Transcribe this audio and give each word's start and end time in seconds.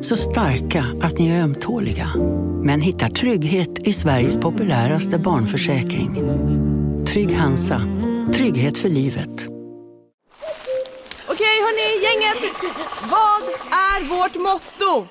Så 0.00 0.16
starka 0.16 0.84
att 1.02 1.18
ni 1.18 1.28
är 1.30 1.42
ömtåliga. 1.42 2.08
Men 2.62 2.80
hittar 2.80 3.08
trygghet 3.08 3.78
i 3.78 3.92
Sveriges 3.92 4.38
populäraste 4.38 5.18
barnförsäkring. 5.18 6.14
Trygg 7.06 7.36
Hansa. 7.36 7.82
Trygghet 8.34 8.78
för 8.78 8.88
livet. 8.88 9.46
Okej 11.28 11.56
hörni, 11.64 12.04
gänget! 12.04 12.52
Vad 13.02 13.42
är 13.70 14.04
vårt 14.08 14.34
motto? 14.34 15.06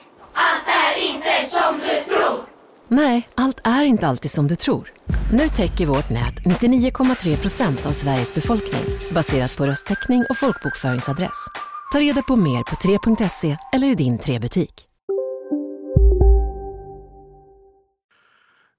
Nej, 2.88 3.30
allt 3.36 3.62
är 3.64 3.84
inte 3.84 4.08
alltid 4.08 4.32
som 4.32 4.48
du 4.48 4.56
tror. 4.56 4.92
Nu 5.34 5.48
täcker 5.48 5.86
vårt 5.86 6.10
nät 6.10 6.36
99,3 6.46 7.38
procent 7.38 7.86
av 7.86 7.92
Sveriges 7.92 8.34
befolkning 8.34 8.84
baserat 9.12 9.58
på 9.58 9.66
röstteckning 9.66 10.26
och 10.30 10.38
folkbokföringsadress. 10.38 11.48
Ta 11.92 12.00
reda 12.00 12.22
på 12.22 12.36
mer 12.36 12.64
på 12.64 12.76
3.se 12.76 13.58
eller 13.74 13.88
i 13.88 13.96
din 13.96 14.18
3-butik. 14.18 14.88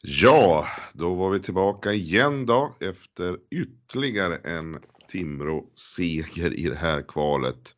Ja, 0.02 0.66
då 0.92 1.14
var 1.14 1.30
vi 1.30 1.40
tillbaka 1.40 1.92
igen 1.92 2.46
då 2.46 2.70
efter 2.80 3.36
ytterligare 3.50 4.36
en 4.36 4.78
Timrå-seger 5.12 6.58
i 6.58 6.68
det 6.68 6.76
här 6.76 7.02
kvalet. 7.02 7.74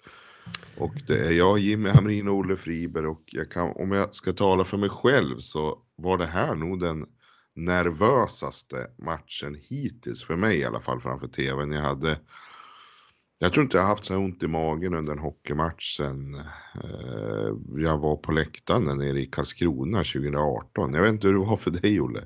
Och 0.79 0.95
det 1.07 1.27
är 1.27 1.33
jag, 1.33 1.59
Jimmy 1.59 1.89
Hamrin 1.89 2.29
och 2.29 2.35
Olle 2.35 2.57
Friberg 2.57 3.07
och 3.07 3.23
jag 3.27 3.51
kan, 3.51 3.73
om 3.77 3.93
jag 3.93 4.15
ska 4.15 4.33
tala 4.33 4.65
för 4.65 4.77
mig 4.77 4.91
själv 4.91 5.39
så 5.39 5.79
var 5.97 6.19
det 6.19 6.27
här 6.27 6.55
nog 6.55 6.81
den 6.81 7.07
nervösaste 7.57 8.77
matchen 8.99 9.57
hittills, 9.69 10.25
för 10.25 10.37
mig 10.37 10.59
i 10.59 10.65
alla 10.65 10.81
fall 10.81 11.01
framför 11.01 11.29
tvn. 11.29 11.73
Jag 11.73 11.83
hade 11.83 12.19
jag 13.43 13.53
tror 13.53 13.65
inte 13.65 13.77
jag 13.77 13.85
haft 13.85 14.05
så 14.05 14.17
ont 14.17 14.43
i 14.43 14.49
magen 14.49 14.95
under 14.95 15.13
en 15.13 15.19
hockeymatch 15.19 15.97
sen 15.97 16.35
eh, 16.85 17.51
jag 17.77 17.99
var 17.99 18.17
på 18.17 18.33
läktaren 18.33 18.85
nere 18.99 19.21
i 19.21 19.27
Karlskrona 19.27 19.99
2018. 19.99 20.95
Jag 20.95 21.03
vet 21.03 21.13
inte 21.13 21.27
hur 21.27 21.35
det 21.35 21.41
var 21.41 21.57
för 21.57 21.71
dig 21.71 22.01
Olle? 22.01 22.25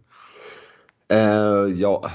Eh, 1.09 1.73
ja, 1.81 2.11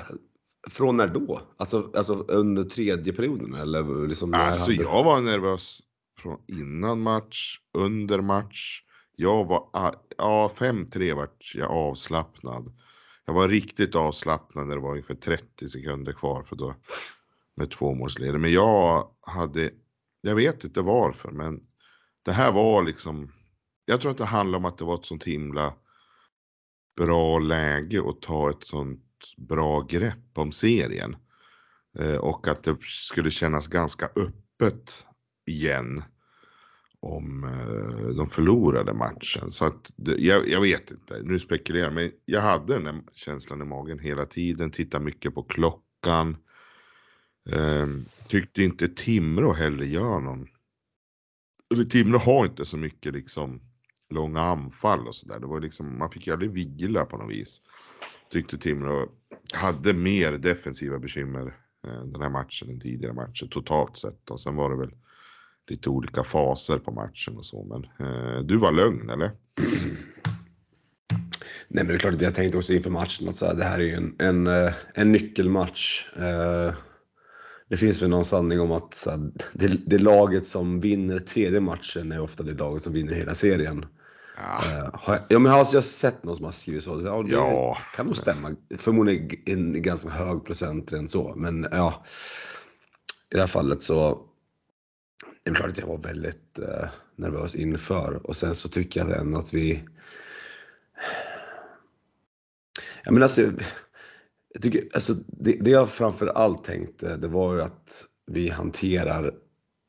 från 0.70 0.98
när 0.98 1.08
då? 1.08 1.42
Alltså, 1.58 1.92
alltså 1.96 2.14
under 2.28 2.64
tredje 2.64 3.14
perioden 3.14 3.54
eller? 3.54 4.08
Liksom 4.08 4.34
Alltså 4.34 4.72
hade- 4.72 4.84
jag 4.84 5.04
var 5.04 5.22
nervös 5.22 5.80
från 6.20 6.38
innan 6.48 7.02
match, 7.02 7.60
under 7.78 8.22
match. 8.22 8.82
Jag 9.16 9.46
var, 9.46 9.70
a- 9.74 9.94
ja 10.18 10.52
5-3 10.60 11.14
vart 11.16 11.52
jag 11.56 11.72
avslappnad. 11.72 12.74
Jag 13.26 13.34
var 13.34 13.48
riktigt 13.48 13.96
avslappnad 13.96 14.68
när 14.68 14.76
det 14.76 14.82
var 14.82 14.92
ungefär 14.92 15.16
30 15.16 15.68
sekunder 15.68 16.14
kvar 16.14 16.44
för 16.44 16.56
då 16.56 16.76
med 17.60 17.72
tvåmålsledare. 17.72 18.38
Men 18.38 18.54
jag 18.54 19.12
hade, 19.22 19.70
jag 20.22 20.36
vet 20.36 20.64
inte 20.64 20.82
varför, 20.82 21.32
men 21.32 21.60
det 22.26 22.32
här 22.32 22.52
var 22.52 22.84
liksom, 22.84 23.32
jag 23.86 24.02
tror 24.02 24.12
att 24.12 24.18
det 24.18 24.26
handlar 24.26 24.60
om 24.60 24.66
att 24.66 24.78
det 24.78 24.86
var 24.86 24.96
ett 24.96 25.06
sånt 25.06 25.24
himla 25.24 25.74
bra 26.98 27.40
läge 27.40 28.10
att 28.10 28.22
ta 28.22 28.50
ett 28.50 28.64
sånt 28.64 29.06
bra 29.38 29.82
grepp 29.82 30.38
om 30.38 30.52
serien. 30.52 31.16
Eh, 32.00 32.16
och 32.16 32.48
att 32.48 32.64
det 32.64 32.78
skulle 32.82 33.32
kännas 33.32 33.68
ganska 33.68 34.06
öppet 34.06 35.06
igen 35.46 36.04
om 37.00 37.44
eh, 37.44 38.16
de 38.16 38.30
förlorade 38.30 38.94
matchen. 38.94 39.52
Så 39.52 39.66
att 39.66 39.94
det, 39.96 40.16
jag, 40.18 40.48
jag 40.48 40.62
vet 40.62 40.92
inte, 40.92 41.22
nu 41.24 41.40
spekulerar 41.40 41.84
jag, 41.84 41.94
men 41.94 42.12
jag 42.26 42.42
hade 42.42 42.80
den 42.80 43.04
känslan 43.14 43.62
i 43.62 43.66
magen 43.66 44.00
hela 44.00 44.26
tiden, 44.26 44.72
tittade 44.72 45.06
mycket 45.06 45.36
på 45.36 45.44
klockan. 45.44 46.38
Ehm, 47.54 48.06
tyckte 48.28 48.64
inte 48.64 48.88
Timrå 48.88 49.54
heller 49.54 49.86
gör 49.86 50.20
någon. 50.20 50.48
Eller 51.74 51.86
Timrå 51.86 52.18
har 52.18 52.46
inte 52.46 52.66
så 52.66 52.78
mycket 52.78 53.14
liksom 53.14 53.62
långa 54.10 54.42
anfall 54.42 55.08
och 55.08 55.16
sådär. 55.16 55.40
Det 55.40 55.48
var 55.48 55.60
liksom, 55.60 55.98
man 55.98 56.12
fick 56.12 56.28
ju 56.28 56.34
aldrig 56.34 56.52
vila 56.52 57.06
på 57.06 57.18
något 57.18 57.32
vis. 57.32 57.62
Tyckte 58.32 58.58
Timrå 58.58 59.10
hade 59.54 59.94
mer 59.94 60.32
defensiva 60.32 61.00
bekymmer 61.00 61.58
eh, 61.88 62.04
den 62.04 62.22
här 62.22 62.30
matchen 62.30 62.70
än 62.70 62.80
tidigare 62.80 63.14
matcher 63.14 63.48
totalt 63.52 63.98
sett. 63.98 64.30
Och 64.30 64.40
sen 64.40 64.56
var 64.56 64.70
det 64.70 64.78
väl 64.78 64.92
lite 65.68 65.90
olika 65.90 66.24
faser 66.24 66.78
på 66.78 66.92
matchen 66.92 67.38
och 67.38 67.46
så. 67.46 67.64
Men 67.64 68.08
eh, 68.08 68.40
du 68.40 68.58
var 68.58 68.72
lögn 68.72 69.10
eller? 69.10 69.32
Nej 71.72 71.84
men 71.84 71.88
det 71.88 71.94
är 71.94 71.98
klart 71.98 72.14
att 72.14 72.22
jag 72.22 72.36
tänkte 72.36 72.58
också 72.58 72.74
inför 72.74 72.90
matchen 72.90 73.30
att 73.30 73.36
så 73.36 73.46
här, 73.46 73.56
det 73.56 73.64
här 73.64 73.80
är 73.80 73.84
ju 73.84 73.94
en, 73.94 74.16
en, 74.20 74.48
eh, 74.48 74.74
en 74.94 75.12
nyckelmatch. 75.12 76.08
Eh, 76.16 76.74
det 77.70 77.78
finns 77.78 78.02
väl 78.02 78.10
någon 78.10 78.26
sanning 78.26 78.60
om 78.60 78.72
att 78.72 79.08
här, 79.10 79.32
det, 79.54 79.68
det 79.68 79.98
laget 79.98 80.48
som 80.48 80.80
vinner 80.80 81.20
tredje 81.20 81.60
matchen 81.60 82.12
är 82.12 82.20
ofta 82.20 82.44
det 82.44 82.54
laget 82.54 82.84
som 82.84 82.94
vinner 82.94 83.14
hela 83.14 83.36
serien. 83.36 83.86
Ja, 84.38 84.90
har 84.94 85.14
jag, 85.14 85.24
ja 85.30 85.40
men 85.40 85.52
har 85.52 85.68
jag 85.74 85.84
sett 85.84 86.24
någon 86.24 86.36
som 86.36 86.46
har 86.46 86.52
skrivit 86.52 86.84
så? 86.84 87.02
Ja, 87.06 87.24
det 87.24 87.32
Ja. 87.32 87.78
kan 87.96 88.06
nog 88.06 88.18
stämma. 88.18 88.56
Förmodligen 88.78 89.30
en 89.46 89.82
ganska 89.82 90.10
hög 90.10 90.46
procent 90.46 90.92
än 90.92 91.08
så. 91.08 91.34
Men 91.36 91.68
ja, 91.72 92.04
i 93.32 93.36
det 93.36 93.40
här 93.40 93.48
fallet 93.48 93.82
så 93.84 94.22
det 95.44 95.50
är 95.52 95.56
klart 95.56 95.70
att 95.70 95.78
jag 95.78 95.88
var 95.88 95.98
väldigt 95.98 96.60
eh, 96.60 96.90
nervös 97.16 97.56
inför. 97.56 98.22
Och 98.24 98.36
sen 98.36 98.56
så 98.56 98.70
tycker 98.70 99.00
jag 99.00 99.20
ändå 99.20 99.40
att 99.40 99.54
vi... 99.54 99.84
Ja, 103.04 103.12
men 103.12 103.24
alltså, 103.24 103.52
jag 104.54 104.62
tycker, 104.62 104.88
alltså, 104.94 105.14
det, 105.28 105.52
det 105.52 105.70
jag 105.70 105.90
framför 105.90 106.28
allt 106.28 106.64
tänkte 106.64 107.18
det 107.18 107.28
var 107.28 107.56
ju 107.56 107.62
att 107.62 108.06
vi 108.28 108.50
hanterar 108.50 109.34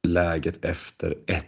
läget 0.09 0.65
efter 0.65 1.15
1-1 1.26 1.44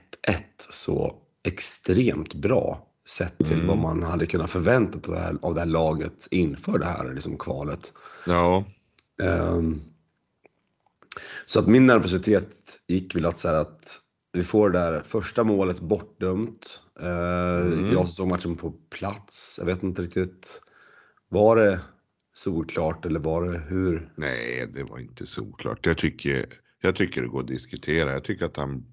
så 0.70 1.14
extremt 1.44 2.34
bra 2.34 2.88
sett 3.08 3.38
till 3.38 3.52
Mm. 3.54 3.66
vad 3.66 3.78
man 3.78 4.02
hade 4.02 4.26
kunnat 4.26 4.50
förvänta 4.50 5.00
sig 5.00 5.14
av 5.28 5.38
av 5.42 5.54
det 5.54 5.60
här 5.60 5.66
laget 5.66 6.28
inför 6.30 6.78
det 6.78 6.86
här 6.86 7.12
liksom, 7.14 7.38
kvalet. 7.38 7.92
ja, 8.26 8.64
Ehm, 9.22 9.80
så 11.46 11.60
att 11.60 11.66
min 11.66 11.86
nervositet 11.86 12.80
gick 12.88 13.14
väl 13.16 13.26
att 13.26 13.38
säga 13.38 13.60
att 13.60 13.98
vi 14.32 14.44
får 14.44 14.70
det 14.70 14.78
där 14.78 15.00
första 15.00 15.44
målet 15.44 15.80
bortdömt. 15.80 16.80
Uh, 17.02 17.08
Mm. 17.72 17.92
Jag 17.92 18.08
såg 18.08 18.28
matchen 18.28 18.56
på 18.56 18.70
plats, 18.90 19.56
jag 19.58 19.66
vet 19.66 19.82
inte 19.82 20.02
riktigt. 20.02 20.60
Var 21.28 21.56
det 21.56 21.80
solklart 22.32 23.06
eller 23.06 23.20
var 23.20 23.44
det 23.52 23.58
hur? 23.58 24.12
nej 24.16 24.66
det 24.74 24.82
var 24.84 24.98
inte 24.98 25.26
såklart. 25.26 25.86
Jag 25.86 25.98
tycker, 25.98 26.46
jag 26.80 26.96
tycker 26.96 27.22
det 27.22 27.28
går 27.28 27.40
att 27.40 27.46
diskutera. 27.46 28.12
Jag 28.12 28.24
tycker 28.24 28.44
att 28.44 28.56
han, 28.56 28.84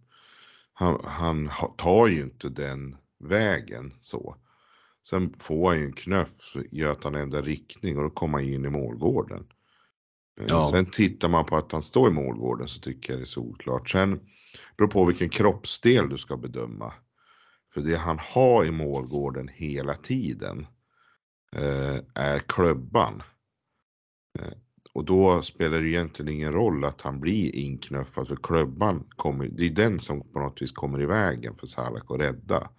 han, 0.73 0.99
han 1.03 1.47
ha- 1.47 1.75
tar 1.77 2.07
ju 2.07 2.21
inte 2.21 2.49
den 2.49 2.95
vägen 3.19 3.93
så. 4.01 4.35
Sen 5.09 5.33
får 5.39 5.69
han 5.69 5.79
ju 5.79 5.85
en 5.85 5.93
knuff 5.93 6.55
gör 6.71 6.91
att 6.91 7.03
han 7.03 7.15
ändrar 7.15 7.41
riktning 7.41 7.97
och 7.97 8.03
då 8.03 8.09
kommer 8.09 8.37
han 8.37 8.47
in 8.47 8.65
i 8.65 8.69
målgården. 8.69 9.39
Eh, 10.39 10.45
Ja. 10.49 10.69
Sen 10.71 10.85
tittar 10.85 11.29
man 11.29 11.45
på 11.45 11.57
att 11.57 11.71
han 11.71 11.81
står 11.81 12.09
i 12.09 12.13
målgården 12.13 12.67
så 12.67 12.81
tycker 12.81 13.13
jag 13.13 13.19
det 13.19 13.23
är 13.23 13.25
solklart. 13.25 13.89
Sen 13.89 14.19
beror 14.77 14.87
på 14.89 15.05
vilken 15.05 15.29
kroppsdel 15.29 16.09
du 16.09 16.17
ska 16.17 16.37
bedöma. 16.37 16.93
För 17.73 17.81
det 17.81 17.97
han 17.97 18.19
har 18.21 18.65
i 18.65 18.71
målgården 18.71 19.47
hela 19.47 19.93
tiden 19.95 20.67
Eh, 21.55 21.99
är 22.13 22.39
klubban. 22.39 23.23
Eh, 24.39 24.53
och 24.93 25.05
då 25.05 25.41
spelar 25.41 25.79
det 25.79 25.89
egentligen 25.89 26.33
ingen 26.33 26.53
roll 26.53 26.85
att 26.85 27.01
han 27.01 27.19
blir 27.19 27.55
inknuffad 27.55 28.27
för 28.27 28.35
klubban 28.35 29.03
kommer, 29.15 29.47
det 29.47 29.65
är 29.65 29.69
den 29.69 29.99
som 29.99 30.31
på 30.31 30.39
något 30.39 30.61
vis 30.61 30.71
kommer 30.71 31.01
i 31.01 31.05
vägen 31.05 31.55
för 31.55 31.67
Salak 31.67 32.11
att 32.11 32.19
rädda. 32.19 32.69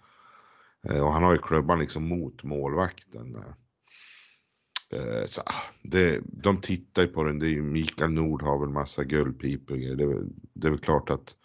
Eh, 0.89 1.05
och 1.05 1.13
han 1.13 1.23
har 1.23 1.33
ju 1.33 1.39
klubban 1.39 1.79
liksom 1.79 2.07
mot 2.07 2.43
målvakten 2.43 3.33
där. 3.33 3.55
Eh, 4.93 5.25
så, 5.25 5.41
ah, 5.41 5.63
det, 5.83 6.19
de 6.25 6.61
tittar 6.61 7.01
ju 7.01 7.07
på 7.07 7.23
den, 7.23 7.39
det 7.39 7.47
är 7.47 7.51
ju 7.51 7.61
Mikael 7.61 8.11
Nord 8.11 8.41
har 8.41 8.59
väl 8.59 8.69
massa 8.69 9.03
guldpipor 9.03 9.75
det, 9.75 10.27
det 10.53 10.67
är 10.67 10.71
väl 10.71 10.79
klart 10.79 11.09
att 11.09 11.35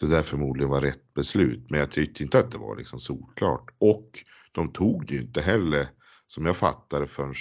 det 0.00 0.06
där 0.06 0.22
förmodligen 0.22 0.70
var 0.70 0.80
rätt 0.80 1.14
beslut. 1.14 1.70
Men 1.70 1.80
jag 1.80 1.90
tyckte 1.90 2.22
inte 2.22 2.38
att 2.38 2.50
det 2.50 2.58
var 2.58 2.76
liksom 2.76 3.00
solklart. 3.00 3.70
Och 3.78 4.10
de 4.52 4.72
tog 4.72 5.06
det 5.06 5.14
ju 5.14 5.20
inte 5.20 5.40
heller, 5.40 5.86
som 6.26 6.46
jag 6.46 6.56
fattade, 6.56 7.06
förrän 7.06 7.34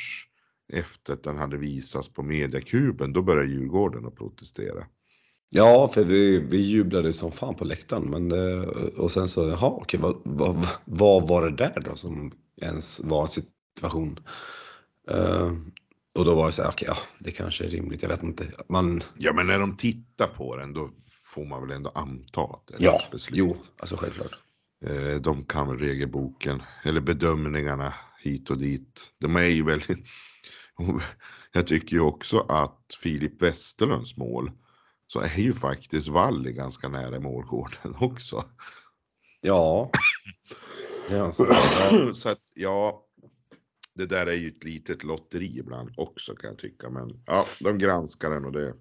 efter 0.73 1.13
att 1.13 1.23
den 1.23 1.37
hade 1.37 1.57
visats 1.57 2.13
på 2.13 2.23
mediakuben. 2.23 3.13
Då 3.13 3.21
började 3.21 3.47
Djurgården 3.49 4.05
att 4.05 4.15
protestera. 4.15 4.85
Ja, 5.49 5.87
för 5.93 6.03
vi, 6.03 6.39
vi 6.39 6.57
jublade 6.57 7.13
som 7.13 7.31
fan 7.31 7.55
på 7.55 7.65
läktaren. 7.65 8.03
Men, 8.03 8.31
eh, 8.31 8.67
och 8.97 9.11
sen 9.11 9.27
så, 9.27 9.47
jaha, 9.49 9.69
okej, 9.69 9.99
vad, 9.99 10.21
vad, 10.25 10.67
vad 10.85 11.27
var 11.27 11.49
det 11.49 11.55
där 11.57 11.81
då 11.85 11.95
som 11.95 12.31
ens 12.61 12.99
var 13.03 13.21
en 13.21 13.27
situation? 13.27 14.19
Eh, 15.11 15.51
och 16.15 16.25
då 16.25 16.35
var 16.35 16.45
det 16.45 16.51
så 16.51 16.61
här, 16.61 16.69
okej, 16.69 16.87
ja, 16.91 16.97
det 17.19 17.31
kanske 17.31 17.65
är 17.65 17.69
rimligt, 17.69 18.01
jag 18.01 18.09
vet 18.09 18.23
inte. 18.23 18.47
Man, 18.69 19.03
Ja, 19.17 19.33
men 19.33 19.47
när 19.47 19.59
de 19.59 19.77
tittar 19.77 20.27
på 20.27 20.55
den 20.57 20.73
då 20.73 20.89
får 21.23 21.45
man 21.45 21.61
väl 21.61 21.71
ändå 21.71 21.89
anta 21.95 22.41
att 22.41 22.67
det 22.67 22.75
är 22.75 22.83
ja, 22.83 22.99
beslut. 23.11 23.37
jo, 23.37 23.57
alltså 23.77 23.95
självklart. 23.97 24.35
Eh, 24.85 25.21
De 25.21 25.43
kan 25.43 25.67
väl 25.67 25.77
regelboken, 25.79 26.61
eller 26.83 27.01
bedömningarna 27.01 27.93
hit 28.25 28.49
och 28.49 28.57
dit. 28.57 29.13
De 29.19 29.35
är 29.35 29.43
ju 29.43 29.63
väldigt... 29.63 30.07
Jag 31.51 31.67
tycker 31.67 31.95
ju 31.95 32.01
också 32.01 32.39
att 32.39 32.95
Filip 33.03 33.41
Westerlunds 33.41 34.17
mål 34.17 34.51
så 35.07 35.19
är 35.19 35.37
ju 35.37 35.53
faktiskt 35.53 36.07
Valli 36.07 36.53
ganska 36.53 36.87
nära 36.87 37.19
målgården 37.19 37.95
också. 37.99 38.45
Ja. 39.41 39.91
så, 41.33 41.45
så 42.13 42.29
att 42.29 42.41
ja, 42.53 43.05
det 43.93 44.05
där 44.05 44.27
är 44.27 44.35
ju 44.35 44.47
ett 44.47 44.63
litet 44.63 45.03
lotteri 45.03 45.59
ibland 45.59 45.93
också 45.97 46.35
kan 46.35 46.49
jag 46.49 46.59
tycka. 46.59 46.89
Men 46.89 47.23
ja, 47.25 47.45
de 47.59 47.77
granskar 47.77 48.29
den 48.29 48.45
och 48.45 48.51
det. 48.51 48.73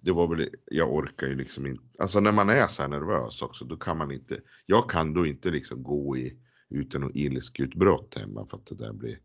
Det 0.00 0.12
var 0.12 0.28
väl, 0.28 0.48
jag 0.64 0.94
orkar 0.94 1.26
ju 1.26 1.34
liksom 1.34 1.66
inte. 1.66 1.84
Alltså 1.98 2.20
när 2.20 2.32
man 2.32 2.50
är 2.50 2.66
så 2.66 2.82
här 2.82 2.88
nervös 2.88 3.42
också, 3.42 3.64
då 3.64 3.76
kan 3.76 3.98
man 3.98 4.12
inte. 4.12 4.40
Jag 4.66 4.90
kan 4.90 5.14
då 5.14 5.26
inte 5.26 5.50
liksom 5.50 5.82
gå 5.82 6.16
i 6.16 6.38
utan 6.70 7.00
något 7.00 7.16
ilskutbrott 7.16 8.14
hemma 8.18 8.46
för 8.46 8.56
att 8.56 8.66
det 8.66 8.74
där 8.74 8.92
blir, 8.92 9.18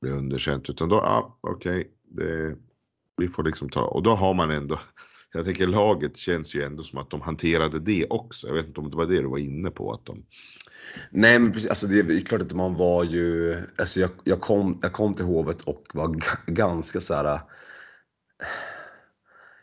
blir 0.00 0.12
underkänt. 0.12 0.70
Utan 0.70 0.88
då, 0.88 0.96
ja 0.96 1.38
okej, 1.40 1.90
okay, 2.12 2.54
vi 3.16 3.28
får 3.28 3.42
liksom 3.42 3.68
ta. 3.68 3.82
Och 3.82 4.02
då 4.02 4.14
har 4.14 4.34
man 4.34 4.50
ändå, 4.50 4.80
jag 5.32 5.44
tänker 5.44 5.66
laget 5.66 6.16
känns 6.16 6.54
ju 6.54 6.62
ändå 6.62 6.82
som 6.82 6.98
att 6.98 7.10
de 7.10 7.20
hanterade 7.20 7.80
det 7.80 8.06
också. 8.10 8.46
Jag 8.46 8.54
vet 8.54 8.66
inte 8.66 8.80
om 8.80 8.90
det 8.90 8.96
var 8.96 9.06
det 9.06 9.20
du 9.20 9.28
var 9.28 9.38
inne 9.38 9.70
på. 9.70 9.92
Att 9.92 10.06
de, 10.06 10.24
Nej 11.10 11.38
men 11.38 11.52
precis, 11.52 11.68
alltså 11.68 11.86
det 11.86 11.98
är 11.98 12.20
klart 12.20 12.42
att 12.42 12.52
man 12.52 12.74
var 12.74 13.04
ju, 13.04 13.56
alltså 13.78 14.00
jag, 14.00 14.10
jag, 14.24 14.40
kom, 14.40 14.78
jag 14.82 14.92
kom 14.92 15.14
till 15.14 15.24
Hovet 15.24 15.62
och 15.62 15.86
var 15.94 16.14
ganska 16.46 17.00
så 17.00 17.14
här. 17.14 17.40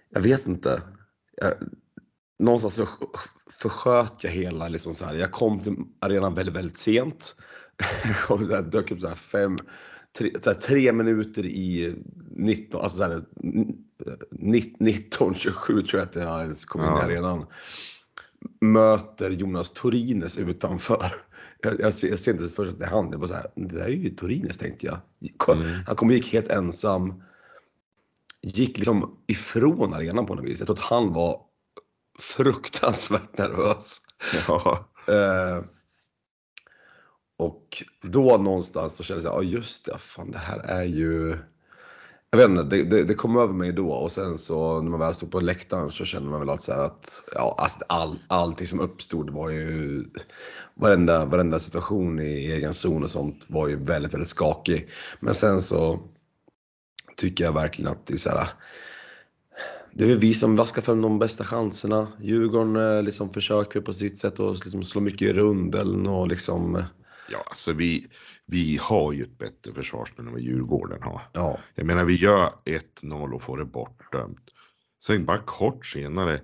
Jag 0.09 0.21
vet 0.21 0.47
inte. 0.47 0.81
Jag, 1.41 1.53
någonstans 2.39 2.75
så 2.75 2.87
försköt 3.51 4.23
jag 4.23 4.31
hela 4.31 4.67
liksom 4.67 4.93
så 4.93 5.05
här. 5.05 5.15
Jag 5.15 5.31
kom 5.31 5.59
till 5.59 5.75
arenan 5.99 6.33
väldigt, 6.33 6.55
väldigt 6.55 6.77
sent. 6.77 7.35
Jag 8.29 8.47
där, 8.47 8.61
dök 8.61 8.91
upp 8.91 9.01
så 9.01 9.07
här 9.07 9.15
fem, 9.15 9.57
tre, 10.17 10.31
så 10.43 10.49
här, 10.49 10.57
tre 10.59 10.91
minuter 10.91 11.45
i 11.45 11.95
19, 12.31 12.81
alltså 12.81 12.97
så 12.97 13.03
här, 13.03 13.23
19, 14.79 15.35
27 15.35 15.81
tror 15.81 15.99
jag 15.99 16.07
att 16.09 16.15
jag 16.15 16.41
ens 16.41 16.65
kom 16.65 16.81
in 16.81 16.87
i 16.87 16.89
Ja. 16.89 17.03
arenan 17.03 17.45
möter 18.61 19.31
Jonas 19.31 19.71
Torines 19.71 20.37
utanför. 20.37 21.05
Jag, 21.61 21.79
jag, 21.79 21.93
ser, 21.93 22.09
jag 22.09 22.19
ser 22.19 22.31
inte 22.31 22.41
ens 22.41 22.55
först 22.55 22.71
att 22.71 22.79
det 22.79 22.85
är 22.85 22.89
han. 22.89 23.11
Jag 23.11 23.19
bara 23.19 23.27
så 23.27 23.33
här, 23.33 23.51
det 23.55 23.75
där 23.75 23.85
är 23.85 23.89
ju 23.89 24.09
Torines 24.09 24.57
tänkte 24.57 24.85
jag. 24.85 24.97
Mm. 25.57 25.67
Han 25.87 25.95
kom 25.95 26.07
och 26.07 26.13
gick 26.13 26.33
helt 26.33 26.47
ensam. 26.47 27.23
Gick 28.41 28.77
liksom 28.77 29.17
ifrån 29.27 29.93
arenan 29.93 30.25
på 30.25 30.35
något 30.35 30.45
vis. 30.45 30.59
Jag 30.59 30.67
tror 30.67 30.77
att 30.77 30.83
han 30.83 31.13
var 31.13 31.41
fruktansvärt 32.19 33.37
nervös. 33.37 34.01
ja, 34.47 34.89
Eh, 35.07 35.63
och 37.37 37.83
då 38.01 38.37
någonstans 38.37 38.95
så 38.95 39.03
kände 39.03 39.23
jag, 39.23 39.33
ja 39.33 39.43
just 39.43 39.85
det, 39.85 39.97
fan 39.97 40.31
det 40.31 40.37
här 40.37 40.59
är 40.59 40.83
ju... 40.83 41.37
Jag 42.29 42.37
vet 42.37 42.49
inte, 42.49 42.63
det, 42.63 42.83
det, 42.83 43.03
det 43.03 43.15
kom 43.15 43.37
över 43.37 43.53
mig 43.53 43.71
då 43.71 43.91
och 43.91 44.11
sen 44.11 44.37
så 44.37 44.81
när 44.81 44.91
man 44.91 44.99
väl 44.99 45.15
stod 45.15 45.31
på 45.31 45.39
läktaren 45.39 45.91
så 45.91 46.05
kände 46.05 46.29
man 46.29 46.39
väl 46.39 46.49
att, 46.49 46.61
så 46.61 46.73
här 46.73 46.83
att 46.83 47.23
ja, 47.35 47.55
alltså 47.57 47.79
all, 47.87 48.19
allting 48.27 48.67
som 48.67 48.79
uppstod 48.79 49.29
var 49.29 49.49
ju... 49.49 50.03
Varenda, 50.73 51.25
varenda 51.25 51.59
situation 51.59 52.19
i 52.19 52.51
egen 52.51 52.73
zon 52.73 53.03
och 53.03 53.09
sånt 53.09 53.43
var 53.47 53.67
ju 53.67 53.83
väldigt, 53.83 54.13
väldigt 54.13 54.29
skakig. 54.29 54.89
Men 55.19 55.33
sen 55.33 55.61
så 55.61 55.99
tycker 57.17 57.43
jag 57.43 57.53
verkligen 57.53 57.91
att 57.91 58.05
det 58.05 58.13
är 58.13 58.17
så 58.17 58.29
här... 58.29 58.47
Det 59.97 60.03
är 60.03 60.07
väl 60.07 60.19
vi 60.19 60.33
som 60.33 60.55
vaskar 60.55 60.81
fram 60.81 61.01
de 61.01 61.19
bästa 61.19 61.43
chanserna. 61.43 62.11
Djurgården 62.21 62.75
eh, 62.75 63.03
liksom 63.03 63.33
försöker 63.33 63.81
på 63.81 63.93
sitt 63.93 64.17
sätt 64.17 64.39
att 64.39 64.65
liksom 64.65 64.83
slå 64.83 65.01
mycket 65.01 65.21
i 65.21 65.33
rundeln 65.33 66.07
och 66.07 66.27
liksom... 66.27 66.75
eh, 66.75 66.85
ja 67.31 67.43
alltså 67.47 67.73
vi, 67.73 68.07
vi 68.45 68.77
har 68.81 69.13
ju 69.13 69.23
ett 69.23 69.37
bättre 69.37 69.73
försvarsspel 69.73 70.25
än 70.25 70.31
vad 70.31 70.41
Djurgården 70.41 71.03
har. 71.03 71.21
Ja, 71.33 71.59
Jag 71.75 71.85
menar 71.85 72.05
vi 72.05 72.15
gör 72.15 72.53
1-0 73.03 73.33
och 73.33 73.41
får 73.41 73.57
det 73.57 73.65
bortdömt. 73.65 74.49
Sen 75.05 75.25
bara 75.25 75.37
kort 75.37 75.85
senare 75.85 76.41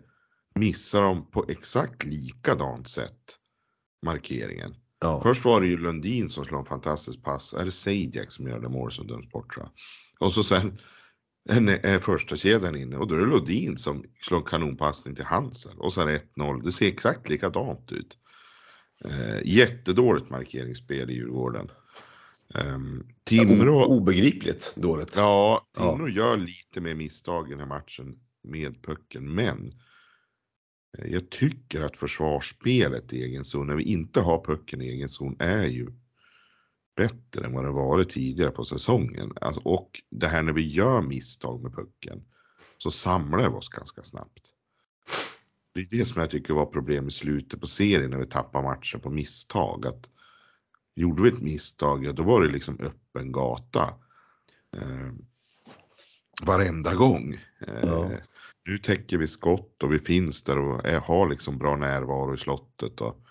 missar 0.55 1.01
de 1.01 1.31
på 1.31 1.45
exakt 1.47 2.05
likadant 2.05 2.89
sätt 2.89 3.37
markeringen. 4.05 4.75
ja. 5.01 5.21
Först 5.23 5.45
var 5.45 5.61
det 5.61 5.67
ju 5.67 5.77
Lundin 5.77 6.29
som 6.29 6.45
slår 6.45 6.59
en 6.59 6.65
fantastisk 6.65 7.23
pass. 7.23 7.53
Är 7.53 7.65
det 7.65 7.71
Sejdiak 7.71 8.31
som 8.31 8.47
gör 8.47 8.59
det 8.59 8.69
mål 8.69 8.91
som 8.91 9.07
döms 9.07 9.29
bort. 9.31 9.55
Och 10.19 10.33
så 10.33 10.43
sen 10.43 10.77
är, 11.49 11.85
är 11.85 11.99
första 11.99 12.35
kedjan 12.35 12.75
inne 12.75 12.97
och 12.97 13.07
då 13.07 13.15
är 13.15 13.19
det 13.19 13.25
Lundin 13.25 13.77
som 13.77 14.03
slår 14.21 14.37
en 14.37 14.43
kanonpassning 14.43 15.15
till 15.15 15.25
Hansen. 15.25 15.77
Och 15.77 15.93
det 15.95 16.21
1-0. 16.35 16.63
Det 16.63 16.71
ser 16.71 16.87
exakt 16.87 17.29
likadant 17.29 17.91
ut. 17.91 18.17
Eh, 19.05 19.39
jättedåligt 19.43 20.29
markeringsspel 20.29 21.09
i 21.09 21.13
Djurgården. 21.13 21.71
Um, 22.53 23.07
Timrå... 23.23 23.85
Obegripligt 23.85 24.75
dåligt. 24.75 25.15
Ja, 25.15 25.67
Ja. 25.77 25.91
Timrå 25.91 26.09
gör 26.09 26.37
lite 26.37 26.81
mer 26.81 26.95
misstag 26.95 27.47
i 27.47 27.51
den 27.51 27.59
här 27.59 27.67
matchen 27.67 28.19
med 28.43 28.83
pucken, 28.83 29.33
men 29.33 29.71
eh, 30.97 31.11
jag 31.11 31.29
tycker 31.29 31.81
att 31.81 31.97
försvarsspelet 31.97 33.13
i 33.13 33.23
egen 33.23 33.45
zon, 33.45 33.67
när 33.67 33.75
vi 33.75 33.83
inte 33.83 34.21
har 34.21 34.43
pucken 34.43 34.81
i 34.81 34.87
egen 34.87 35.09
zon, 35.09 35.35
är 35.39 35.67
ju 35.67 35.87
bättre 37.01 37.45
än 37.45 37.53
vad 37.53 37.65
det 37.65 37.71
varit 37.71 38.09
tidigare 38.09 38.51
på 38.51 38.63
säsongen. 38.63 39.33
Alltså, 39.41 39.61
och 39.61 40.01
det 40.09 40.27
här 40.27 40.41
när 40.41 40.53
vi 40.53 40.67
gör 40.67 41.01
misstag 41.01 41.63
med 41.63 41.73
pucken 41.75 42.23
så 42.77 42.91
samlar 42.91 43.49
vi 43.49 43.55
oss 43.55 43.69
ganska 43.69 44.03
snabbt. 44.03 44.53
Det 45.73 45.79
är 45.79 45.87
det 45.89 46.05
som 46.05 46.21
jag 46.21 46.29
tycker 46.29 46.53
var 46.53 46.65
problem 46.65 47.07
i 47.07 47.11
slutet 47.11 47.59
på 47.59 47.67
serien 47.67 48.09
när 48.09 48.17
vi 48.17 48.25
tappar 48.25 48.63
matcher 48.63 48.97
på 48.97 49.09
misstag. 49.09 49.87
Att 49.87 50.09
gjorde 50.95 51.23
vi 51.23 51.29
ett 51.29 51.41
misstag, 51.41 52.05
ja 52.05 52.11
då 52.11 52.23
var 52.23 52.41
det 52.41 52.47
liksom 52.47 52.79
öppen 52.79 53.31
gata. 53.31 53.93
Eh, 54.77 55.11
varenda 56.41 56.95
gång. 56.95 57.33
Eh, 57.67 57.79
Ja. 57.83 58.09
Nu 58.65 58.77
täcker 58.77 59.17
vi 59.17 59.27
skott 59.27 59.83
och 59.83 59.93
vi 59.93 59.99
finns 59.99 60.43
där 60.43 60.57
och 60.57 60.85
är, 60.85 60.99
har 60.99 61.29
liksom 61.29 61.57
bra 61.57 61.75
närvaro 61.75 62.33
i 62.33 62.37
slottet. 62.37 63.01
Och, 63.01 63.25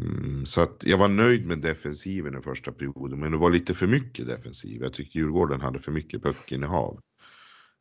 mm, 0.00 0.46
så 0.46 0.60
att 0.62 0.82
jag 0.86 0.98
var 0.98 1.08
nöjd 1.08 1.46
med 1.46 1.58
defensiven 1.58 2.38
i 2.38 2.42
första 2.42 2.72
perioden, 2.72 3.20
men 3.20 3.32
det 3.32 3.38
var 3.38 3.50
lite 3.50 3.74
för 3.74 3.86
mycket 3.86 4.26
defensiv. 4.26 4.82
Jag 4.82 4.92
tyckte 4.92 5.18
Djurgården 5.18 5.60
hade 5.60 5.78
för 5.78 5.92
mycket 5.92 6.22
puckinnehav. 6.22 7.00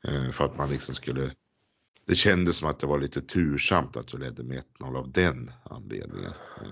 Eh, 0.08 0.32
för 0.32 0.46
att 0.46 0.58
man 0.58 0.70
liksom 0.70 0.96
skulle... 0.96 1.32
Det 2.08 2.16
kändes 2.16 2.58
som 2.58 2.70
att 2.70 2.80
det 2.80 2.88
var 2.88 3.00
lite 3.00 3.22
tursamt 3.22 3.98
att 3.98 4.14
vi 4.14 4.18
ledde 4.18 4.44
med 4.44 4.64
1-0 4.80 4.98
av 4.98 5.12
den 5.12 5.52
anledningen. 5.64 6.32
Eh, 6.62 6.68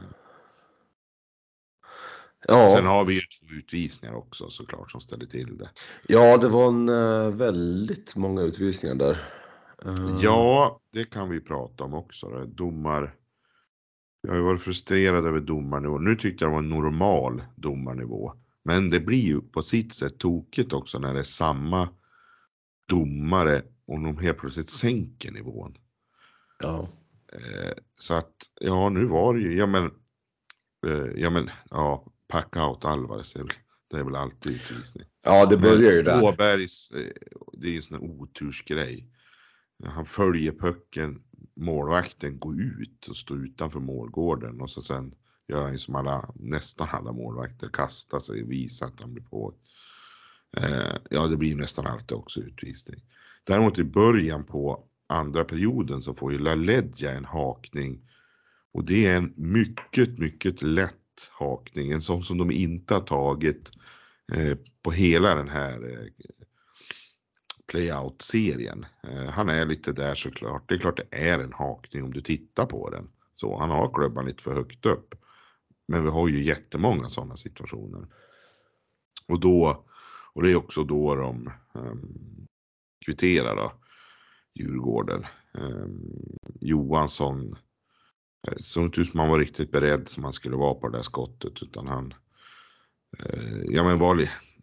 Ja, 2.48 2.70
Sen 2.70 2.86
har 2.86 3.06
vi 3.06 3.14
ju 3.14 3.20
två 3.22 3.56
utvisningar 3.56 4.16
också 4.16 4.50
såklart 4.50 4.92
som 4.92 5.02
ställer 5.02 5.26
till 5.26 5.58
det. 5.58 5.70
ja 6.08 6.38
det 6.38 6.48
var 6.48 6.68
en 6.68 6.90
eh, 6.90 7.30
väldigt 7.36 8.16
många 8.16 8.42
utvisningar 8.42 8.96
där. 8.96 9.30
Ja, 10.22 10.82
det 10.92 11.06
kan 11.06 11.30
vi 11.30 11.42
prata 11.42 11.84
om 11.84 11.94
också. 11.94 12.46
Domar. 12.46 13.16
Jag 14.28 14.32
har 14.32 14.38
ju 14.38 14.44
varit 14.44 14.62
frustrerad 14.62 15.26
över 15.26 15.40
domarnivån. 15.40 16.04
Nu 16.04 16.16
tyckte 16.16 16.44
jag 16.46 16.52
det 16.52 16.54
var 16.54 16.64
en 16.64 16.70
normal 16.70 17.44
domarnivå. 17.56 18.34
Men 18.64 18.90
det 18.90 19.00
blir 19.00 19.22
ju 19.22 19.42
på 19.42 19.62
sitt 19.62 19.94
sätt 19.94 20.18
tokigt 20.18 20.74
också 20.74 21.00
när 21.00 21.14
det 21.14 21.20
är 21.20 21.24
samma 21.24 21.90
domare 22.90 23.64
och 23.86 24.00
de 24.00 24.18
helt 24.18 24.38
plötsligt 24.38 24.70
sänker 24.70 25.32
nivån. 25.32 25.78
ja. 26.60 26.90
Eh, 27.34 27.74
så 27.96 28.14
att, 28.14 28.34
ja 28.60 28.90
nu 28.90 29.06
var 29.06 29.34
det 29.34 29.40
ju, 29.40 29.58
ja 29.58 29.66
men, 29.66 29.86
eh, 30.88 31.12
ja 31.16 31.30
men, 31.30 31.50
ja, 31.70 32.06
pack 32.28 32.58
out 32.58 32.86
Alvarez, 32.86 33.34
det 33.90 33.98
är 33.98 34.04
väl, 34.04 34.16
alltid 34.16 34.52
utvisning. 34.52 35.06
ja, 35.22 35.46
det 35.46 35.58
börjar 35.58 35.92
ju 35.92 36.02
där. 36.02 36.24
Åbergs, 36.24 36.92
eh, 36.92 37.12
det 37.54 37.68
är 37.68 37.72
ju 37.72 37.78
en 37.78 37.84
sån 37.84 37.98
här 37.98 38.04
otursgrej. 38.04 39.08
Han 39.84 40.06
följer 40.06 40.52
pucken, 40.52 41.24
målvakten 41.56 42.40
gå 42.40 42.54
ut 42.54 43.08
och 43.08 43.18
stå 43.18 43.36
utanför 43.36 43.80
målgården 43.80 44.62
och 44.62 44.70
så 44.70 44.82
sen 44.82 45.16
gör 45.48 45.62
han 45.62 45.72
ju 45.72 45.80
som 45.80 45.96
alla, 45.96 46.34
nästan 46.36 46.88
alla 46.92 47.12
målvakter, 47.12 47.70
kastar 47.70 48.20
sig 48.20 48.44
och 48.44 48.52
visar 48.52 48.86
att 48.88 49.00
han 49.00 49.14
blir 49.14 49.24
på. 49.24 49.54
Eh, 50.58 50.96
ja, 51.10 51.28
det 51.28 51.38
blir 51.38 51.56
nästan 51.56 51.88
alltid 51.88 52.18
också 52.18 52.40
utvisning. 52.40 53.02
Däremot 53.44 53.80
i 53.80 53.84
början 53.84 54.44
på 54.44 54.84
andra 55.08 55.44
perioden 55.44 56.02
så 56.02 56.14
får 56.14 56.32
ju 56.32 56.40
LaLeggia 56.40 57.12
en 57.12 57.26
hakning 57.26 58.10
och 58.74 58.86
det 58.86 59.06
är 59.06 59.18
en 59.18 59.34
mycket, 59.36 60.20
mycket 60.20 60.62
lätt 60.62 60.96
hakning, 61.32 61.92
en 61.92 62.02
sån 62.02 62.24
som 62.24 62.38
de 62.38 62.52
inte 62.52 62.94
har 62.94 63.02
tagit 63.02 63.72
eh, 64.34 64.58
på 64.84 64.92
hela 64.92 65.36
den 65.36 65.50
här 65.50 65.92
eh, 65.92 66.26
playout-serien. 67.74 68.86
Eh, 69.04 69.30
han 69.30 69.50
är 69.50 69.66
lite 69.66 69.92
där 69.92 70.16
såklart. 70.16 70.70
Det 70.70 70.76
är 70.76 70.80
klart 70.80 70.98
det 70.98 71.18
är 71.18 71.40
en 71.40 71.54
hakning 71.54 72.04
om 72.04 72.14
du 72.14 72.22
tittar 72.22 72.66
på 72.66 72.90
den. 72.90 73.10
Så 73.36 73.58
han 73.58 73.70
har 73.70 73.94
klubban 73.94 74.26
lite 74.26 74.44
för 74.44 74.54
högt 74.54 74.86
upp. 74.86 75.16
Men 75.88 76.04
vi 76.04 76.10
har 76.10 76.28
ju 76.28 76.44
jättemånga 76.44 77.10
sådana 77.10 77.38
situationer. 77.38 78.08
Och 79.28 79.40
då 79.40 79.86
Och 80.34 80.44
det 80.44 80.52
är 80.52 80.56
också 80.56 80.84
då 80.84 81.16
de 81.16 81.52
um, 81.74 82.48
kvitterar 83.06 83.56
då, 83.56 83.72
Djurgården. 84.54 85.26
Um, 85.54 86.38
Johansson 86.62 87.56
eh, 88.48 88.58
såg 88.58 88.86
inte 88.86 89.02
ut 89.02 89.12
som 89.12 89.20
han 89.20 89.30
var 89.30 89.40
riktigt 89.40 89.72
beredd 89.72 90.08
som 90.08 90.24
han 90.24 90.34
skulle 90.34 90.56
vara 90.56 90.74
på 90.74 90.88
det 90.88 90.98
där 90.98 91.04
skottet 91.04 91.62
utan 91.62 91.88
han 91.88 92.14
uh, 93.26 93.64
ja 93.66 93.84
men 93.84 94.00
var 94.00 94.16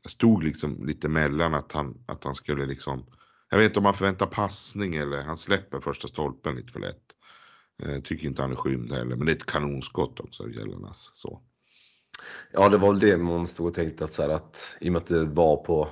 stod 0.07 0.43
liksom 0.43 0.87
lite 0.87 1.09
mellan 1.09 1.55
att 1.55 1.73
han, 1.73 2.05
att 2.07 2.25
han 2.25 2.35
skulle 2.35 2.67
liksom 2.67 3.07
jag 3.51 3.59
vet 3.59 3.67
inte 3.67 3.79
om 3.79 3.85
han 3.85 3.95
förväntar 3.95 4.27
passning 4.27 4.95
eller 4.95 5.23
han 5.23 5.37
släpper 5.37 5.81
första 5.81 6.09
stolpen 6.09 6.57
lite 6.57 6.73
för 6.73 6.81
lätt. 6.81 7.03
Eh, 7.83 8.01
tycker 8.01 8.27
inte 8.27 8.43
han 8.43 8.53
är 8.53 8.57
skymd 8.57 8.93
heller 8.93 9.17
men 9.17 9.27
det 9.27 9.33
är 9.33 9.37
ett 9.37 9.47
kanonskott 9.47 10.21
också 10.21 10.43
av 10.43 10.53
Gällarnas. 10.53 11.11
Så. 11.15 11.43
Ja, 12.53 12.69
det 12.69 12.77
var 12.77 12.93
väl 12.93 13.01
det 13.01 13.17
man 13.17 13.47
stod 13.47 13.67
och 13.67 13.75
tänkte 13.75 14.05
att, 14.05 14.13
så 14.13 14.23
här, 14.23 14.29
att 14.29 14.77
i 14.81 14.89
och 14.89 14.93
med 14.93 15.03
att 15.03 15.07
det 15.07 15.25
var 15.25 15.57
på 15.57 15.89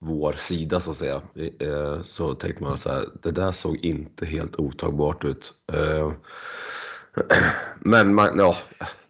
vår 0.00 0.32
sida 0.32 0.80
så 0.80 0.90
att 0.90 0.96
säga, 0.96 1.22
eh, 1.60 2.02
så 2.02 2.34
tänkte 2.34 2.62
man 2.62 2.72
att 2.72 2.80
så 2.80 2.90
här, 2.90 3.08
det 3.22 3.30
där 3.30 3.52
såg 3.52 3.76
inte 3.76 4.26
helt 4.26 4.56
otagbart 4.56 5.24
ut. 5.24 5.52
Eh, 5.72 6.12
men 7.80 8.14
man, 8.14 8.38
ja, 8.38 8.56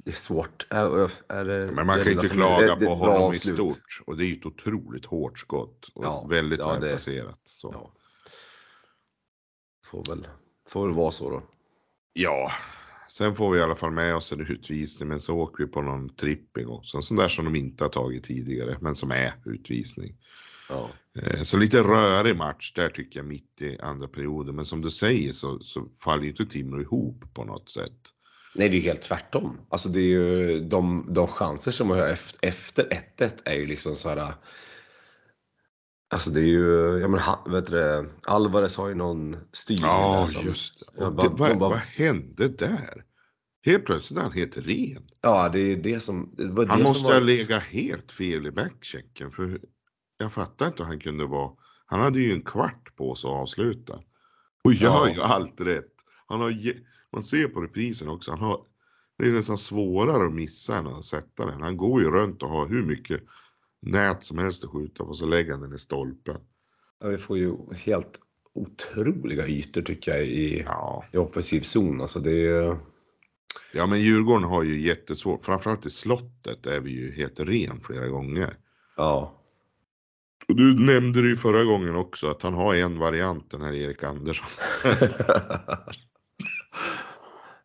det 0.05 0.11
är 0.11 0.15
svårt. 0.15 0.67
Är, 0.71 1.11
är 1.29 1.45
det, 1.45 1.73
men 1.73 1.87
man 1.87 2.03
kan 2.03 2.13
inte 2.13 2.29
klaga 2.29 2.77
på 2.77 2.95
honom 2.95 3.33
i 3.33 3.39
stort. 3.39 4.03
Och 4.07 4.17
det 4.17 4.25
är 4.25 4.27
ju 4.27 4.35
ett 4.35 4.47
otroligt 4.47 5.05
hårt 5.05 5.39
skott. 5.39 5.91
Och 5.95 6.05
ja, 6.05 6.27
väldigt 6.31 6.59
ja, 6.59 6.73
välplacerat. 6.73 7.41
Ja. 7.63 7.93
Får, 9.87 10.05
väl, 10.09 10.29
får 10.69 10.87
väl 10.87 10.97
vara 10.97 11.11
så 11.11 11.31
då. 11.31 11.43
Ja, 12.13 12.51
Sen 13.13 13.35
får 13.35 13.51
vi 13.51 13.59
i 13.59 13.63
alla 13.63 13.75
fall 13.75 13.91
med 13.91 14.17
oss 14.17 14.33
en 14.33 14.41
utvisning, 14.41 15.09
men 15.09 15.21
så 15.21 15.37
åker 15.37 15.65
vi 15.65 15.71
på 15.71 15.83
någon 15.83 16.09
tripping 16.09 16.69
också. 16.69 16.97
En 16.97 17.03
sån 17.03 17.17
där 17.17 17.29
som 17.29 17.45
de 17.45 17.57
inte 17.57 17.85
har 17.85 17.89
tagit 17.89 18.25
tidigare, 18.25 18.79
men 18.81 18.95
som 18.95 19.11
är 19.11 19.33
utvisning. 19.45 20.17
Ja. 20.69 20.91
Eh, 21.23 21.43
så 21.43 21.57
lite 21.57 21.83
rörig 21.83 22.37
match 22.37 22.73
där 22.73 22.89
tycker 22.89 23.19
jag 23.19 23.27
mitt 23.27 23.61
i 23.61 23.79
andra 23.79 24.09
perioden. 24.09 24.55
Men 24.55 24.65
som 24.65 24.81
du 24.81 24.91
säger 24.91 25.33
så, 25.33 25.59
så 25.59 25.89
faller 26.05 26.23
ju 26.23 26.31
inte 26.31 26.47
Timrå 26.47 26.81
ihop 26.81 27.35
på 27.35 27.45
något 27.45 27.71
sätt. 27.71 28.12
Nej, 28.55 28.69
det 28.69 28.77
är 28.77 28.79
ju 28.79 28.85
helt 28.85 29.03
tvärtom. 29.03 29.61
Alltså 29.69 29.89
det 29.89 30.01
är 30.01 30.07
ju 30.07 30.61
de, 30.61 31.07
de 31.09 31.27
chanser 31.27 31.71
som 31.71 31.89
man 31.89 31.99
har 31.99 32.19
efter 32.43 33.05
1-1 33.19 33.33
är 33.45 33.55
ju 33.55 33.67
liksom 33.67 33.95
så 33.95 34.09
här. 34.09 34.35
Alltså 36.11 36.31
det 36.31 36.41
är 36.41 36.47
ju, 36.47 36.99
ja 36.99 37.09
men 37.09 37.53
vet 37.53 37.67
du 37.67 37.73
det, 37.73 38.07
Alvarez 38.27 38.77
har 38.77 38.89
ju 38.89 38.95
någon 38.95 39.37
styrning. 39.53 39.85
Ja, 39.85 40.29
som, 40.33 40.47
just 40.47 40.81
det. 40.81 41.11
Bara, 41.11 41.29
vad, 41.29 41.59
bara, 41.59 41.71
vad 41.71 41.79
hände 41.79 42.49
där? 42.49 43.05
Helt 43.65 43.85
plötsligt 43.85 44.19
är 44.19 44.23
han 44.23 44.33
helt 44.33 44.57
ren. 44.57 45.07
Ja, 45.21 45.49
det 45.49 45.61
är 45.61 45.77
det 45.77 46.01
som... 46.01 46.35
Det 46.37 46.47
det 46.47 46.67
han 46.67 46.79
som 46.79 46.83
måste 46.83 47.05
var... 47.05 47.15
ha 47.15 47.21
legat 47.21 47.63
helt 47.63 48.13
fel 48.13 48.47
i 48.47 48.51
backchecken. 48.51 49.31
För 49.31 49.61
jag 50.19 50.33
fattar 50.33 50.67
inte 50.67 50.83
hur 50.83 50.89
han 50.89 51.01
kunde 51.01 51.27
vara... 51.27 51.51
Han 51.87 52.01
hade 52.01 52.21
ju 52.21 52.33
en 52.33 52.43
kvart 52.43 52.97
på 52.97 53.15
sig 53.15 53.29
att 53.29 53.35
avsluta. 53.35 54.01
Och 54.65 54.73
gör 54.73 55.09
ja. 55.09 55.15
ju 55.15 55.21
allt 55.21 55.61
rätt. 55.61 55.95
Han 56.27 56.41
har, 56.41 56.51
man 57.13 57.23
ser 57.23 57.49
på 57.49 57.61
reprisen 57.61 58.09
också, 58.09 58.31
han 58.31 58.41
har, 58.41 58.61
det 59.19 59.29
är 59.29 59.33
nästan 59.33 59.59
svårare 59.59 60.27
att 60.27 60.35
missa 60.35 60.77
än 60.77 60.87
att 60.87 61.05
sätta 61.05 61.47
den. 61.47 61.63
Han 61.63 61.77
går 61.77 62.03
ju 62.03 62.11
runt 62.11 62.43
och 62.43 62.49
har 62.49 62.69
hur 62.69 62.83
mycket 62.83 63.21
nät 63.83 64.23
som 64.23 64.39
helst 64.39 64.65
att 64.65 64.71
skjuta 64.71 65.05
på 65.05 65.15
så 65.15 65.27
lägger 65.27 65.53
han 65.53 65.61
den 65.61 65.75
i 65.75 65.79
stolpen. 65.79 66.41
Ja, 67.01 67.09
vi 67.09 67.19
får 67.19 67.39
ju 67.39 67.57
helt 67.75 68.21
otroliga 68.55 69.47
ytor 69.47 69.83
tycker 69.83 70.11
jag 70.11 70.27
i, 70.27 70.63
ja. 70.67 71.05
i 71.13 71.17
offensiv 71.17 71.61
zon. 71.61 72.01
Alltså 72.01 72.21
det 72.21 72.47
är... 72.47 72.77
Ja 73.73 73.87
men 73.87 74.01
Djurgården 74.01 74.45
har 74.45 74.63
ju 74.63 74.81
jättesvårt, 74.81 75.45
framförallt 75.45 75.87
i 75.87 75.91
slottet 75.91 76.67
är 76.67 76.81
vi 76.81 76.91
ju 76.91 77.13
helt 77.13 77.41
ren 77.41 77.81
flera 77.81 78.09
gånger. 78.09 78.57
Ja. 78.97 79.39
Och 80.49 80.57
du 80.57 80.85
nämnde 80.85 81.23
det 81.23 81.29
ju 81.29 81.37
förra 81.37 81.65
gången 81.65 81.97
också 81.97 82.29
att 82.29 82.43
han 82.43 82.55
har 82.55 82.75
en 82.75 82.99
variant 82.99 83.51
den 83.51 83.63
här 83.63 83.73
Erik 83.73 84.03
Andersson. 84.03 84.47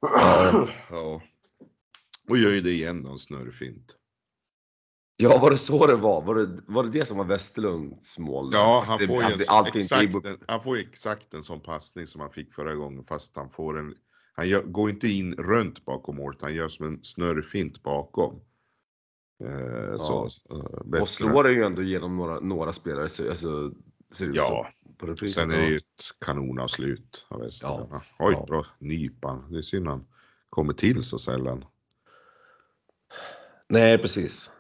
ja. 0.02 0.70
ja. 0.90 1.22
Och 2.30 2.38
gör 2.38 2.52
ju 2.52 2.62
det 2.62 2.72
igen 2.72 3.04
då, 3.04 3.18
snurrfint. 3.18 3.96
Ja, 5.18 5.40
var 5.42 5.52
det 5.52 5.58
så 5.58 5.88
det 5.88 5.96
var? 5.96 6.22
Var 6.22 6.36
det 6.36 6.60
var 6.68 6.84
det, 6.84 6.90
det 6.90 7.06
som 7.06 7.18
var 7.18 7.26
Westerlunds 7.26 8.20
mål? 8.20 8.50
Ja, 8.54 8.84
han 8.88 9.00
får, 9.00 9.24
ju 9.24 9.34
en, 9.34 9.40
exakt, 9.76 10.26
en, 10.26 10.38
han 10.48 10.62
får 10.62 10.78
exakt 10.78 11.34
en 11.34 11.44
sån 11.44 11.62
passning 11.62 12.08
som 12.08 12.22
han 12.22 12.32
fick 12.32 12.54
förra 12.54 12.76
gången 12.76 13.04
fast 13.04 13.36
han 13.36 13.50
får 13.50 13.80
en 13.80 13.96
han 14.38 14.50
gör, 14.50 14.64
går 14.64 14.90
inte 14.90 15.08
in 15.08 15.36
runt 15.36 15.86
bakom 15.86 16.16
målet, 16.16 16.42
han 16.42 16.54
gör 16.54 16.68
som 16.68 16.86
en 16.86 17.04
snurrfint 17.04 17.84
bakom. 17.84 18.42
Eh, 19.44 19.52
ja. 19.52 19.98
så, 19.98 20.30
eh, 20.50 21.02
och 21.02 21.10
slår 21.10 21.44
det 21.44 21.52
ju 21.52 21.64
ändå 21.64 21.82
genom 21.82 22.18
några, 22.18 22.40
några 22.40 22.74
spelare, 22.74 23.10
så, 23.10 23.30
alltså, 23.30 23.72
ser 24.12 24.32
ja. 24.34 24.72
reprisen. 25.02 25.50
Sen 25.50 25.52
är 25.52 25.62
det 25.62 25.70
ju 25.70 25.78
ett 25.78 26.04
kanonavslut 26.26 27.26
av 27.30 27.42
Westerlund. 27.42 27.90
Ja. 27.92 28.02
Oj, 28.20 28.34
ja. 28.34 28.46
bra 28.48 28.66
nypan. 28.80 29.52
Det 29.52 29.58
är 29.58 29.62
synd 29.62 29.88
han 29.88 30.08
kommer 30.50 30.74
till 30.74 31.04
så 31.04 31.20
sällan. 31.20 31.66
Nej, 33.70 33.98
precis. 33.98 34.52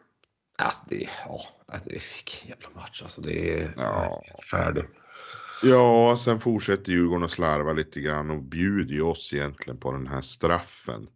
Alltså 0.58 0.84
det, 0.88 1.10
ja, 1.26 1.42
alltså, 1.68 1.90
vilken 1.90 2.50
jävla 2.50 2.70
match 2.70 3.02
alltså. 3.02 3.22
Det 3.22 3.60
är 3.60 3.74
ja. 3.78 4.24
färdig. 4.52 4.86
Ja, 5.64 6.18
sen 6.18 6.40
fortsätter 6.40 6.92
Djurgården 6.92 7.24
att 7.24 7.32
slarva 7.32 7.74
lite 7.74 8.02
grann 8.02 8.32
och 8.32 8.44
bjuder 8.44 8.96
ju 8.96 9.02
oss 9.02 9.34
egentligen 9.34 9.80
på 9.80 9.92
den 9.92 10.08
här 10.08 10.22
straffen. 10.22 11.08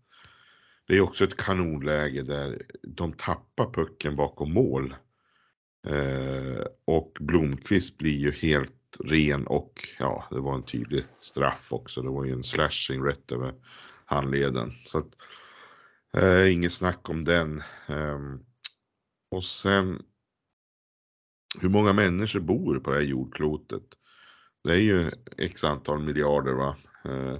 Det 0.87 0.97
är 0.97 1.01
också 1.01 1.23
ett 1.23 1.37
kanonläge 1.37 2.21
där 2.21 2.65
de 2.83 3.13
tappar 3.13 3.73
pucken 3.73 4.15
bakom 4.15 4.53
mål. 4.53 4.95
Eh, 5.87 6.65
och 6.85 7.17
Blomqvist 7.19 7.97
blir 7.97 8.17
ju 8.17 8.31
helt 8.31 8.97
ren 8.99 9.47
och 9.47 9.87
ja, 9.99 10.27
det 10.31 10.39
var 10.39 10.55
en 10.55 10.65
tydlig 10.65 11.05
straff 11.19 11.73
också. 11.73 12.01
Det 12.01 12.09
var 12.09 12.25
ju 12.25 12.33
en 12.33 12.43
slashing 12.43 13.05
rätt 13.05 13.31
över 13.31 13.53
handleden. 14.05 14.71
Så 14.85 14.97
att, 14.97 15.11
eh, 16.23 16.53
inget 16.53 16.73
snack 16.73 17.09
om 17.09 17.23
den. 17.23 17.57
Eh, 17.87 18.19
och 19.31 19.43
sen 19.43 20.01
hur 21.59 21.69
många 21.69 21.93
människor 21.93 22.39
bor 22.39 22.79
på 22.79 22.91
det 22.91 22.97
här 22.97 23.03
jordklotet? 23.03 23.83
Det 24.63 24.71
är 24.71 24.77
ju 24.77 25.11
x 25.37 25.63
antal 25.63 25.99
miljarder 25.99 26.53
va. 26.53 26.75
Eh, 27.05 27.37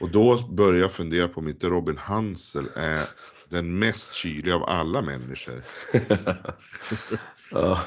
och 0.00 0.10
då 0.10 0.46
börjar 0.48 0.80
jag 0.80 0.92
fundera 0.92 1.28
på 1.28 1.40
om 1.40 1.48
inte 1.48 1.66
Robin 1.66 1.98
Hansel 1.98 2.68
är 2.74 3.08
den 3.48 3.78
mest 3.78 4.12
kyliga 4.12 4.54
av 4.54 4.64
alla 4.64 5.02
människor. 5.02 5.62
ja. 7.54 7.80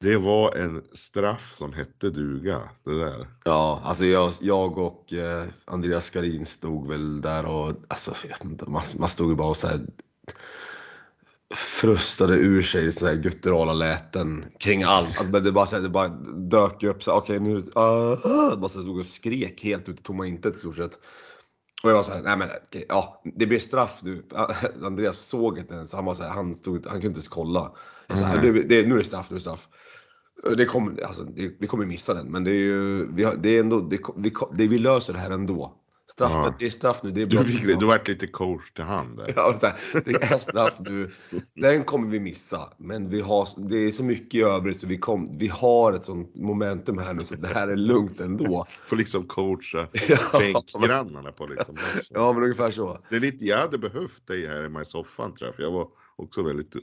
Det 0.00 0.16
var 0.16 0.56
en 0.56 0.82
straff 0.92 1.52
som 1.52 1.72
hette 1.72 2.10
duga, 2.10 2.60
det 2.84 2.98
där. 2.98 3.28
Ja, 3.44 3.80
alltså 3.84 4.04
jag, 4.04 4.32
jag 4.40 4.78
och 4.78 5.12
eh, 5.12 5.44
Andreas 5.64 6.06
Skarin 6.06 6.46
stod 6.46 6.88
väl 6.88 7.20
där 7.20 7.46
och 7.46 7.72
alltså, 7.88 8.14
man, 8.66 8.82
man 8.98 9.08
stod 9.08 9.30
ju 9.30 9.36
bara 9.36 9.48
och 9.48 9.56
så 9.56 9.66
här 9.66 9.86
frustade 11.54 12.36
ur 12.36 12.62
sig 12.62 12.92
så 12.92 13.06
här 13.06 13.14
gutturala 13.14 13.72
läten 13.72 14.44
kring 14.58 14.82
allt. 14.82 15.18
Alltså, 15.18 15.40
det, 15.40 15.52
bara, 15.52 15.66
så 15.66 15.76
här, 15.76 15.82
det 15.82 15.88
bara 15.88 16.08
dök 16.48 16.82
upp 16.82 17.02
så 17.02 17.12
okej 17.12 17.40
okay, 17.40 17.52
nu, 17.52 17.58
uh, 17.58 18.26
uh, 18.26 18.58
bara 18.58 18.68
så 18.68 18.82
stod 18.82 18.98
och 18.98 19.06
skrek 19.06 19.64
helt 19.64 19.88
ut 19.88 20.00
i 20.00 20.02
tomma 20.02 20.26
intet 20.26 20.54
i 20.54 20.58
stort 20.58 20.76
sett. 20.76 20.98
Och 21.82 21.90
jag 21.90 21.94
var 21.94 22.02
så 22.02 22.12
här, 22.12 22.22
nej 22.22 22.36
men 22.38 22.48
okay, 22.48 22.84
ja, 22.88 23.22
det 23.24 23.46
blir 23.46 23.58
straff 23.58 24.00
nu. 24.02 24.24
Andreas 24.82 25.18
såg 25.18 25.58
inte 25.58 25.74
ens, 25.74 25.92
han 25.92 26.04
var 26.04 26.14
så 26.14 26.22
här, 26.22 26.30
han, 26.30 26.56
stod, 26.56 26.86
han 26.86 26.92
kunde 26.92 27.06
inte 27.06 27.16
ens 27.16 27.28
kolla. 27.28 27.72
Så 28.08 28.24
här, 28.24 28.38
mm. 28.38 28.54
det, 28.54 28.62
det, 28.62 28.88
nu 28.88 28.94
är 28.94 28.98
det 28.98 29.04
straff, 29.04 29.30
nu 29.30 29.34
är 29.34 29.38
det 29.38 29.40
straff. 29.40 29.68
Det 30.56 30.64
kommer, 30.64 31.02
alltså, 31.02 31.22
det, 31.24 31.52
vi 31.60 31.66
kommer 31.66 31.86
missa 31.86 32.14
den, 32.14 32.26
men 32.26 32.44
det 32.44 32.50
är 32.50 32.54
ju, 32.54 33.12
vi, 33.12 33.24
har, 33.24 33.36
det 33.36 33.48
är 33.48 33.60
ändå, 33.60 33.80
det, 33.80 33.98
vi, 34.16 34.32
det, 34.56 34.66
vi 34.68 34.78
löser 34.78 35.12
det 35.12 35.18
här 35.18 35.30
ändå. 35.30 35.82
Straffet, 36.08 36.36
ja. 36.36 36.54
det 36.58 36.66
är 36.66 36.70
straff 36.70 37.02
nu. 37.02 37.10
Det 37.10 37.22
är 37.22 37.26
bra. 37.26 37.42
Du, 37.42 37.74
du 37.74 37.86
vart 37.86 38.08
lite 38.08 38.26
coach 38.26 38.70
till 38.70 38.84
hand 38.84 39.16
där. 39.16 39.32
Ja, 39.36 39.58
här, 39.62 40.02
det 40.04 40.22
är 40.22 40.38
straff 40.38 40.74
nu. 40.78 41.10
Den 41.54 41.84
kommer 41.84 42.08
vi 42.08 42.20
missa. 42.20 42.72
Men 42.78 43.08
vi 43.08 43.20
har, 43.20 43.68
det 43.68 43.76
är 43.76 43.90
så 43.90 44.04
mycket 44.04 44.34
i 44.34 44.42
övrigt 44.42 44.78
så 44.78 44.86
vi, 44.86 44.98
kom, 44.98 45.38
vi 45.38 45.48
har 45.48 45.92
ett 45.92 46.04
sånt 46.04 46.36
momentum 46.36 46.98
här 46.98 47.14
nu 47.14 47.24
så 47.24 47.34
det 47.34 47.48
här 47.48 47.68
är 47.68 47.76
lugnt 47.76 48.20
ändå. 48.20 48.64
Får 48.86 48.96
liksom 48.96 49.26
coacha 49.26 49.88
bänkgrannarna 50.32 51.32
på 51.32 51.46
liksom. 51.46 51.76
Ja, 52.10 52.32
men 52.32 52.42
ungefär 52.42 52.70
så. 52.70 53.00
Det 53.10 53.16
är 53.16 53.20
lite, 53.20 53.44
jag 53.44 53.58
hade 53.58 53.78
behövt 53.78 54.26
dig 54.26 54.46
här 54.46 54.62
hemma 54.62 54.82
i 54.82 54.84
soffan 54.84 55.34
tror 55.34 55.48
jag. 55.48 55.54
För 55.54 55.62
jag 55.62 55.70
var 55.70 55.88
också 56.16 56.42
väldigt 56.42 56.76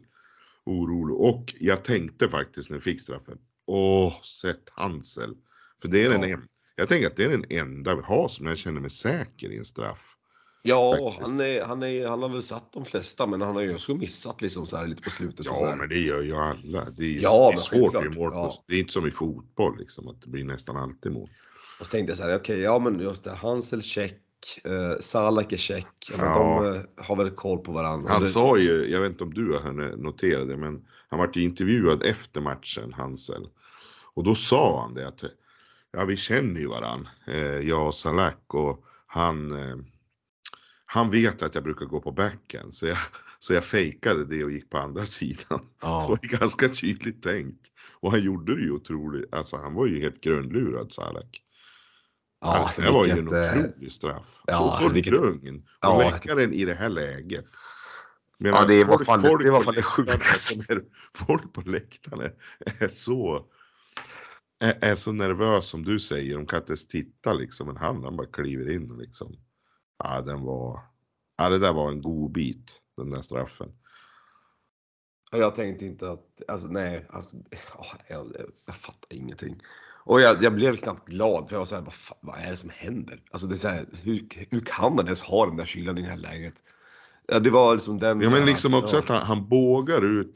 orolig. 0.65 1.15
Och 1.15 1.55
jag 1.59 1.83
tänkte 1.83 2.29
faktiskt 2.29 2.69
när 2.69 2.77
jag 2.77 2.83
fick 2.83 3.01
straffen. 3.01 3.37
Åh, 3.65 4.21
sätt 4.21 4.69
Hansel. 4.71 5.35
För 5.81 5.87
det 5.87 6.03
är 6.03 6.11
ja. 6.11 6.17
den 6.17 6.47
jag 6.75 6.87
tänker 6.87 7.07
att 7.07 7.15
det 7.15 7.23
är 7.23 7.29
den 7.29 7.45
enda 7.49 7.95
vi 7.95 8.01
har 8.01 8.27
som 8.27 8.45
jag 8.45 8.57
känner 8.57 8.81
mig 8.81 8.89
säker 8.89 9.51
i 9.51 9.57
en 9.57 9.65
straff. 9.65 10.13
Ja, 10.65 11.15
han, 11.21 11.39
är, 11.39 11.65
han, 11.65 11.83
är, 11.83 12.07
han 12.07 12.21
har 12.21 12.29
väl 12.29 12.43
satt 12.43 12.73
de 12.73 12.85
flesta, 12.85 13.27
men 13.27 13.41
han 13.41 13.55
har 13.55 13.61
ju 13.61 13.73
också 13.73 13.95
missat 13.95 14.41
liksom 14.41 14.65
så 14.65 14.77
här 14.77 14.87
lite 14.87 15.01
på 15.01 15.09
slutet. 15.09 15.45
Ja, 15.45 15.75
men 15.77 15.89
det 15.89 15.99
gör 15.99 16.21
ju 16.21 16.35
alla. 16.35 16.89
Det 16.89 17.03
är, 17.03 17.07
ju 17.07 17.19
ja, 17.19 17.51
det 17.51 17.57
är 17.57 17.61
svårt 17.61 18.05
i 18.05 18.09
mål. 18.09 18.31
Ja. 18.33 18.63
Det 18.67 18.75
är 18.75 18.79
inte 18.79 18.93
som 18.93 19.07
i 19.07 19.11
fotboll, 19.11 19.77
liksom, 19.79 20.07
att 20.07 20.21
det 20.21 20.27
blir 20.27 20.43
nästan 20.43 20.77
alltid 20.77 21.11
mål. 21.11 21.29
Och 21.79 21.85
så 21.85 21.91
tänkte 21.91 22.11
jag 22.11 22.17
så 22.17 22.23
här, 22.23 22.35
okej, 22.35 22.53
okay, 22.53 22.63
ja 22.63 22.79
men 22.79 22.99
just 22.99 23.23
det, 23.23 23.31
Hansel 23.31 23.81
check, 23.81 24.19
eh, 24.63 24.99
Salak 24.99 25.51
är 25.51 25.57
tjeck. 25.57 26.11
Ja. 26.11 26.15
Ja. 26.17 26.63
De 26.63 26.75
eh, 26.75 26.81
har 27.05 27.15
väl 27.15 27.29
koll 27.31 27.59
på 27.59 27.71
varandra. 27.71 28.13
Han 28.13 28.21
Det- 28.21 28.27
sa 28.27 28.57
ju, 28.57 28.85
jag 28.91 29.01
vet 29.01 29.11
inte 29.11 29.23
om 29.23 29.33
du 29.33 29.51
har 29.53 29.59
hunnit 29.59 29.99
notera 29.99 30.45
det, 30.45 30.57
men 30.57 30.85
han 31.09 31.19
vart 31.19 31.35
ju 31.35 31.41
intervjuad 31.43 32.03
efter 32.03 32.41
matchen, 32.41 32.93
Hansel. 32.93 33.47
Och 34.13 34.23
då 34.23 34.35
sa 34.35 34.81
han 34.81 34.93
det 34.93 35.07
att, 35.07 35.23
ja 35.91 36.05
vi 36.05 36.17
känner 36.17 36.59
ju 36.59 36.67
varann, 36.67 37.07
eh, 37.27 37.59
jag 37.59 37.87
och 37.87 37.95
Salak 37.95 38.53
och 38.53 38.83
han, 39.07 39.51
eh, 39.51 39.75
han 40.85 41.09
vet 41.11 41.41
att 41.41 41.55
jag 41.55 41.63
brukar 41.63 41.85
gå 41.85 41.99
på 42.01 42.11
backen, 42.11 42.71
så 42.71 42.85
jag, 42.85 42.97
så 43.39 43.53
jag 43.53 43.63
fejkade 43.63 44.25
det 44.25 44.43
och 44.43 44.51
gick 44.51 44.69
på 44.69 44.77
andra 44.77 45.05
sidan. 45.05 45.59
Det 45.59 45.65
ja. 45.81 46.05
var 46.09 46.19
ju 46.21 46.27
ganska 46.37 46.67
tydligt 46.69 47.23
tänkt. 47.23 47.67
Och 47.99 48.11
han 48.11 48.21
gjorde 48.23 48.55
det 48.55 48.61
ju 48.61 48.71
otroligt, 48.71 49.33
alltså 49.33 49.57
han 49.57 49.73
var 49.73 49.85
ju 49.85 49.99
helt 50.01 50.21
grundlurad 50.21 50.91
Salak. 50.91 51.41
Ja, 52.43 52.57
alltså, 52.57 52.81
det 52.81 52.91
var 52.91 53.05
ju 53.05 53.11
en 53.11 53.27
otrolig 53.27 53.91
straff. 53.91 54.41
ja, 54.47 54.77
så 54.81 54.87
så 54.87 54.93
vilket- 54.93 55.13
lugn. 55.13 55.55
Och 55.57 55.63
ja, 55.81 55.97
läckaren 56.11 56.53
i 56.53 56.65
det 56.65 56.73
här 56.73 56.89
läget. 56.89 57.45
Men 58.39 58.51
Ja, 58.53 58.65
det 58.65 58.73
är 58.73 58.79
i 58.79 58.83
alla 58.83 58.91
folk- 58.97 59.05
fall- 59.05 59.75
det 59.75 59.81
sjukaste. 59.83 60.53
är- 60.67 60.83
Folk 61.25 61.53
på 61.53 61.61
läktarna 61.61 62.23
är 62.79 62.87
så, 62.87 63.45
är, 64.59 64.77
är 64.81 64.95
så 64.95 65.11
nervös 65.11 65.67
som 65.67 65.83
du 65.85 65.99
säger. 65.99 66.35
De 66.35 66.45
kan 66.45 66.59
inte 66.59 66.71
ens 66.71 66.87
titta 66.87 67.33
liksom. 67.33 67.67
Men 67.67 67.77
han, 67.77 68.03
han 68.03 68.17
bara 68.17 68.27
kliver 68.27 68.71
in 68.71 68.91
och 68.91 68.97
liksom. 68.97 69.35
Ja, 70.03 70.21
den 70.21 70.41
var, 70.41 70.79
ja, 71.37 71.49
det 71.49 71.59
där 71.59 71.73
var 71.73 71.91
en 71.91 72.01
god 72.01 72.31
bit, 72.31 72.71
den 72.97 73.09
där 73.11 73.21
straffen. 73.21 73.69
Ja, 75.31 75.37
Jag 75.37 75.55
tänkte 75.55 75.85
inte 75.85 76.11
att, 76.11 76.41
alltså 76.47 76.67
nej, 76.67 77.07
alltså, 77.09 77.37
ja, 77.77 77.85
jag, 78.07 78.35
jag 78.65 78.75
fattar 78.75 79.07
ingenting. 79.17 79.61
Och 80.05 80.21
jag, 80.21 80.43
jag 80.43 80.55
blev 80.55 80.77
knappt 80.77 81.07
glad 81.07 81.49
för 81.49 81.55
jag 81.55 81.59
var 81.59 81.65
så 81.65 81.75
här, 81.75 81.81
vad, 81.81 81.93
fan, 81.93 82.17
vad 82.21 82.39
är 82.39 82.49
det 82.49 82.57
som 82.57 82.71
händer? 82.75 83.19
Alltså 83.31 83.47
det 83.47 83.55
är 83.55 83.57
så 83.57 83.67
här, 83.67 83.85
hur, 84.03 84.27
hur 84.49 84.59
kan 84.59 84.97
han 84.97 85.05
ens 85.05 85.21
ha 85.21 85.45
den 85.45 85.57
där 85.57 85.65
kylan 85.65 85.97
i 85.97 86.01
det 86.01 86.09
här 86.09 86.17
läget? 86.17 86.53
Ja, 87.27 87.39
det 87.39 87.49
var 87.49 87.73
liksom 87.73 87.97
den. 87.97 88.21
Ja, 88.21 88.29
men 88.29 88.39
här, 88.39 88.45
liksom 88.45 88.73
också 88.73 88.95
ja. 88.95 88.99
att 88.99 89.09
han, 89.09 89.21
han 89.21 89.49
bågar 89.49 90.05
ut 90.05 90.35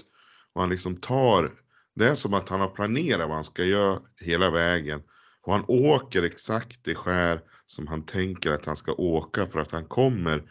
och 0.53 0.62
han 0.62 0.69
liksom 0.69 0.95
tar. 0.95 1.51
Det 1.95 2.07
är 2.07 2.15
som 2.15 2.33
att 2.33 2.50
han 2.50 2.59
har 2.59 2.67
planerat 2.67 3.27
vad 3.27 3.36
han 3.36 3.43
ska 3.43 3.63
göra 3.63 4.00
hela 4.19 4.50
vägen. 4.50 5.01
Och 5.41 5.53
han 5.53 5.65
åker 5.67 6.24
exakt 6.24 6.79
det 6.83 6.95
skär 6.95 7.41
som 7.65 7.88
han 7.88 8.05
tänker 8.05 8.51
att 8.51 8.65
han 8.65 8.75
ska 8.75 8.93
åka 8.93 9.47
för 9.47 9.59
att 9.59 9.71
han 9.71 9.86
kommer 9.86 10.43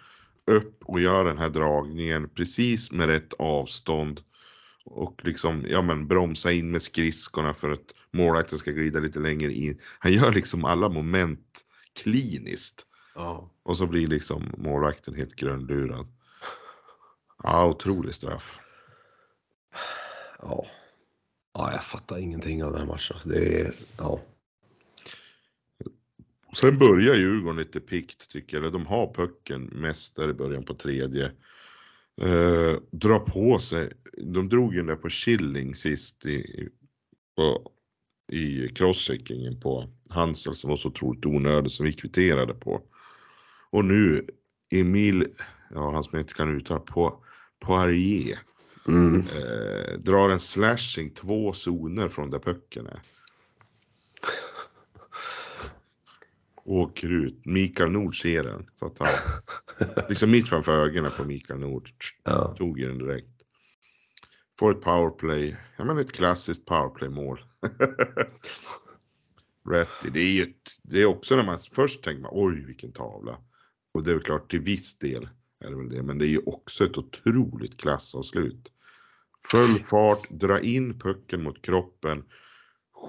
upp 0.46 0.82
och 0.85 1.00
gör 1.00 1.25
den 1.25 1.38
här 1.38 1.50
dragningen 1.50 2.28
precis 2.28 2.92
med 2.92 3.06
rätt 3.06 3.32
avstånd. 3.38 4.20
Och 4.87 5.25
liksom, 5.25 5.64
ja 5.69 5.83
men 5.83 6.09
bromsa 6.09 6.52
in 6.52 6.71
med 6.71 6.83
skridskorna 6.83 7.55
för 7.55 7.71
att 7.71 7.95
målvakten 8.11 8.59
ska 8.59 8.71
glida 8.71 8.99
lite 8.99 9.21
längre 9.21 9.52
in. 9.52 9.81
Han 9.99 10.12
gör 10.12 10.33
liksom 10.33 10.64
alla 10.64 10.88
moment 10.88 11.64
kliniskt. 12.02 12.87
Ja. 13.14 13.50
Och 13.62 13.76
så 13.76 13.87
blir 13.87 14.07
liksom 14.07 14.55
målvakten 14.57 15.14
helt 15.14 15.35
grundlurad. 15.35 16.07
Ja, 17.43 17.66
otrolig 17.66 18.14
straff. 18.14 18.61
Ja. 20.38 20.66
ja, 21.55 21.73
jag 21.73 21.85
fattar 21.85 22.19
ingenting 22.19 22.64
av 22.64 22.73
den 22.73 22.81
här 22.81 22.88
matchen. 22.88 23.14
Alltså, 23.14 23.28
det 23.28 23.61
är, 23.61 23.75
ja. 23.99 24.21
Sen 26.57 26.78
börjar 26.78 27.14
Djurgården 27.14 27.57
lite 27.57 27.81
pikt 27.81 28.31
tycker 28.31 28.57
jag. 28.57 28.62
Eller 28.62 28.73
de 28.73 28.87
har 28.87 29.14
pucken 29.14 29.62
mest 29.62 30.16
där 30.16 30.28
i 30.28 30.33
början 30.33 30.64
på 30.64 30.75
tredje. 30.75 31.33
Eh, 32.23 32.80
drar 32.90 33.18
på 33.18 33.58
sig. 33.58 33.92
De 34.16 34.49
drog 34.49 34.73
ju 34.75 34.78
den 34.78 34.87
där 34.87 34.96
på 34.96 35.08
Killing 35.08 35.75
sist 35.75 36.26
i, 36.26 36.35
i, 36.35 36.68
på, 37.37 37.70
i 38.32 38.68
crosscheckingen 38.68 39.61
på 39.61 39.88
Hansel 40.08 40.54
som 40.54 40.70
var 40.70 40.76
så 40.76 40.88
otroligt 40.88 41.26
onödig 41.26 41.73
som 41.73 41.87
vi 41.87 41.92
kvitterade 41.92 42.54
på. 42.54 42.82
Och 43.70 43.85
nu 43.85 44.26
Emil, 44.70 45.26
ja 45.70 45.92
han 45.92 46.04
som 46.04 46.11
jag 46.12 46.23
inte 46.23 46.35
kan 46.35 46.56
uttala, 46.56 46.80
på 46.80 47.25
Poirier. 47.61 48.38
Mm. 48.88 49.20
eh, 49.20 49.99
drar 49.99 50.30
en 50.30 50.40
slashing 50.40 51.11
två 51.11 51.52
zoner 51.52 52.08
från 52.08 52.30
där 52.30 52.38
pucken 52.38 52.87
är. 52.87 53.00
Åker 56.66 57.12
ut. 57.12 57.44
Mikael 57.44 57.90
Nord 57.90 58.20
ser 58.20 58.42
den. 58.42 58.66
Så 58.74 58.87
att 58.87 58.98
han, 58.98 59.09
liksom 60.09 60.31
mitt 60.31 60.48
framför 60.48 60.72
ögonen 60.72 61.11
på 61.16 61.24
Mikael 61.24 61.61
Nord. 61.61 61.90
Ja. 62.24 62.55
Tog 62.59 62.81
ju 62.81 62.88
den 62.88 62.98
direkt. 62.98 63.29
Får 64.59 64.72
ett 64.72 64.81
powerplay. 64.81 65.57
Ja 65.76 65.85
men 65.85 65.98
ett 65.98 66.12
klassiskt 66.12 66.66
powerplay-mål. 66.66 67.40
Rätt. 69.68 70.12
Det 70.12 70.20
är 70.20 70.33
ju 70.33 70.42
ett, 70.42 70.70
det 70.83 71.02
är 71.02 71.07
också 71.07 71.37
när 71.37 71.44
man 71.44 71.59
först 71.59 72.02
tänker 72.02 72.22
man 72.22 72.31
oj 72.35 72.64
vilken 72.64 72.92
tavla. 72.92 73.38
Och 73.94 74.02
det 74.02 74.11
är 74.11 74.14
väl 74.14 74.24
klart 74.24 74.50
till 74.50 74.61
viss 74.61 74.98
del 74.98 75.29
är 75.64 75.70
det 75.70 75.76
väl 75.76 75.88
det. 75.88 76.02
Men 76.02 76.18
det 76.18 76.26
är 76.26 76.31
ju 76.31 76.42
också 76.46 76.85
ett 76.85 76.98
otroligt 76.98 77.81
klassavslut. 77.81 78.72
Full 79.50 79.79
fart, 79.79 80.31
dra 80.31 80.61
in 80.61 80.98
pucken 80.98 81.42
mot 81.42 81.62
kroppen. 81.62 82.24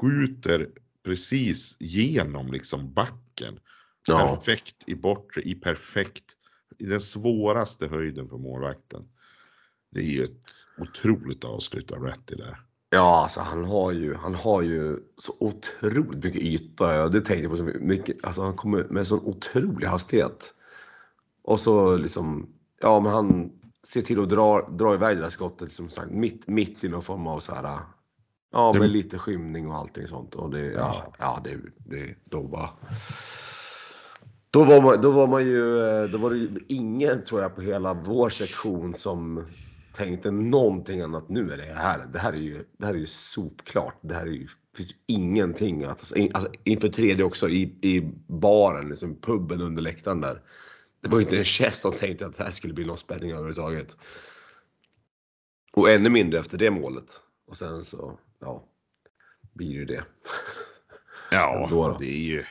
Skjuter 0.02 0.70
precis 1.06 1.78
genom 1.80 2.52
liksom 2.52 2.94
backen. 3.38 3.60
Ja. 4.08 4.30
Perfekt 4.30 4.76
i 4.86 4.96
bortre, 4.96 5.42
i 5.42 5.56
perfekt, 5.56 6.24
i 6.78 6.86
den 6.86 7.00
svåraste 7.00 7.88
höjden 7.88 8.30
för 8.30 8.38
målvakten. 8.38 9.04
Det 9.92 10.00
är 10.00 10.04
ju 10.04 10.24
ett 10.24 10.52
otroligt 10.78 11.44
avslut 11.44 11.92
av 11.92 12.04
Ratty 12.04 12.36
där. 12.36 12.60
Ja, 12.90 13.22
alltså 13.24 13.40
han 13.40 13.66
har 13.66 13.92
ju, 13.92 14.16
han 14.16 14.36
har 14.36 14.62
ju 14.62 15.00
så 15.18 15.36
otroligt 15.40 16.24
mycket 16.24 16.42
yta. 16.42 17.10
Det 17.10 17.22
tänkte 17.22 17.44
jag 17.44 17.52
på 17.52 17.58
så 17.58 17.64
mycket. 17.64 18.26
Alltså 18.26 18.42
han 18.42 18.56
kommer 18.56 18.84
med 18.84 19.08
sån 19.08 19.20
otrolig 19.20 19.88
hastighet. 19.88 20.54
Och 21.44 21.60
så 21.60 21.98
liksom, 21.98 22.50
ja 22.82 23.00
men 23.00 23.12
han 23.12 23.52
ser 23.84 24.02
till 24.02 24.20
att 24.20 24.30
dra, 24.30 24.70
dra 24.70 24.94
iväg 24.94 25.18
det 25.18 25.24
där 25.24 25.30
skottet 25.30 25.72
som 25.72 25.90
sagt 25.90 26.12
mitt, 26.12 26.48
mitt 26.48 26.84
i 26.84 26.90
någon 26.90 27.02
form 27.02 27.28
av 27.28 27.40
så 27.40 27.54
här, 27.54 27.80
ja 28.52 28.72
Det- 28.74 28.80
med 28.80 28.90
lite 28.90 29.18
skymning 29.18 29.68
och 29.68 29.76
allting 29.76 30.08
sånt. 30.08 30.36
Och 30.36 30.50
det, 30.50 30.66
ja, 30.66 31.14
ja 31.20 31.42
det, 31.44 31.58
det, 31.78 32.16
då 32.26 32.44
bara. 32.44 32.70
Då 34.52 34.64
var, 34.64 34.82
man, 34.82 35.02
då 35.02 35.12
var 35.12 35.28
man 35.28 35.46
ju, 35.46 35.80
eh, 35.88 36.10
då 36.10 36.18
var 36.18 36.30
det 36.30 36.38
ju 36.38 36.50
ingen 36.68 37.24
tror 37.26 37.42
jag 37.42 37.56
på 37.56 37.62
hela 37.62 37.94
vår 37.94 38.30
sektion 38.30 38.94
som 38.94 39.46
tänkte 39.92 40.32
någonting 40.32 41.02
annat. 41.02 41.30
Nu 41.30 41.52
är 41.54 41.58
det 41.58 41.74
här, 41.74 42.06
det 42.14 42.20
här 42.20 42.34
är 42.34 42.38
ju, 42.38 42.64
det 42.78 42.86
här 42.86 42.94
är 42.94 42.98
ju 42.98 43.08
sopklart. 43.08 44.00
Det 44.02 44.14
här 44.14 44.22
är 44.26 44.32
ju, 44.32 44.48
finns 44.76 44.92
ju 44.92 44.96
ingenting 45.08 45.84
att, 45.84 45.90
alltså, 45.90 46.16
in- 46.16 46.32
alltså, 46.34 46.52
inför 46.64 46.90
tredje 46.90 47.24
också 47.24 47.50
i, 47.50 47.62
i 47.82 48.12
baren, 48.28 48.90
liksom 48.90 49.16
puben 49.22 49.62
under 49.62 49.82
läktaren 49.84 50.22
där. 50.22 50.42
Det 51.02 51.10
var 51.10 51.20
ju 51.20 51.24
inte 51.26 51.38
en 51.38 51.46
chef 51.46 51.76
som 51.76 51.92
tänkte 51.92 52.26
att 52.26 52.38
det 52.38 52.44
här 52.44 52.52
skulle 52.52 52.74
bli 52.74 52.86
någon 52.86 52.98
spänning 52.98 53.32
överhuvudtaget. 53.32 53.98
Och 55.74 55.90
ännu 55.90 56.10
mindre 56.10 56.40
efter 56.40 56.58
det 56.58 56.72
målet. 56.72 57.06
Och 57.48 57.58
sen 57.58 57.84
så, 57.84 58.20
ja, 58.40 58.68
blir 59.54 59.72
ju 59.72 59.86
det. 59.86 60.04
Ja, 61.32 61.68
då. 61.72 61.98
det 62.00 62.12
är 62.12 62.26
ju... 62.26 62.44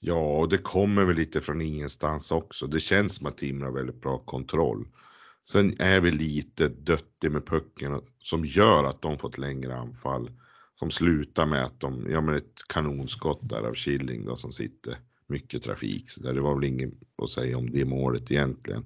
Ja, 0.00 0.38
och 0.38 0.48
det 0.48 0.58
kommer 0.58 1.04
väl 1.04 1.16
lite 1.16 1.40
från 1.40 1.60
ingenstans 1.60 2.32
också. 2.32 2.66
Det 2.66 2.80
känns 2.80 3.14
som 3.14 3.26
att 3.26 3.36
Timrå 3.36 3.66
har 3.66 3.72
väldigt 3.72 4.00
bra 4.00 4.18
kontroll. 4.18 4.88
Sen 5.48 5.76
är 5.80 6.00
vi 6.00 6.10
lite 6.10 6.68
döttiga 6.68 7.30
med 7.30 7.46
pucken 7.46 8.00
som 8.18 8.44
gör 8.44 8.84
att 8.84 9.02
de 9.02 9.18
får 9.18 9.28
ett 9.28 9.38
längre 9.38 9.76
anfall. 9.76 10.30
Som 10.74 10.90
slutar 10.90 11.46
med 11.46 11.64
att 11.64 11.80
de, 11.80 12.06
ja 12.10 12.20
men 12.20 12.34
ett 12.34 12.68
kanonskott 12.68 13.40
där 13.42 13.62
av 13.62 13.74
Killing 13.74 14.24
då 14.24 14.36
som 14.36 14.52
sitter 14.52 14.98
mycket 15.26 15.62
trafik. 15.62 16.10
Så 16.10 16.22
där, 16.22 16.34
det 16.34 16.40
var 16.40 16.54
väl 16.54 16.64
inget 16.64 16.92
att 17.22 17.30
säga 17.30 17.58
om 17.58 17.70
det 17.70 17.84
målet 17.84 18.30
egentligen. 18.30 18.84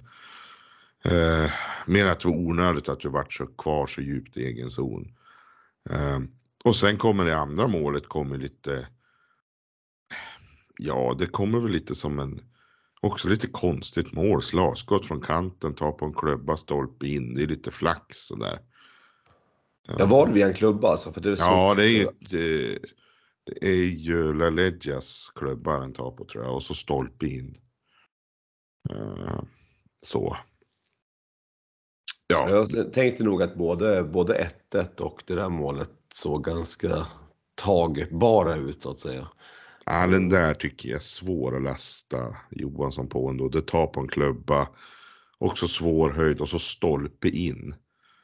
Eh, 1.05 1.51
mer 1.87 2.07
att 2.07 2.21
det 2.21 2.29
var 2.29 2.37
onödigt 2.37 2.89
att 2.89 3.05
vi 3.05 3.09
vart 3.09 3.33
så 3.33 3.47
kvar 3.47 3.87
så 3.87 4.01
djupt 4.01 4.37
i 4.37 4.45
egen 4.45 4.71
zon. 4.71 5.16
Eh, 5.91 6.21
och 6.65 6.77
sen 6.77 6.99
kommer 6.99 7.25
det 7.25 7.37
andra 7.37 7.69
målet 7.69 8.09
kommer 8.09 8.39
lite. 8.39 8.89
Ja, 10.79 11.17
det 11.19 11.27
kommer 11.27 11.61
väl 11.61 11.73
lite 11.73 11.95
som 11.95 12.19
en 12.19 12.41
också 13.01 13.29
lite 13.29 13.47
konstigt 13.47 14.13
mål. 14.13 14.43
Slagskott 14.43 15.07
från 15.07 15.21
kanten, 15.21 15.75
tar 15.75 15.93
på 15.93 16.05
en 16.05 16.15
klubba, 16.15 16.57
stolpe 16.57 17.07
in. 17.07 17.35
Det 17.35 17.43
är 17.43 17.47
lite 17.47 17.71
flax 17.71 18.17
sådär. 18.17 18.59
Jag 19.87 20.07
var 20.07 20.27
det 20.27 20.33
via 20.33 20.47
en 20.47 20.55
klubba 20.55 20.89
alltså? 20.89 21.13
För 21.13 21.21
det 21.21 21.31
är 21.31 21.37
så, 21.37 21.45
Ja, 21.45 21.75
det 21.75 21.85
är 21.85 21.89
ju 21.89 22.03
ett, 22.03 22.33
eh, 22.33 22.89
det 23.45 23.69
är 23.69 23.85
ju 23.85 24.35
LaLeggias 24.35 25.33
klubba 25.35 25.81
den 25.81 25.93
tar 25.93 26.11
på 26.11 26.25
tror 26.25 26.45
jag 26.45 26.55
och 26.55 26.63
så 26.63 26.75
stolpe 26.75 27.27
in. 27.27 27.59
Eh, 28.91 29.41
Så. 30.03 30.37
Ja, 32.27 32.51
Jag 32.51 32.93
tänkte 32.93 33.25
nog 33.25 33.43
att 33.43 33.55
både, 33.57 34.05
både 34.05 34.51
1-1 34.73 35.01
och 35.01 35.23
det 35.27 35.35
där 35.35 35.49
målet 35.49 35.91
såg 36.15 36.45
ganska 36.45 37.07
tagbara 37.55 38.55
ut 38.57 38.83
så 38.83 38.91
att 38.91 38.99
säga. 38.99 39.29
ja, 39.87 40.07
den 40.07 40.29
där 40.29 40.55
tycker 40.55 40.89
jag 40.89 40.97
är 40.97 41.01
svår 41.01 41.57
att 41.57 41.63
lasta 41.63 42.37
Johansson 42.51 43.09
på 43.09 43.29
ändå. 43.31 43.49
Det 43.49 43.63
tar 43.63 43.87
på 43.87 44.01
en 44.01 44.09
klubba. 44.09 44.69
Också 45.39 45.67
svår 45.69 46.11
höjd 46.11 46.41
och 46.41 46.49
så 46.49 46.59
stolpe 46.59 47.29
in. 47.29 47.75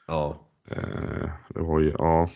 Ja. 0.06 0.48
Eh, 0.70 1.30
Det 1.48 1.60
var 1.62 1.80
ju, 1.80 1.90
ja. 1.98 2.30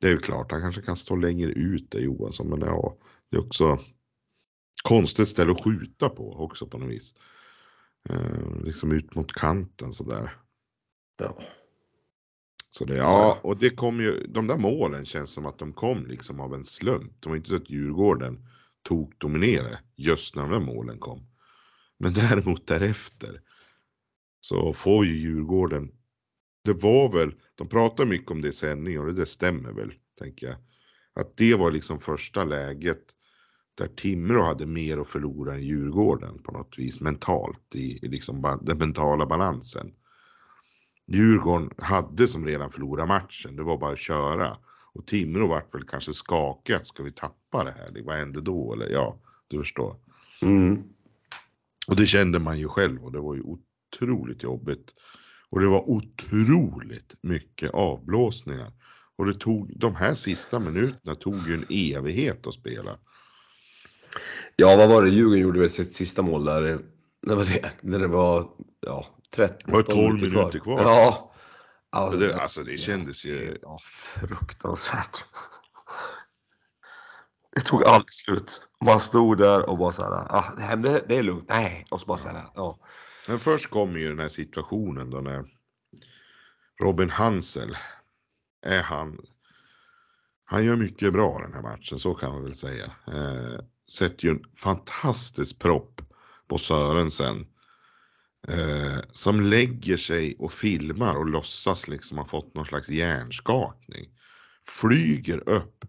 Det 0.00 0.06
är 0.06 0.10
ju 0.10 0.18
klart, 0.18 0.52
han 0.52 0.60
kanske 0.60 0.82
kan 0.82 0.96
stå 0.96 1.16
längre 1.16 1.50
ut 1.50 1.90
där 1.90 1.98
Johansson, 2.00 2.48
men 2.48 2.60
ja, 2.60 2.96
det 3.30 3.36
är 3.36 3.40
också. 3.46 3.78
konstigt 4.84 5.28
ställe 5.28 5.52
att 5.52 5.64
skjuta 5.64 6.08
på 6.08 6.32
också 6.44 6.66
på 6.66 6.78
något 6.78 6.90
vis. 6.90 7.14
Eh, 8.10 8.64
liksom 8.64 8.92
ut 8.92 9.14
mot 9.14 9.32
kanten 9.32 9.92
sådär. 9.92 10.30
Ja. 11.18 11.38
Så 12.70 12.84
det, 12.84 12.96
ja, 12.96 13.38
och 13.42 13.58
det 13.58 13.70
kom 13.70 14.00
ju, 14.00 14.26
de 14.26 14.46
där 14.46 14.56
målen 14.56 15.06
känns 15.06 15.30
som 15.30 15.46
att 15.46 15.58
de 15.58 15.72
kom 15.72 16.06
liksom 16.06 16.40
av 16.40 16.54
en 16.54 16.64
slump. 16.64 17.12
Det 17.20 17.28
var 17.28 17.36
inte 17.36 17.48
så 17.48 17.56
att 17.56 17.70
Djurgården 17.70 18.46
tog 18.82 19.14
dominerade 19.18 19.80
just 19.96 20.36
när 20.36 20.42
de 20.42 20.50
där 20.50 20.60
målen 20.60 20.98
kom. 20.98 21.26
Men 21.98 22.12
däremot 22.14 22.66
därefter 22.66 23.42
så 24.40 24.72
får 24.72 25.06
ju 25.06 25.16
Djurgården, 25.16 25.92
det 26.64 26.72
var 26.72 27.12
väl, 27.12 27.34
de 27.54 27.68
pratar 27.68 28.06
mycket 28.06 28.30
om 28.30 28.40
det 28.40 28.48
i 28.48 28.52
sändningen 28.52 29.00
och 29.00 29.14
det 29.14 29.26
stämmer 29.26 29.72
väl, 29.72 29.92
tänker 30.18 30.46
jag. 30.46 30.56
Att 31.14 31.36
det 31.36 31.54
var 31.54 31.70
liksom 31.70 32.00
första 32.00 32.44
läget 32.44 33.14
där 33.78 33.88
Timrå 33.88 34.44
hade 34.44 34.66
mer 34.66 34.98
att 34.98 35.06
förlora 35.08 35.54
än 35.54 35.62
Djurgården 35.62 36.38
på 36.42 36.52
något 36.52 36.78
vis 36.78 37.00
mentalt 37.00 37.74
i, 37.74 37.98
i 38.06 38.08
liksom 38.08 38.58
den 38.62 38.78
mentala 38.78 39.26
balansen. 39.26 39.92
Djurgården 41.06 41.70
hade 41.78 42.26
som 42.26 42.46
redan 42.46 42.70
förlorat 42.70 43.08
matchen, 43.08 43.56
det 43.56 43.62
var 43.62 43.78
bara 43.78 43.92
att 43.92 43.98
köra. 43.98 44.56
Och 44.92 45.06
Timrå 45.06 45.46
vart 45.46 45.74
väl 45.74 45.84
kanske 45.84 46.12
skakigt, 46.12 46.86
ska 46.86 47.02
vi 47.02 47.12
tappa 47.12 47.64
det 47.64 47.70
här? 47.70 48.02
Vad 48.04 48.16
hände 48.16 48.40
då? 48.40 48.72
Eller 48.72 48.88
ja, 48.88 49.18
du 49.48 49.58
förstår. 49.58 49.96
Mm. 50.42 50.82
Och 51.86 51.96
det 51.96 52.06
kände 52.06 52.38
man 52.38 52.58
ju 52.58 52.68
själv 52.68 53.04
och 53.04 53.12
det 53.12 53.20
var 53.20 53.34
ju 53.34 53.42
otroligt 53.42 54.42
jobbigt. 54.42 54.92
Och 55.50 55.60
det 55.60 55.68
var 55.68 55.90
otroligt 55.90 57.14
mycket 57.20 57.70
avblåsningar. 57.70 58.72
Och 59.16 59.26
det 59.26 59.34
tog, 59.34 59.78
de 59.78 59.94
här 59.94 60.14
sista 60.14 60.60
minuterna 60.60 61.14
tog 61.14 61.48
ju 61.48 61.54
en 61.54 61.66
evighet 61.70 62.46
att 62.46 62.54
spela. 62.54 62.98
Ja, 64.60 64.76
vad 64.76 64.88
var 64.88 65.02
det? 65.02 65.10
Djurgården 65.10 65.40
gjorde 65.40 65.60
väl 65.60 65.70
sitt 65.70 65.94
sista 65.94 66.22
mål 66.22 66.44
där. 66.44 66.78
När 67.22 67.34
var 67.34 67.44
det? 67.44 67.82
När 67.82 67.98
det 67.98 68.06
var 68.06 68.50
ja, 68.80 69.06
13 69.34 69.56
Det 69.64 69.72
var 69.72 69.82
12 69.82 70.14
minuter 70.14 70.58
kvar. 70.58 70.82
Ja. 70.82 71.32
ja 71.92 72.10
Det, 72.10 72.36
alltså 72.36 72.62
det 72.62 72.76
kändes 72.76 73.24
ju... 73.24 73.58
Ja, 73.62 73.78
fruktansvärt. 73.82 75.24
Det 77.54 77.60
tog 77.60 77.84
aldrig 77.84 78.12
slut. 78.12 78.62
Man 78.84 79.00
stod 79.00 79.38
där 79.38 79.68
och 79.68 79.78
bara 79.78 79.92
så 79.92 80.02
här, 80.02 80.12
ah, 80.12 80.76
det, 80.76 81.04
det, 81.08 81.16
är 81.16 81.22
lugnt, 81.22 81.48
nej. 81.48 81.86
Och 81.90 82.00
så 82.00 82.06
bara 82.06 82.18
så 82.18 82.28
här, 82.28 82.44
ja. 82.54 82.78
Men 83.28 83.38
först 83.38 83.70
kom 83.70 83.96
ju 83.96 84.08
den 84.08 84.18
här 84.18 84.28
situationen 84.28 85.10
då 85.10 85.20
när 85.20 85.44
Robin 86.84 87.10
Hansel, 87.10 87.76
är 88.66 88.82
han, 88.82 89.18
han 90.44 90.64
gör 90.64 90.76
mycket 90.76 91.12
bra 91.12 91.38
den 91.38 91.52
här 91.52 91.62
matchen, 91.62 91.98
så 91.98 92.14
kan 92.14 92.32
man 92.32 92.44
väl 92.44 92.54
säga. 92.54 92.92
Sätter 93.90 94.24
ju 94.24 94.30
en 94.30 94.44
fantastisk 94.56 95.58
propp 95.58 96.02
på 96.48 96.58
Sörensen. 96.58 97.46
Eh, 98.48 98.98
som 99.12 99.40
lägger 99.40 99.96
sig 99.96 100.36
och 100.38 100.52
filmar 100.52 101.16
och 101.16 101.26
låtsas 101.26 101.88
liksom 101.88 102.18
ha 102.18 102.24
fått 102.24 102.54
någon 102.54 102.64
slags 102.64 102.90
hjärnskakning. 102.90 104.10
Flyger 104.66 105.48
upp 105.48 105.84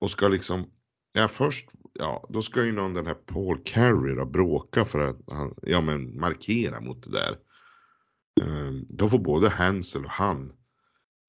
och 0.00 0.10
ska 0.10 0.28
liksom, 0.28 0.70
ja 1.12 1.28
först, 1.28 1.68
ja 1.92 2.26
då 2.28 2.42
ska 2.42 2.64
ju 2.64 2.72
någon 2.72 2.94
den 2.94 3.06
här 3.06 3.14
Paul 3.14 3.62
Carey 3.64 4.14
då 4.14 4.24
bråka 4.24 4.84
för 4.84 4.98
att 4.98 5.16
han, 5.26 5.54
ja 5.62 5.80
men 5.80 6.20
markera 6.20 6.80
mot 6.80 7.02
det 7.02 7.10
där. 7.10 7.38
Eh, 8.40 8.72
då 8.88 9.08
får 9.08 9.18
både 9.18 9.48
Hansel 9.48 10.04
och 10.04 10.10
han 10.10 10.52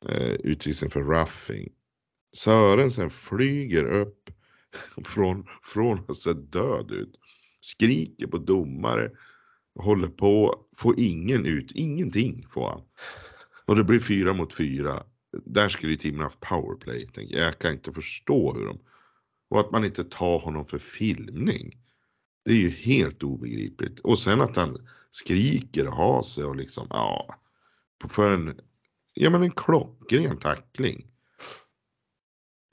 eh, 0.05 0.31
utvisning 0.31 0.91
för 0.91 1.01
roughing. 1.01 1.69
Sörensen 2.37 3.09
flyger 3.09 3.85
upp 3.85 4.29
från, 5.05 5.47
från 5.63 6.05
att 6.07 6.17
se 6.17 6.33
död 6.33 6.91
ut. 6.91 7.15
Skriker 7.61 8.27
på 8.27 8.37
domare. 8.37 9.11
Håller 9.79 10.07
på. 10.07 10.55
Får 10.77 10.99
ingen 10.99 11.45
ut. 11.45 11.71
Ingenting 11.71 12.47
får 12.49 12.69
han. 12.69 12.81
Och 13.65 13.75
det 13.75 13.83
blir 13.83 13.99
fyra 13.99 14.33
mot 14.33 14.53
fyra. 14.53 15.03
Där 15.45 15.69
skulle 15.69 15.91
ju 15.91 15.97
teamen 15.97 16.21
haft 16.21 16.39
powerplay. 16.39 17.09
Jag. 17.13 17.25
jag 17.31 17.59
kan 17.59 17.73
inte 17.73 17.93
förstå 17.93 18.53
hur 18.53 18.65
de... 18.65 18.79
Och 19.49 19.59
att 19.59 19.71
man 19.71 19.85
inte 19.85 20.03
tar 20.03 20.39
honom 20.39 20.65
för 20.65 20.77
filmning. 20.77 21.77
Det 22.45 22.51
är 22.51 22.57
ju 22.57 22.69
helt 22.69 23.23
obegripligt. 23.23 23.99
Och 23.99 24.19
sen 24.19 24.41
att 24.41 24.55
han 24.55 24.87
skriker 25.11 25.87
och 25.87 25.93
har 25.93 26.21
sig 26.21 26.43
och 26.43 26.55
liksom, 26.55 26.87
ja. 26.89 27.35
För 28.09 28.33
en, 28.33 28.59
ja 29.13 29.29
men 29.29 29.43
en 29.43 29.51
klockren 29.51 30.37
tackling. 30.37 31.07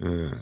Eh, 0.03 0.39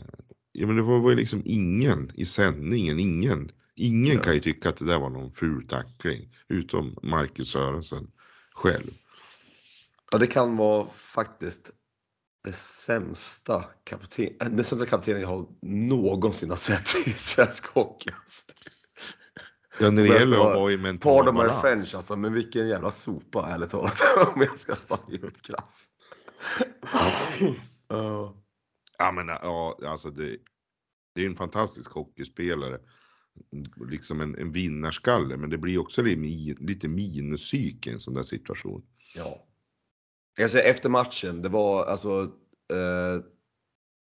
Ja 0.53 0.67
men 0.67 0.75
det 0.75 0.81
var, 0.81 0.99
var 0.99 1.09
ju 1.09 1.15
liksom 1.15 1.41
ingen 1.45 2.11
i 2.15 2.25
sändningen, 2.25 2.99
ingen. 2.99 3.51
Ingen 3.75 4.15
Ja. 4.15 4.21
kan 4.23 4.33
ju 4.33 4.39
tycka 4.39 4.69
att 4.69 4.77
det 4.77 4.85
där 4.85 4.99
var 4.99 5.09
någon 5.09 5.31
ful 5.31 5.67
tackling. 5.67 6.29
Utom 6.47 6.97
Marcus 7.03 7.51
Sörensen 7.51 8.07
själv. 8.53 8.91
ja, 10.11 10.17
det 10.17 10.27
kan 10.27 10.57
vara 10.57 10.87
faktiskt 10.87 11.71
det 12.43 12.53
sämsta 12.55 13.65
kapten, 13.83 14.25
äh, 14.41 14.49
den 14.49 14.63
sämsta 14.63 14.85
kaptenen 14.85 15.21
jag 15.21 15.27
har 15.27 15.47
någonsin 15.61 16.49
har 16.49 16.57
sett 16.57 17.07
i 17.07 17.11
svensk 17.11 17.65
hockey. 17.65 18.09
Ja, 19.79 19.89
när 19.89 20.03
det 20.03 20.09
gäller 20.19 20.37
att 20.37 20.55
vara 20.55 20.71
i 20.71 20.77
mental 20.77 21.17
Pardon 21.17 21.35
my 21.35 21.39
balans. 21.41 21.61
French 21.61 21.95
alltså, 21.95 22.15
men 22.15 22.33
vilken 22.33 22.67
jävla 22.67 22.91
sopa 22.91 23.49
ärligt 23.49 23.69
talat. 23.69 24.01
Om 24.35 24.41
jag 24.41 24.59
ska 24.59 24.75
vara 24.87 25.01
helt 25.11 25.41
krass. 25.41 25.89
Ja. 27.87 28.35
Ja 29.03 29.11
men 29.11 29.27
ja, 29.27 29.79
alltså 29.85 30.09
det, 30.09 30.37
det 31.15 31.21
är 31.21 31.25
en 31.25 31.35
fantastisk 31.35 31.91
hockeyspelare. 31.91 32.79
Liksom 33.89 34.21
en, 34.21 34.35
en 34.35 34.51
vinnarskalle, 34.51 35.37
men 35.37 35.49
det 35.49 35.57
blir 35.57 35.77
också 35.77 36.01
lite, 36.01 36.87
minuspsyke 36.87 37.89
i 37.89 37.93
en 37.93 37.99
sån 37.99 38.13
där 38.13 38.23
situation. 38.23 38.83
Ja. 39.15 39.47
Jag 40.37 40.51
säger 40.51 40.71
efter 40.71 40.89
matchen, 40.89 41.41
det 41.41 41.49
var 41.49 41.85
alltså 41.85 42.21
eh, 42.73 43.23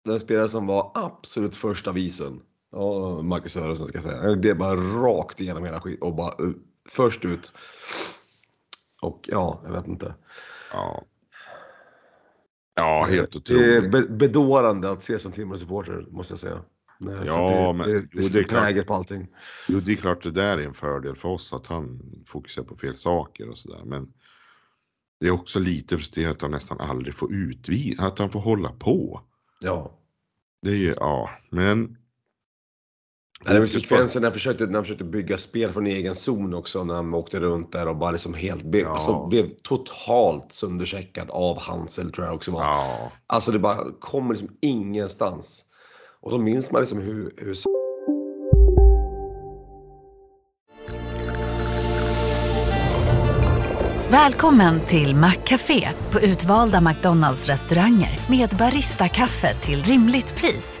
den 0.04 0.20
spelare 0.20 0.48
som 0.48 0.66
var 0.66 0.92
absolut 0.94 1.56
första 1.56 1.92
visen. 1.92 2.42
Ja, 2.70 3.22
Marcus 3.22 3.52
Sörensen 3.52 3.86
ska 3.86 3.96
jag 3.96 4.02
säga. 4.02 4.36
Det 4.36 4.48
är 4.48 4.54
bara 4.54 4.76
rakt 4.76 5.40
igenom 5.40 5.64
hela 5.64 5.80
skit 5.80 6.02
och 6.02 6.14
bara 6.14 6.44
uh, 6.44 6.54
först 6.88 7.24
ut. 7.24 7.52
Och 9.02 9.28
ja, 9.32 9.62
jag 9.64 9.72
vet 9.72 9.86
inte. 9.86 10.14
Ja. 10.72 11.04
Ja, 12.74 13.06
helt 13.10 13.46
Det 13.46 13.54
är 13.54 13.76
otroligt. 13.78 13.90
be- 13.92 14.14
bedårande 14.16 14.90
att 14.90 15.02
se 15.04 15.18
som 15.18 15.32
Timrå-supporter, 15.32 16.06
måste 16.10 16.32
jag 16.32 16.38
säga. 16.38 16.60
Nej, 16.98 17.16
Ja, 17.26 17.72
det, 17.72 17.78
men- 17.78 17.88
det, 17.88 18.08
jo, 18.12 18.22
det, 18.22 18.32
det 18.32 18.38
är 18.38 18.42
det 18.42 18.72
klart. 18.74 18.86
på 18.86 18.94
allting. 18.94 19.26
Jo, 19.68 19.80
det 19.80 19.92
är 19.92 19.96
klart 19.96 20.22
det 20.22 20.30
där 20.30 20.58
är 20.58 20.62
en 20.62 20.74
fördel 20.74 21.16
för 21.16 21.28
oss 21.28 21.52
att 21.52 21.66
han 21.66 22.00
fokuserar 22.26 22.64
på 22.64 22.76
fel 22.76 22.96
saker 22.96 23.48
och 23.50 23.58
sådär. 23.58 23.82
Men 23.84 24.08
det 25.20 25.26
är 25.26 25.30
också 25.30 25.58
lite 25.58 25.96
frustrerande 25.96 26.34
att 26.36 26.42
han 26.42 26.50
nästan 26.50 26.80
aldrig 26.80 27.14
får 27.14 27.32
utvi, 27.32 27.96
att 27.98 28.18
han 28.18 28.30
får 28.30 28.40
hålla 28.40 28.68
på. 28.72 29.20
Ja. 29.60 29.98
Det 30.62 30.70
är 30.70 30.76
ju, 30.76 30.94
ja, 30.98 31.30
men. 31.50 31.96
Det 33.44 33.60
var 33.60 33.66
sekvensen 33.66 34.22
när 34.22 34.28
han, 34.28 34.34
försökte, 34.34 34.66
när 34.66 34.74
han 34.74 34.84
försökte 34.84 35.04
bygga 35.04 35.38
spel 35.38 35.72
från 35.72 35.86
egen 35.86 36.14
zon 36.14 36.54
också 36.54 36.84
när 36.84 36.94
han 36.94 37.14
åkte 37.14 37.40
runt 37.40 37.72
där 37.72 37.88
och 37.88 37.96
bara 37.96 38.10
liksom 38.10 38.34
helt 38.34 38.64
be, 38.64 38.78
Ja. 38.78 38.88
alltså, 38.88 39.26
blev 39.26 39.48
totalt 39.62 40.52
söndercheckad 40.52 41.30
av 41.30 41.58
Hansel 41.60 42.12
tror 42.12 42.26
jag 42.26 42.34
också 42.34 42.50
var. 42.50 42.62
Ja, 42.62 43.12
Alltså 43.26 43.52
det 43.52 43.58
bara 43.58 43.84
kommer 44.00 44.34
liksom 44.34 44.56
ingenstans. 44.60 45.64
Och 46.20 46.30
då 46.30 46.38
minns 46.38 46.70
man 46.70 46.80
liksom 46.82 46.98
hur, 46.98 47.34
hur 47.36 47.54
Välkommen 54.10 54.80
till 54.80 55.14
Maccafé 55.14 55.88
på 56.10 56.20
utvalda 56.20 56.80
McDonalds 56.80 57.46
restauranger 57.46 58.18
med 58.30 58.48
Baristakaffe 58.58 59.54
till 59.54 59.82
rimligt 59.82 60.36
pris. 60.36 60.80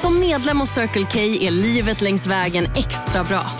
Som 0.00 0.20
medlem 0.20 0.60
hos 0.60 0.70
Circle 0.70 1.06
K 1.12 1.18
är 1.18 1.50
livet 1.50 2.00
längs 2.00 2.26
vägen 2.26 2.64
extra 2.64 3.24
bra. 3.24 3.50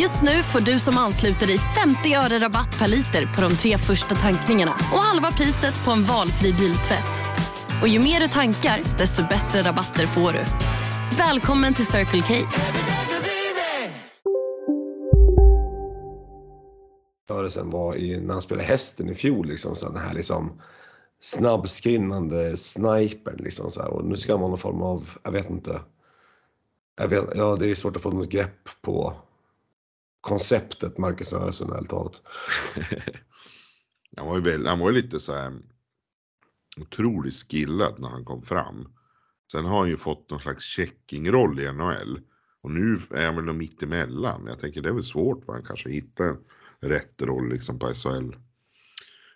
Just 0.00 0.22
nu 0.22 0.42
får 0.42 0.60
du 0.60 0.78
som 0.78 0.98
ansluter 0.98 1.46
dig 1.46 1.58
50 1.58 2.14
öre 2.14 2.38
rabatt 2.38 2.78
per 2.78 2.88
liter 2.88 3.34
på 3.36 3.42
de 3.42 3.56
tre 3.56 3.78
första 3.78 4.14
tankningarna 4.14 4.72
och 4.92 4.98
halva 4.98 5.30
priset 5.30 5.84
på 5.84 5.90
en 5.90 6.04
valfri 6.04 6.52
biltvätt. 6.52 7.24
Och 7.82 7.88
ju 7.88 7.98
mer 7.98 8.20
du 8.20 8.28
tankar, 8.28 8.78
desto 8.98 9.22
bättre 9.22 9.62
rabatter 9.62 10.06
får 10.06 10.32
du. 10.32 10.42
Välkommen 11.18 11.74
till 11.74 11.86
Circle 11.86 12.22
K. 12.22 12.34
rörelsen 17.30 17.70
var 17.70 17.96
i, 17.96 18.20
när 18.20 18.32
han 18.32 18.42
spelade 18.42 18.68
hästen 18.68 19.08
i 19.08 19.14
fjol. 19.14 19.48
Liksom, 19.48 19.76
så 19.76 19.88
den 19.88 20.02
här 20.02 20.14
liksom 20.14 20.60
snabbskrinnande 21.20 22.56
sniper 22.56 23.36
Liksom, 23.38 23.70
så 23.70 23.82
här. 23.82 23.88
Och 23.88 24.04
nu 24.04 24.16
ska 24.16 24.32
man 24.32 24.40
ha 24.40 24.48
någon 24.48 24.58
form 24.58 24.82
av, 24.82 25.10
jag 25.22 25.32
vet 25.32 25.50
inte. 25.50 25.80
Jag 26.96 27.08
vet, 27.08 27.24
ja, 27.34 27.56
det 27.56 27.70
är 27.70 27.74
svårt 27.74 27.96
att 27.96 28.02
få 28.02 28.10
något 28.10 28.30
grepp 28.30 28.68
på 28.82 29.16
konceptet 30.20 30.98
Marcus 30.98 31.32
Rörelsen 31.32 31.72
ärligt 31.72 31.90
talat. 31.90 32.22
han, 34.16 34.26
var 34.26 34.36
ju 34.36 34.42
väl, 34.42 34.66
han 34.66 34.78
var 34.78 34.90
ju 34.90 35.02
lite 35.02 35.20
så 35.20 35.32
här 35.34 35.52
otroligt 36.80 37.34
skillad 37.34 38.00
när 38.00 38.08
han 38.08 38.24
kom 38.24 38.42
fram. 38.42 38.88
Sen 39.52 39.64
har 39.64 39.78
han 39.78 39.88
ju 39.88 39.96
fått 39.96 40.30
någon 40.30 40.40
slags 40.40 40.64
checkingroll 40.64 41.60
i 41.60 41.72
NHL. 41.72 42.20
Och 42.62 42.70
nu 42.70 43.00
är 43.10 43.26
han 43.26 43.36
väl 43.36 43.54
mitt 43.54 43.82
emellan. 43.82 44.46
Jag 44.46 44.58
tänker 44.58 44.82
det 44.82 44.88
är 44.88 44.92
väl 44.92 45.04
svårt 45.04 45.44
för 45.44 45.52
han 45.52 45.62
kanske 45.62 45.90
hittar 45.90 46.36
rätt 46.80 47.22
roll 47.22 47.48
liksom 47.48 47.78
på 47.78 47.94
SHL 47.94 48.34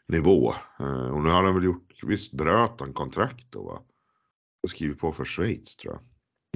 nivå. 0.09 0.55
Eh, 0.81 1.15
och 1.15 1.23
nu 1.23 1.31
har 1.31 1.43
han 1.43 1.55
väl 1.55 1.65
gjort, 1.65 2.03
visst 2.03 2.33
bröt 2.33 2.81
han 2.81 2.93
kontrakt 2.93 3.47
då 3.51 3.63
va? 3.63 3.83
Och 4.63 4.71
skrivit 4.71 4.99
på 4.99 5.13
för 5.13 5.25
Schweiz 5.25 5.77
tror 5.77 5.95
jag. 5.95 6.03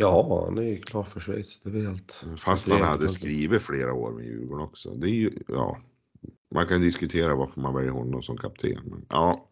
Ja, 0.01 0.45
han 0.49 0.59
är 0.59 0.63
ju 0.63 0.81
klar 0.83 1.03
för 1.03 1.21
Schweiz. 1.21 1.61
Det 1.65 1.79
är 1.79 1.87
helt... 1.87 2.25
Fast 2.37 2.69
han 2.69 2.83
hade 2.83 3.09
skrivit 3.09 3.63
flera 3.63 3.93
år 3.93 4.13
med 4.13 4.25
Djurgården 4.25 4.65
också. 4.65 4.91
Det 4.95 5.07
är 5.07 5.15
ju, 5.15 5.43
ja. 5.49 5.79
Man 6.55 6.67
kan 6.67 6.81
diskutera 6.81 7.35
varför 7.35 7.61
man 7.61 7.75
väljer 7.75 7.91
honom 7.91 8.23
som 8.23 8.37
kapten. 8.37 8.81
Men 8.85 9.07
ja, 9.09 9.51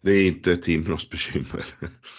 det 0.00 0.10
är 0.12 0.26
inte 0.26 0.56
Timrås 0.56 1.10
bekymmer. 1.10 1.64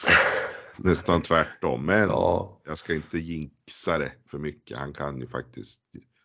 Nästan 0.78 1.22
tvärtom. 1.22 1.86
Men 1.86 2.10
ja. 2.10 2.62
jag 2.66 2.78
ska 2.78 2.96
inte 2.96 3.18
jinxa 3.18 3.98
det 3.98 4.12
för 4.32 4.38
mycket. 4.38 4.78
Han 4.78 4.94
kan 4.94 5.20
ju 5.20 5.28
faktiskt 5.28 5.82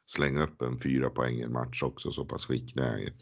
slänga 0.07 0.43
upp 0.43 0.63
en 0.63 0.79
fyra 0.79 1.11
poäng 1.11 1.35
i 1.35 1.43
en 1.43 1.53
match 1.53 1.83
också. 1.83 2.13
Så 2.13 2.25
pass 2.25 2.47
skicklig 2.47 2.85
är 2.85 3.13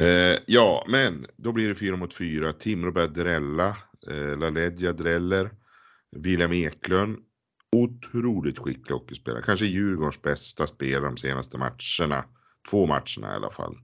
eh, 0.00 0.38
Ja, 0.46 0.86
men 0.88 1.26
då 1.36 1.52
blir 1.52 1.68
det 1.68 1.74
fyra 1.74 1.96
mot 1.96 2.14
fyra. 2.14 2.52
Timrå 2.52 2.92
börjar 2.92 3.08
drälla. 3.08 3.76
Eh, 4.10 4.38
LaLeggia 4.38 4.92
dräller. 4.92 5.50
William 6.16 6.52
Eklund. 6.52 7.18
Otroligt 7.72 8.58
skicklig 8.58 8.94
hockeyspelare. 8.94 9.42
Kanske 9.42 9.66
Djurgårdens 9.66 10.22
bästa 10.22 10.66
spelare 10.66 11.04
de 11.04 11.16
senaste 11.16 11.58
matcherna. 11.58 12.24
Två 12.70 12.86
matcherna 12.86 13.32
i 13.32 13.36
alla 13.36 13.50
fall. 13.50 13.76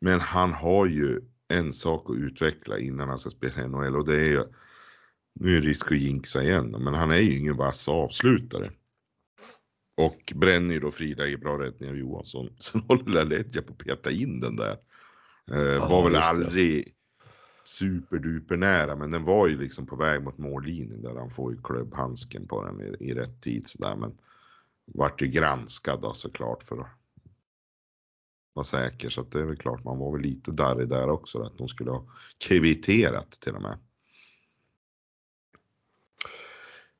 Men 0.00 0.20
han 0.20 0.52
har 0.52 0.86
ju 0.86 1.20
en 1.48 1.72
sak 1.72 2.10
att 2.10 2.16
utveckla 2.16 2.78
innan 2.78 3.08
han 3.08 3.18
ska 3.18 3.30
spela 3.30 3.66
NHL 3.66 3.96
och 3.96 4.04
det 4.04 4.20
är 4.20 4.28
ju, 4.28 4.44
nu 5.40 5.56
är 5.56 5.60
det 5.60 5.68
risk 5.68 5.92
att 5.92 5.98
jinxa 5.98 6.42
igen, 6.42 6.70
men 6.70 6.94
han 6.94 7.10
är 7.10 7.18
ju 7.18 7.38
ingen 7.38 7.56
vass 7.56 7.88
avslutare. 7.88 8.72
Och 9.96 10.32
bränner 10.36 10.74
ju 10.74 10.80
då 10.80 10.90
Frida 10.90 11.26
i 11.26 11.36
bra 11.36 11.58
räddning 11.58 11.90
av 11.90 11.96
Johansson. 11.96 12.50
Sen 12.58 12.80
håller 12.80 13.12
Laletja 13.12 13.62
på 13.62 13.72
att 13.72 13.78
peta 13.78 14.10
in 14.10 14.40
den 14.40 14.56
där. 14.56 14.78
Eh, 15.50 15.88
var 15.90 16.04
väl 16.04 16.16
aldrig 16.16 16.94
superduper 17.64 18.56
nära, 18.56 18.96
men 18.96 19.10
den 19.10 19.24
var 19.24 19.48
ju 19.48 19.58
liksom 19.58 19.86
på 19.86 19.96
väg 19.96 20.22
mot 20.22 20.38
mållinjen 20.38 21.02
där 21.02 21.14
han 21.14 21.30
får 21.30 21.52
ju 21.52 21.62
klubbhandsken 21.62 22.46
på 22.46 22.64
den 22.64 22.80
i, 22.80 23.10
i 23.10 23.14
rätt 23.14 23.40
tid 23.40 23.68
sådär. 23.68 23.96
Men 23.96 24.18
vart 24.86 25.22
ju 25.22 25.26
granskad 25.26 26.00
då 26.00 26.14
såklart 26.14 26.62
för 26.62 26.80
att 26.80 26.88
vara 28.52 28.64
säker. 28.64 29.10
Så 29.10 29.20
att 29.20 29.32
det 29.32 29.40
är 29.40 29.44
väl 29.44 29.56
klart, 29.56 29.84
man 29.84 29.98
var 29.98 30.12
väl 30.12 30.20
lite 30.20 30.50
darrig 30.50 30.88
där 30.88 31.08
också, 31.08 31.42
att 31.42 31.58
de 31.58 31.68
skulle 31.68 31.90
ha 31.90 32.06
kvitterat 32.38 33.30
till 33.30 33.54
och 33.54 33.62
med. 33.62 33.78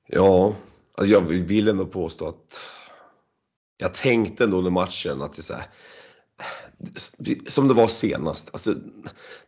Ja, 0.07 0.57
alltså 0.95 1.13
jag 1.13 1.21
vill 1.21 1.69
ändå 1.69 1.87
påstå 1.87 2.29
att 2.29 2.71
jag 3.77 3.95
tänkte 3.95 4.45
ändå 4.45 4.59
under 4.59 4.71
matchen 4.71 5.23
att 5.23 5.33
det 5.33 5.41
är 5.41 5.43
så 5.43 5.55
här, 5.55 5.67
som 7.49 7.69
det 7.69 7.75
var 7.75 7.89
senast. 7.89 8.51
Alltså, 8.53 8.75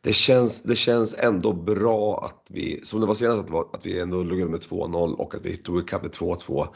det, 0.00 0.12
känns, 0.12 0.62
det 0.62 0.76
känns 0.76 1.14
ändå 1.18 1.52
bra 1.52 2.24
att 2.24 2.46
vi, 2.50 2.80
som 2.84 3.00
det 3.00 3.06
var 3.06 3.14
senast, 3.14 3.40
att, 3.40 3.50
var, 3.50 3.68
att 3.72 3.86
vi 3.86 4.00
ändå 4.00 4.22
låg 4.22 4.40
under 4.40 4.52
med 4.52 4.60
2-0 4.60 5.14
och 5.14 5.34
att 5.34 5.44
vi 5.44 5.56
tog 5.56 5.80
ikapp 5.80 6.02
med 6.02 6.12
2-2. 6.12 6.68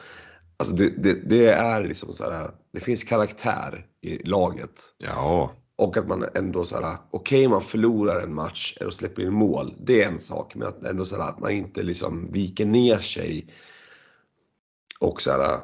Alltså 0.57 0.75
det, 0.75 0.89
det, 0.89 1.29
det, 1.29 1.47
är 1.47 1.85
liksom 1.85 2.13
så 2.13 2.31
här, 2.31 2.51
det 2.73 2.81
finns 2.81 3.05
karaktär 3.05 3.87
i 4.01 4.29
laget. 4.29 4.95
Ja. 4.99 5.53
Och 5.77 5.97
att 5.97 6.09
man 6.09 6.25
ändå 6.35 6.65
så 6.65 6.81
här, 6.81 6.97
okej 7.11 7.39
okay, 7.39 7.49
man 7.49 7.63
förlorar 7.63 8.21
en 8.21 8.35
match 8.35 8.77
och 8.81 8.95
släpper 8.95 9.23
in 9.23 9.33
mål, 9.33 9.75
det 9.79 10.03
är 10.03 10.09
en 10.09 10.19
sak. 10.19 10.55
Men 10.55 10.69
att 10.69 10.85
ändå 10.85 11.05
så 11.05 11.17
här, 11.17 11.29
att 11.29 11.41
man 11.41 11.51
inte 11.51 11.83
liksom 11.83 12.33
viker 12.33 12.67
ner 12.67 12.99
sig. 12.99 13.47
Och 14.99 15.23
så 15.23 15.31
här, 15.31 15.61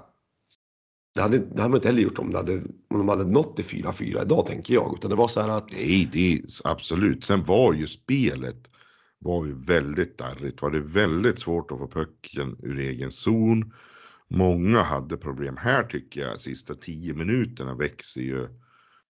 det 1.16 1.22
hade, 1.22 1.38
det 1.38 1.62
hade 1.62 1.68
man 1.68 1.78
inte 1.78 1.88
heller 1.88 2.02
gjort 2.02 2.18
om, 2.18 2.30
det 2.30 2.36
hade, 2.36 2.54
om 2.88 2.98
de 2.98 3.08
hade 3.08 3.24
nått 3.24 3.56
till 3.56 3.64
4-4 3.64 4.22
idag 4.22 4.46
tänker 4.46 4.74
jag. 4.74 4.94
Utan 4.98 5.10
det 5.10 5.16
var 5.16 5.28
så 5.28 5.40
här 5.40 5.48
att... 5.48 5.72
Nej, 5.72 6.08
det 6.12 6.32
är 6.32 6.40
absolut. 6.64 7.24
Sen 7.24 7.44
var 7.44 7.72
ju 7.72 7.86
spelet 7.86 8.70
var 9.18 9.46
ju 9.46 9.54
väldigt 9.54 10.18
darrigt. 10.18 10.62
Var 10.62 10.70
det 10.70 10.80
väldigt 10.80 11.38
svårt 11.38 11.70
att 11.70 11.78
få 11.78 11.88
pucken 11.88 12.56
ur 12.62 12.78
egen 12.78 13.10
zon. 13.10 13.72
Många 14.28 14.82
hade 14.82 15.16
problem. 15.16 15.56
Här 15.56 15.82
tycker 15.82 16.20
jag 16.20 16.38
sista 16.40 16.74
tio 16.74 17.14
minuterna 17.14 17.74
växer 17.74 18.20
ju 18.20 18.48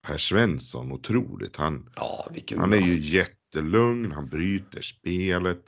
Per 0.07 0.19
Svensson 0.19 0.93
otroligt. 0.93 1.57
Han, 1.57 1.91
ja, 1.97 2.29
han 2.57 2.73
är 2.73 2.77
ju 2.77 2.99
jättelugn, 2.99 4.13
han 4.13 4.29
bryter 4.29 4.81
spelet, 4.81 5.65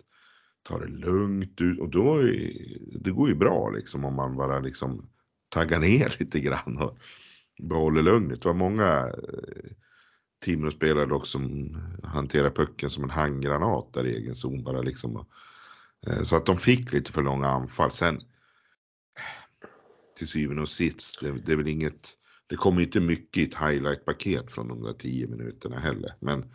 tar 0.63 0.81
det 0.81 0.89
lugnt 0.89 1.61
ut 1.61 1.81
och 1.81 1.91
då 1.91 2.17
är, 2.17 2.53
det 3.01 3.11
går 3.11 3.29
ju 3.29 3.35
bra 3.35 3.71
liksom 3.71 4.05
om 4.05 4.15
man 4.15 4.37
bara 4.37 4.61
liksom 4.61 5.09
tagga 5.49 5.79
ner 5.79 6.17
lite 6.21 6.41
grann 6.41 6.79
och 6.79 6.99
behåller 7.63 8.03
lugnet. 8.03 8.43
Det 8.43 8.49
var 8.49 8.55
många 8.55 9.07
eh, 9.07 9.71
Timrå-spelare 10.45 11.07
dock 11.07 11.27
som 11.27 11.77
hanterade 12.03 12.51
pucken 12.51 12.91
som 12.91 13.05
en 13.05 13.11
handgranat 13.11 13.93
där 13.93 14.07
i 14.07 14.17
egen 14.17 14.35
zon 14.35 14.65
bara 14.65 14.83
liksom. 14.83 15.27
Eh, 16.07 16.23
så 16.23 16.37
att 16.37 16.47
de 16.47 16.57
fick 16.57 16.93
lite 16.93 17.13
för 17.13 17.23
långa 17.23 17.49
anfall. 17.49 17.91
Sen 17.91 18.21
till 20.19 20.29
syvende 20.29 20.63
och 20.63 20.69
sist, 20.69 21.21
det, 21.21 21.33
det 21.33 21.53
är 21.53 21.57
väl 21.57 21.69
inget, 21.69 22.09
det 22.47 22.57
kommer 22.57 22.83
inte 22.83 23.01
mycket 23.01 23.37
i 23.37 23.45
ett 23.45 23.55
highlight-paket 23.55 24.53
från 24.53 24.69
de 24.69 24.83
där 24.83 24.93
tio 24.93 25.27
minuterna 25.27 25.79
heller. 25.79 26.15
Men 26.21 26.55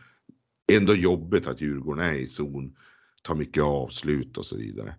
ändå 0.72 0.96
jobbigt 0.96 1.48
att 1.48 1.62
Djurgården 1.62 2.06
är 2.06 2.14
i 2.14 2.28
zon, 2.28 2.76
tar 3.22 3.36
mycket 3.36 3.64
avslut 3.64 4.38
och 4.38 4.46
så 4.46 4.58
vidare. 4.58 4.96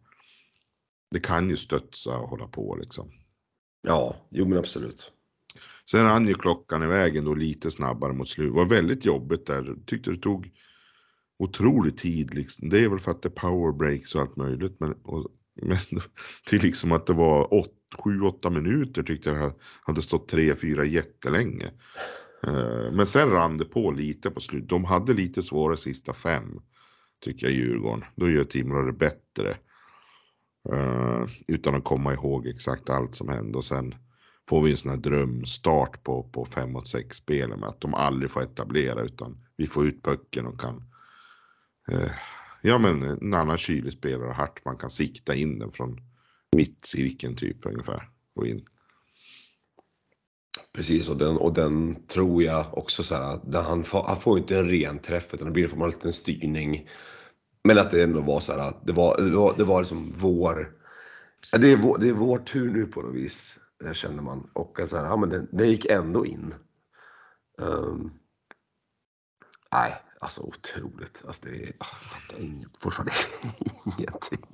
Det 1.10 1.20
kan 1.20 1.50
ju 1.50 1.56
stötsa 1.56 2.18
och 2.18 2.28
hålla 2.28 2.48
på 2.48 2.76
liksom. 2.76 3.12
Ja, 3.86 4.16
jo 4.30 4.46
men 4.48 4.58
absolut. 4.58 5.12
Sen 5.90 6.04
rann 6.04 6.28
ju 6.28 6.34
klockan 6.34 6.82
i 6.82 6.86
vägen 6.86 7.24
då 7.24 7.34
lite 7.34 7.70
snabbare 7.70 8.12
mot 8.12 8.28
slut. 8.28 8.52
Det 8.52 8.56
var 8.56 8.64
väldigt 8.64 9.04
jobbigt 9.04 9.46
där. 9.46 9.76
Tyckte 9.86 10.10
det 10.10 10.18
tog 10.18 10.50
otrolig 11.38 11.96
tid 11.96 12.34
liksom. 12.34 12.68
Det 12.68 12.84
är 12.84 12.88
väl 12.88 12.98
för 12.98 13.10
att 13.10 13.22
det 13.22 13.28
är 13.28 13.30
power 13.30 13.72
breaks 13.72 14.14
och 14.14 14.20
allt 14.20 14.36
möjligt. 14.36 14.80
Men, 14.80 14.92
och, 14.92 15.26
men 15.62 15.78
det 16.50 16.56
är 16.56 16.60
liksom 16.60 16.92
att 16.92 17.06
det 17.06 17.12
var 17.12 17.66
7-8 17.96 18.50
minuter 18.50 19.02
tyckte 19.02 19.30
jag 19.30 19.52
hade 19.82 20.02
stått 20.02 20.32
3-4 20.32 20.82
jättelänge. 20.82 21.70
Eh, 22.46 22.92
men 22.92 23.06
sen 23.06 23.30
rann 23.30 23.56
det 23.56 23.64
på 23.64 23.90
lite 23.90 24.30
på 24.30 24.40
slutet. 24.40 24.68
De 24.68 24.84
hade 24.84 25.14
lite 25.14 25.42
svårare 25.42 25.76
sista 25.76 26.12
fem. 26.12 26.60
Tycker 27.24 27.46
jag 27.46 27.56
Djurgården. 27.56 28.04
Då 28.16 28.30
gör 28.30 28.44
Timrå 28.44 28.86
det 28.86 28.92
bättre. 28.92 29.56
Eh, 30.72 31.26
utan 31.46 31.74
att 31.74 31.84
komma 31.84 32.12
ihåg 32.12 32.46
exakt 32.46 32.90
allt 32.90 33.14
som 33.14 33.28
hände 33.28 33.58
och 33.58 33.64
sen 33.64 33.94
får 34.48 34.62
vi 34.62 34.70
en 34.70 34.78
sån 34.78 34.90
här 34.90 34.98
drömstart 34.98 36.02
på, 36.02 36.22
på 36.22 36.44
5 36.44 36.76
och 36.76 36.88
6 36.88 37.16
spelen 37.16 37.60
med 37.60 37.68
att 37.68 37.80
de 37.80 37.94
aldrig 37.94 38.30
får 38.30 38.42
etablera 38.42 39.02
utan 39.02 39.38
vi 39.56 39.66
får 39.66 39.86
ut 39.86 40.02
pucken 40.02 40.46
och 40.46 40.60
kan 40.60 40.84
eh, 41.90 42.10
ja 42.62 42.78
men 42.78 43.02
en 43.02 43.34
annan 43.34 43.58
kylig 43.58 43.92
spelare 43.92 44.32
Hartman 44.32 44.76
kan 44.76 44.90
sikta 44.90 45.34
in 45.34 45.58
den 45.58 45.72
från 45.72 46.00
mittcirkeln 46.56 47.36
typ 47.36 47.66
ungefär 47.66 48.08
och 48.34 48.46
in. 48.46 48.64
Precis 50.74 51.08
och 51.08 51.16
den, 51.16 51.36
och 51.36 51.54
den 51.54 52.06
tror 52.06 52.42
jag 52.42 52.78
också 52.78 53.02
så 53.02 53.14
här 53.14 53.22
att 53.22 53.66
han, 53.66 53.84
får, 53.84 54.02
han 54.02 54.20
får 54.20 54.38
inte 54.38 54.58
en 54.58 54.70
ren 54.70 54.98
träff 54.98 55.34
utan 55.34 55.46
det 55.46 55.52
blir 55.52 55.82
en 55.82 55.90
liten 55.90 56.12
styrning 56.12 56.88
men 57.64 57.78
att 57.78 57.90
det 57.90 58.02
ändå 58.02 58.20
var 58.20 58.40
så 58.40 58.52
här 58.52 58.68
att 58.68 58.86
det 58.86 58.92
var, 58.92 59.16
det 59.16 59.36
var, 59.36 59.54
det 59.56 59.64
var 59.64 59.80
liksom 59.80 60.12
vår, 60.16 60.72
det 61.52 61.72
är 61.72 61.76
vår, 61.76 61.98
det 61.98 62.08
är 62.08 62.12
vår 62.12 62.38
tur 62.38 62.70
nu 62.70 62.86
på 62.86 63.02
något 63.02 63.14
vis, 63.14 63.60
eh, 63.84 63.92
känner 63.92 64.22
man. 64.22 64.50
Och 64.52 64.80
så 64.88 64.96
här, 64.96 65.04
ja 65.04 65.16
men 65.16 65.28
den, 65.28 65.48
det 65.52 65.66
gick 65.66 65.84
ändå 65.84 66.26
in. 66.26 66.54
Um, 67.58 68.12
nej, 69.72 69.94
alltså 70.20 70.42
otroligt. 70.42 71.22
Alltså 71.26 71.42
det 71.46 71.62
är, 71.62 71.72
ah, 71.78 71.86
jag 71.90 71.98
fattar 71.98 72.40
inget, 72.40 72.76
fortfarande 72.80 73.12
ingenting. 73.98 74.44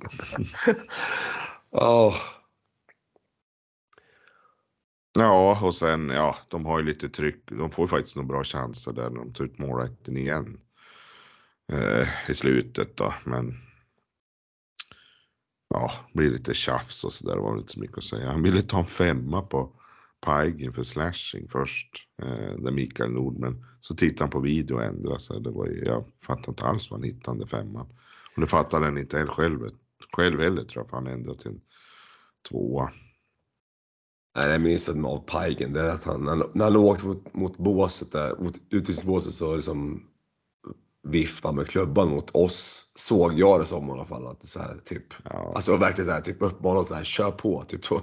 oh. 1.71 2.15
Ja, 5.13 5.59
och 5.61 5.75
sen 5.75 6.09
ja, 6.09 6.35
de 6.49 6.65
har 6.65 6.79
ju 6.79 6.85
lite 6.85 7.09
tryck. 7.09 7.43
De 7.45 7.71
får 7.71 7.83
ju 7.83 7.87
faktiskt 7.87 8.15
några 8.15 8.27
bra 8.27 8.43
chanser 8.43 8.91
där 8.91 9.09
när 9.09 9.19
de 9.19 9.33
tar 9.33 9.43
ut 9.43 9.59
målrätten 9.59 10.17
igen 10.17 10.59
eh, 11.71 12.29
i 12.29 12.33
slutet 12.33 12.97
då. 12.97 13.13
Men 13.23 13.57
ja, 15.69 15.91
blir 16.13 16.29
lite 16.29 16.53
tjafs 16.53 17.03
och 17.03 17.13
så 17.13 17.27
där. 17.27 17.35
Det 17.35 17.41
var 17.41 17.57
inte 17.57 17.73
så 17.73 17.79
mycket 17.79 17.97
att 17.97 18.03
säga. 18.03 18.31
Han 18.31 18.43
ville 18.43 18.61
ta 18.61 18.79
en 18.79 18.85
femma 18.85 19.41
på, 19.41 19.75
Pajgen 20.21 20.73
för 20.73 20.83
slashing 20.83 21.47
först, 21.47 22.07
eh, 22.21 22.55
där 22.63 22.71
Mikael 22.71 23.11
Nordman, 23.11 23.65
så 23.79 23.95
tittade 23.95 24.23
han 24.23 24.29
på 24.29 24.39
video 24.39 24.75
och 24.75 24.83
ändrade 24.83 25.19
sig. 25.19 25.41
Det 25.41 25.51
var 25.51 25.67
ju, 25.67 25.85
jag 25.85 26.05
fattar 26.27 26.51
inte 26.51 26.65
alls 26.65 26.91
vad 26.91 26.99
han 26.99 27.09
hittade 27.09 27.37
den 27.37 27.47
femman. 27.47 27.87
Och 28.35 28.41
det 28.41 28.47
fattade 28.47 28.85
han 28.85 28.97
inte 28.97 29.17
heller 29.17 29.31
själv, 29.31 29.69
själv 30.15 30.39
heller 30.39 30.63
tror 30.63 30.83
jag, 30.83 30.89
för 30.89 30.97
han 30.97 31.07
ändrade 31.07 31.39
till 31.39 31.51
en 31.51 31.61
tvåa. 32.49 32.91
Nej, 34.35 34.51
jag 34.51 34.61
minns 34.61 34.89
att 34.89 34.97
med 34.97 35.11
av 35.11 35.25
Pajgen, 35.27 35.73
det 35.73 35.81
är 35.81 35.89
att 35.89 36.03
han, 36.03 36.25
när 36.53 36.63
han 36.63 36.73
låg 36.73 37.03
mot, 37.03 37.33
mot 37.33 37.57
båset 37.57 38.11
där, 38.11 38.35
mot 38.39 38.57
utvisningsbåset 38.69 39.33
så 39.33 39.55
liksom 39.55 40.07
vifta 41.03 41.51
med 41.51 41.67
klubban 41.67 42.09
mot 42.09 42.29
oss, 42.35 42.85
såg 42.95 43.39
jag 43.39 43.59
det 43.59 43.65
som 43.65 43.89
i 43.89 43.91
alla 43.91 44.05
fall. 44.05 44.27
Att 44.27 44.47
så 44.47 44.59
här, 44.59 44.77
typ, 44.85 45.13
ja. 45.23 45.53
Alltså 45.55 45.77
verkligen 45.77 46.05
så 46.05 46.11
här, 46.11 46.21
typ 46.21 46.41
uppmanade 46.41 46.85
så 46.85 46.95
här, 46.95 47.03
kör 47.03 47.31
på. 47.31 47.63
Typ 47.67 47.85
så. 47.85 48.01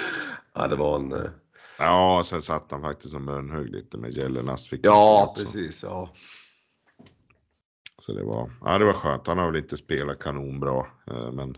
ja, 0.54 0.68
det 0.68 0.76
var 0.76 0.96
en... 0.96 1.12
Eh, 1.12 1.30
ja, 1.78 2.22
sen 2.24 2.42
satt 2.42 2.70
han 2.70 2.82
faktiskt 2.82 3.14
och 3.14 3.20
munhögg 3.20 3.70
lite 3.70 3.98
med 3.98 4.12
Gellernas. 4.12 4.68
Ja, 4.82 5.34
precis. 5.38 5.82
Ja. 5.82 6.12
Så 7.98 8.12
det 8.12 8.24
var, 8.24 8.50
ja, 8.64 8.78
det 8.78 8.84
var 8.84 8.92
skönt. 8.92 9.26
Han 9.26 9.38
har 9.38 9.46
väl 9.46 9.62
inte 9.62 9.76
spelat 9.76 10.18
kanonbra, 10.18 10.86
eh, 11.10 11.32
men 11.32 11.56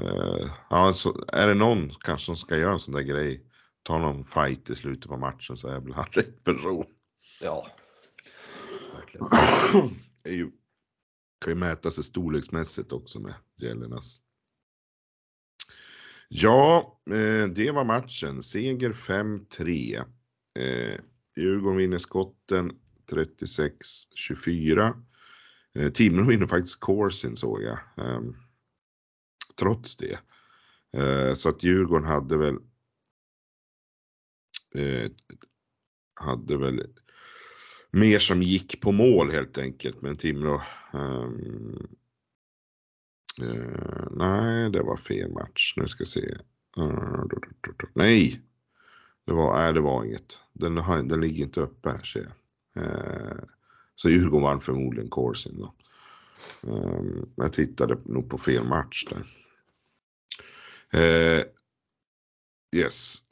uh, 0.00 0.50
ja, 0.70 0.92
så 0.92 1.24
är 1.32 1.46
det 1.46 1.54
någon 1.54 1.90
kanske 1.90 2.26
som 2.26 2.36
ska 2.36 2.56
göra 2.56 2.72
en 2.72 2.78
sån 2.78 2.94
där 2.94 3.02
grej, 3.02 3.44
ta 3.82 3.98
någon 3.98 4.24
fight 4.24 4.70
i 4.70 4.74
slutet 4.74 5.10
på 5.10 5.16
matchen 5.16 5.56
så 5.56 5.68
är 5.68 5.80
väl 5.80 5.92
han 5.92 6.04
rätt 6.10 6.44
person. 6.44 6.86
Ja, 7.42 7.66
verkligen. 9.18 9.90
är 10.24 10.32
ju, 10.32 10.50
kan 11.44 11.52
ju 11.52 11.54
mäta 11.54 11.90
sig 11.90 12.04
storleksmässigt 12.04 12.92
också 12.92 13.20
med 13.20 13.34
Gällernas. 13.56 14.20
Ja, 16.28 17.00
eh, 17.10 17.46
det 17.46 17.70
var 17.70 17.84
matchen. 17.84 18.42
Seger 18.42 18.92
5-3. 18.92 19.96
Eh, 20.58 21.00
Djurgården 21.36 21.78
vinner 21.78 21.98
skotten 21.98 22.72
36-24. 23.10 24.94
Eh, 25.74 25.92
Timrå 25.92 26.24
vinner 26.24 26.46
faktiskt 26.46 26.80
Corsin 26.80 27.36
såg 27.36 27.62
jag. 27.62 27.78
Ehm, 27.96 28.36
trots 29.56 29.96
det. 29.96 30.18
Så 31.36 31.48
att 31.48 31.62
Djurgården 31.62 32.08
hade 32.08 32.36
väl 32.36 32.56
hade 36.14 36.56
väl 36.56 36.86
mer 37.90 38.18
som 38.18 38.42
gick 38.42 38.80
på 38.80 38.92
mål 38.92 39.30
helt 39.30 39.58
enkelt. 39.58 40.02
Men 40.02 40.16
Timrå 40.16 40.62
um, 40.92 41.02
ehm, 41.02 41.86
uh, 43.42 43.50
eh, 43.50 44.06
nej, 44.10 44.70
det 44.70 44.82
var 44.82 44.96
fel 44.96 45.32
match. 45.32 45.74
Nu 45.76 45.88
ska 45.88 46.00
jag 46.00 46.08
se. 46.08 46.36
Uh, 46.78 47.24
nej, 47.94 48.40
det 49.24 49.32
var, 49.32 49.58
nej, 49.58 49.72
det 49.72 49.80
var 49.80 50.04
inget. 50.04 50.38
Den, 50.52 50.74
den 51.08 51.20
ligger 51.20 51.44
inte 51.44 51.60
uppe 51.60 51.90
här 51.90 52.02
ser 52.02 52.20
jag. 52.20 52.84
Uh, 52.84 53.44
så 53.94 54.10
Djurgården 54.10 54.42
vann 54.42 54.60
förmodligen 54.60 55.10
Corsin 55.10 55.58
då. 55.58 55.74
Um, 56.62 57.32
jag 57.36 57.52
tittade 57.52 57.98
nog 58.04 58.30
på 58.30 58.38
fel 58.38 58.64
match 58.64 59.04
där. 59.04 59.24
Uh, 60.94 61.44
yes. 62.76 63.22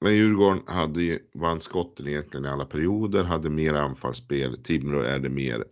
Men 0.00 0.14
Djurgården 0.14 0.62
hade 0.66 1.02
ju, 1.02 1.18
vann 1.34 1.60
skotten 1.60 2.08
egentligen 2.08 2.46
i 2.46 2.48
alla 2.48 2.64
perioder, 2.64 3.24
hade 3.24 3.50
mer 3.50 3.74
anfallsspel. 3.74 4.62
Timrå 4.62 5.02
är 5.02 5.18
det 5.18 5.28
mer 5.28 5.64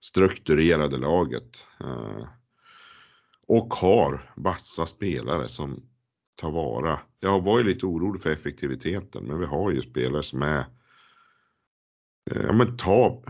strukturerade 0.00 0.96
laget. 0.98 1.66
Eh, 1.80 2.28
och 3.46 3.74
har 3.74 4.32
vassa 4.36 4.86
spelare 4.86 5.48
som 5.48 5.82
tar 6.36 6.50
vara. 6.50 7.00
Jag 7.20 7.44
var 7.44 7.58
ju 7.58 7.64
lite 7.64 7.86
orolig 7.86 8.22
för 8.22 8.30
effektiviteten, 8.30 9.24
men 9.24 9.38
vi 9.38 9.46
har 9.46 9.70
ju 9.70 9.82
spelare 9.82 10.22
som 10.22 10.42
är... 10.42 10.64
Ja 12.24 12.52
men 12.52 12.76
ta... 12.76 13.22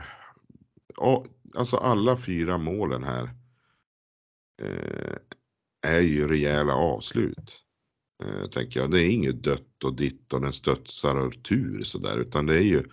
Alltså 1.54 1.76
alla 1.76 2.16
fyra 2.16 2.58
målen 2.58 3.04
här 3.04 3.30
eh, 4.62 5.16
är 5.82 6.00
ju 6.00 6.28
rejäla 6.28 6.74
avslut. 6.74 7.64
Eh, 8.22 8.46
tänker 8.46 8.80
jag. 8.80 8.90
Det 8.90 9.02
är 9.02 9.08
inget 9.08 9.42
dött 9.42 9.84
och 9.84 9.94
ditt 9.94 10.32
och 10.32 10.40
den 10.40 10.52
studsar 10.52 11.16
och 11.16 11.42
tur 11.42 11.82
sådär, 11.82 12.18
utan 12.18 12.46
det 12.46 12.56
är 12.56 12.64
ju 12.64 12.84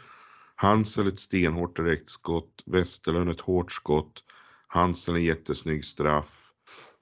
Hansel 0.55 1.07
ett 1.07 1.19
stenhårt 1.19 1.75
direktskott, 1.75 2.63
Westerlund 2.65 3.29
ett 3.29 3.41
hårt 3.41 3.71
skott, 3.71 4.23
Hansel 4.67 5.15
en 5.15 5.23
jättesnygg 5.23 5.85
straff, 5.85 6.51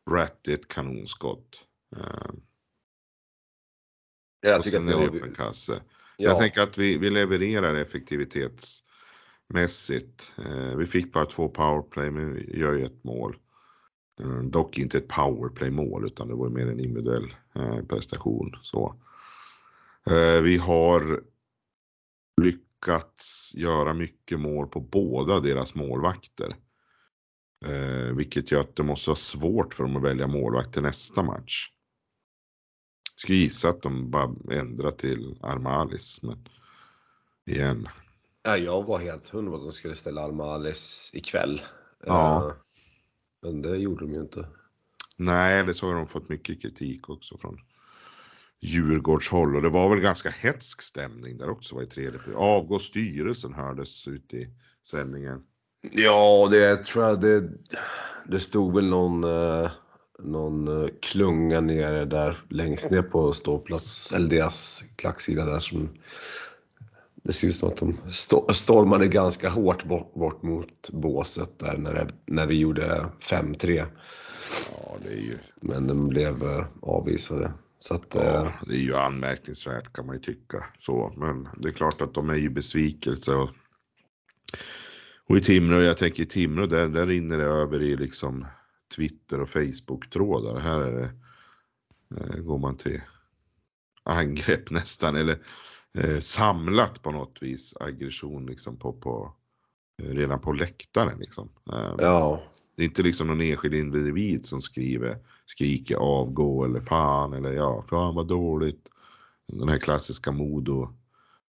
Ratty 0.09 0.53
ett 0.53 0.67
kanonskott. 0.67 1.65
Eh, 1.95 2.01
jag 4.41 4.59
att 4.59 4.71
det 4.71 4.77
är 4.77 5.07
öppen 5.07 5.33
kasse. 5.33 5.81
Ja. 6.17 6.29
Jag 6.29 6.39
tänker 6.39 6.61
att 6.61 6.77
vi, 6.77 6.97
vi 6.97 7.09
levererar 7.09 7.75
effektivitetsmässigt. 7.75 10.33
Eh, 10.37 10.75
vi 10.75 10.85
fick 10.85 11.13
bara 11.13 11.25
två 11.25 11.49
powerplay, 11.49 12.11
men 12.11 12.33
vi 12.33 12.59
gör 12.59 12.73
ju 12.73 12.85
ett 12.85 13.03
mål. 13.03 13.37
Eh, 14.19 14.39
dock 14.39 14.77
inte 14.77 14.97
ett 14.97 15.07
powerplay-mål 15.07 16.05
utan 16.05 16.27
det 16.27 16.35
var 16.35 16.49
mer 16.49 16.67
en 16.67 16.79
individuell 16.79 17.35
prestation. 17.89 18.55
Så. 18.61 18.95
Eh, 20.09 20.41
vi 20.41 20.57
har 20.57 21.21
lyckats 22.41 23.51
göra 23.55 23.93
mycket 23.93 24.39
mål 24.39 24.67
på 24.67 24.79
båda 24.79 25.39
deras 25.39 25.75
målvakter. 25.75 26.55
Vilket 28.15 28.51
gör 28.51 28.61
att 28.61 28.75
det 28.75 28.83
måste 28.83 29.09
vara 29.09 29.15
svårt 29.15 29.73
för 29.73 29.83
dem 29.83 29.95
att 29.95 30.03
välja 30.03 30.27
målvakt 30.27 30.73
till 30.73 30.81
nästa 30.81 31.23
match. 31.23 31.69
Jag 33.15 33.19
skulle 33.19 33.37
gissa 33.37 33.69
att 33.69 33.81
de 33.81 34.11
bara 34.11 34.35
ändrar 34.51 34.91
till 34.91 35.39
Armalis. 35.41 36.23
Men 36.23 36.47
igen. 37.45 37.87
Ja, 38.43 38.57
jag 38.57 38.83
var 38.83 38.99
helt 38.99 39.29
hundra 39.29 39.55
att 39.55 39.63
de 39.63 39.71
skulle 39.71 39.95
ställa 39.95 40.21
Armalis 40.21 41.11
ikväll. 41.13 41.61
Ja. 42.05 42.55
Men 43.41 43.61
det 43.61 43.77
gjorde 43.77 44.05
de 44.05 44.13
ju 44.13 44.21
inte. 44.21 44.47
Nej, 45.17 45.59
eller 45.59 45.73
så 45.73 45.87
har 45.87 45.95
de 45.95 46.07
fått 46.07 46.29
mycket 46.29 46.61
kritik 46.61 47.09
också 47.09 47.37
från 47.37 47.57
Djurgårdshåll 48.61 49.55
och 49.55 49.61
det 49.61 49.69
var 49.69 49.89
väl 49.89 49.99
ganska 49.99 50.29
hetsk 50.29 50.81
stämning 50.81 51.37
där 51.37 51.49
också 51.49 51.75
var 51.75 51.83
i 51.83 51.85
tredje. 51.85 52.19
Avgå 52.35 52.79
styrelsen 52.79 53.53
hördes 53.53 54.07
ut 54.07 54.33
i 54.33 54.47
sändningen. 54.85 55.43
Ja, 55.91 56.47
det 56.51 56.83
tror 56.83 57.05
jag 57.05 57.21
det, 57.21 57.49
det 58.29 58.39
stod 58.39 58.75
väl 58.75 58.89
någon, 58.89 59.23
eh, 59.23 59.71
någon 60.19 60.83
eh, 60.83 60.89
klunga 61.01 61.61
nere 61.61 62.05
där 62.05 62.37
längst 62.49 62.91
ner 62.91 63.01
på 63.01 63.33
ståplats, 63.33 64.11
eller 64.11 64.29
deras 64.29 64.83
klacksida 64.95 65.45
där 65.45 65.59
som 65.59 65.89
det 67.25 67.33
ser 67.33 67.47
ut 67.47 67.55
som 67.55 67.69
att 67.69 67.77
de 67.77 68.53
stormade 68.53 69.07
ganska 69.07 69.49
hårt 69.49 69.83
bort, 69.83 70.43
mot 70.43 70.89
båset 70.89 71.59
där 71.59 71.77
när, 71.77 71.93
det, 71.93 72.07
när 72.25 72.47
vi 72.47 72.59
gjorde 72.59 73.05
5-3. 73.21 73.85
Ja, 74.71 74.97
det 75.03 75.13
är 75.13 75.21
ju... 75.21 75.37
Men 75.61 75.87
de 75.87 76.09
blev 76.09 76.43
uh, 76.43 76.65
avvisade. 76.81 77.53
Så 77.79 77.93
att, 77.93 78.15
ja, 78.15 78.21
uh, 78.21 78.49
det 78.67 78.73
är 78.73 78.79
ju 78.79 78.95
anmärkningsvärt 78.95 79.93
kan 79.93 80.05
man 80.05 80.15
ju 80.15 80.21
tycka. 80.21 80.65
Så, 80.79 81.13
men 81.17 81.47
det 81.57 81.69
är 81.69 81.73
klart 81.73 82.01
att 82.01 82.13
de 82.13 82.29
är 82.29 82.35
ju 82.35 82.49
besvikelse. 82.49 83.35
Och, 83.35 83.49
och 85.29 85.37
i 85.37 85.41
Timrå, 85.41 85.81
jag 85.81 85.97
tänker 85.97 86.23
i 86.23 86.25
Timrå, 86.25 86.65
där, 86.65 86.87
där 86.87 87.07
rinner 87.07 87.37
det 87.37 87.45
över 87.45 87.81
i 87.81 87.97
liksom 87.97 88.45
Twitter 88.95 89.41
och 89.41 89.49
Facebook-trådar. 89.49 90.59
Här 90.59 90.79
är 90.79 90.91
det, 90.91 91.11
uh, 92.21 92.43
går 92.43 92.57
man 92.57 92.77
till 92.77 93.01
angrepp 94.03 94.71
nästan. 94.71 95.15
Eller 95.15 95.37
eh, 95.97 96.19
samlat 96.19 97.01
på 97.01 97.11
något 97.11 97.37
vis 97.41 97.73
aggression 97.79 98.45
liksom 98.45 98.77
på, 98.77 98.93
på 98.93 99.33
eh, 100.03 100.09
redan 100.09 100.41
på 100.41 100.51
läktaren 100.51 101.19
liksom. 101.19 101.49
Eh, 101.73 101.95
ja. 101.97 102.41
Det 102.75 102.83
är 102.83 102.85
inte 102.85 103.03
liksom 103.03 103.27
någon 103.27 103.41
enskild 103.41 103.75
individ 103.75 104.45
som 104.45 104.61
skriver, 104.61 105.17
skriker 105.45 105.95
avgå 105.95 106.65
eller 106.65 106.81
fan 106.81 107.33
eller 107.33 107.53
ja, 107.53 107.85
fan 107.89 108.15
vad 108.15 108.27
dåligt. 108.27 108.89
Den 109.47 109.69
här 109.69 109.77
klassiska 109.77 110.31
Modo. 110.31 110.93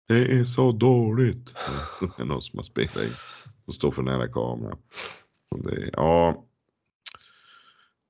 Det 0.07 0.39
är 0.39 0.43
så 0.43 0.71
dåligt. 0.71 1.55
Det 1.99 2.21
är 2.21 2.25
någon 2.25 2.41
som 2.41 2.59
har 2.59 2.63
spelat 2.63 2.97
in 2.97 3.13
och 3.65 3.73
står 3.73 3.91
för 3.91 4.03
nära 4.03 4.27
kameran. 4.27 4.77
Det, 5.55 5.89
ja, 5.93 6.45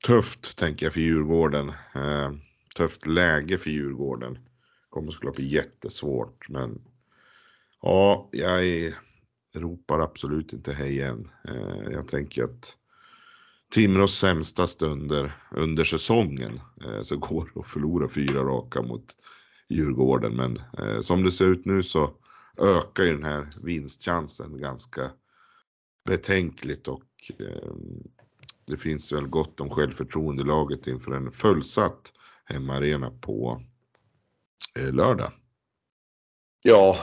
tufft 0.06 0.58
tänker 0.58 0.86
jag 0.86 0.94
för 0.94 1.02
Djurgården. 1.02 1.70
Eh, 1.96 2.32
tufft 2.76 3.08
läge 3.08 3.58
för 3.58 3.70
Djurgården 3.70 4.38
kommer 4.90 5.12
skulle 5.12 5.32
bli 5.32 5.48
jättesvårt. 5.48 6.50
Men 6.50 6.82
ja, 7.82 8.30
jag 8.32 8.66
är, 8.66 8.96
ropar 9.56 10.00
absolut 10.00 10.54
inte 10.54 10.74
hej 10.74 11.02
än. 11.02 11.30
Eh, 11.48 11.92
jag 11.92 12.08
tänker 12.08 12.44
att 12.44 12.76
Timrås 13.72 14.18
sämsta 14.18 14.68
stunder 14.68 15.32
under 15.52 15.84
säsongen 15.84 16.62
eh, 16.86 17.02
så 17.02 17.18
går 17.18 17.52
det 17.54 17.60
att 17.60 17.68
förlora 17.68 18.10
fyra 18.10 18.44
raka 18.44 18.82
mot 18.82 19.16
Djurgården. 19.70 20.36
Men 20.36 20.62
eh, 20.78 21.00
som 21.00 21.24
det 21.24 21.32
ser 21.32 21.48
ut 21.48 21.66
nu 21.66 21.84
så 21.84 22.14
ökar 22.58 23.04
ju 23.04 23.12
den 23.12 23.24
här 23.24 23.50
vinstchansen 23.64 24.58
ganska 24.58 25.12
betänkligt 26.06 26.88
och 26.88 27.04
eh, 27.40 27.74
det 28.66 28.78
finns 28.78 29.12
väl 29.12 29.28
gott 29.28 29.60
om 29.60 29.70
självförtroende 29.70 30.44
laget 30.44 30.88
inför 30.88 31.12
en 31.12 31.32
fullsatt 31.32 32.14
hemmaarena 32.46 33.12
på 33.22 33.62
lördag. 34.76 35.32
Ja, 36.62 36.96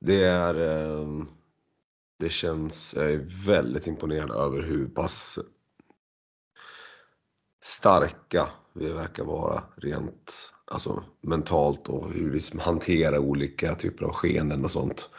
det 0.00 0.24
är... 0.24 0.54
Eh, 0.54 1.24
det 2.18 2.30
känns 2.30 2.94
jag 2.94 3.10
är 3.10 3.46
väldigt 3.46 3.86
imponerad 3.86 4.30
över 4.30 4.62
hur 4.62 4.86
pass 4.86 5.38
starka 7.62 8.48
vi 8.72 8.88
verkar 8.88 9.24
vara 9.24 9.62
rent 9.76 10.54
alltså, 10.70 11.04
mentalt 11.20 11.88
och 11.88 12.12
hur 12.12 12.30
vi 12.30 12.60
hanterar 12.60 13.18
olika 13.18 13.74
typer 13.74 14.04
av 14.04 14.12
skeenden 14.12 14.64
och 14.64 14.70
sånt. 14.70 15.10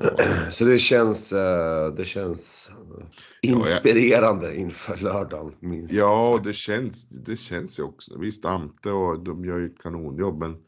Ja. 0.00 0.10
Så 0.52 0.64
det 0.64 0.78
känns, 0.78 1.32
eh, 1.32 1.94
det 1.94 2.04
känns 2.04 2.70
inspirerande 3.42 4.46
ja, 4.46 4.52
jag... 4.52 4.60
inför 4.60 4.96
lördagen. 4.96 5.54
Minst 5.60 5.94
ja, 5.94 6.40
det 6.44 6.52
känns, 6.52 7.08
det 7.08 7.36
känns 7.36 7.78
ju 7.78 7.82
också. 7.82 8.18
Visst, 8.18 8.44
Ante 8.44 8.90
och 8.90 9.20
de 9.20 9.44
gör 9.44 9.58
ju 9.58 9.66
ett 9.66 9.82
kanonjobb, 9.82 10.38
men 10.38 10.50
eh, 10.50 10.58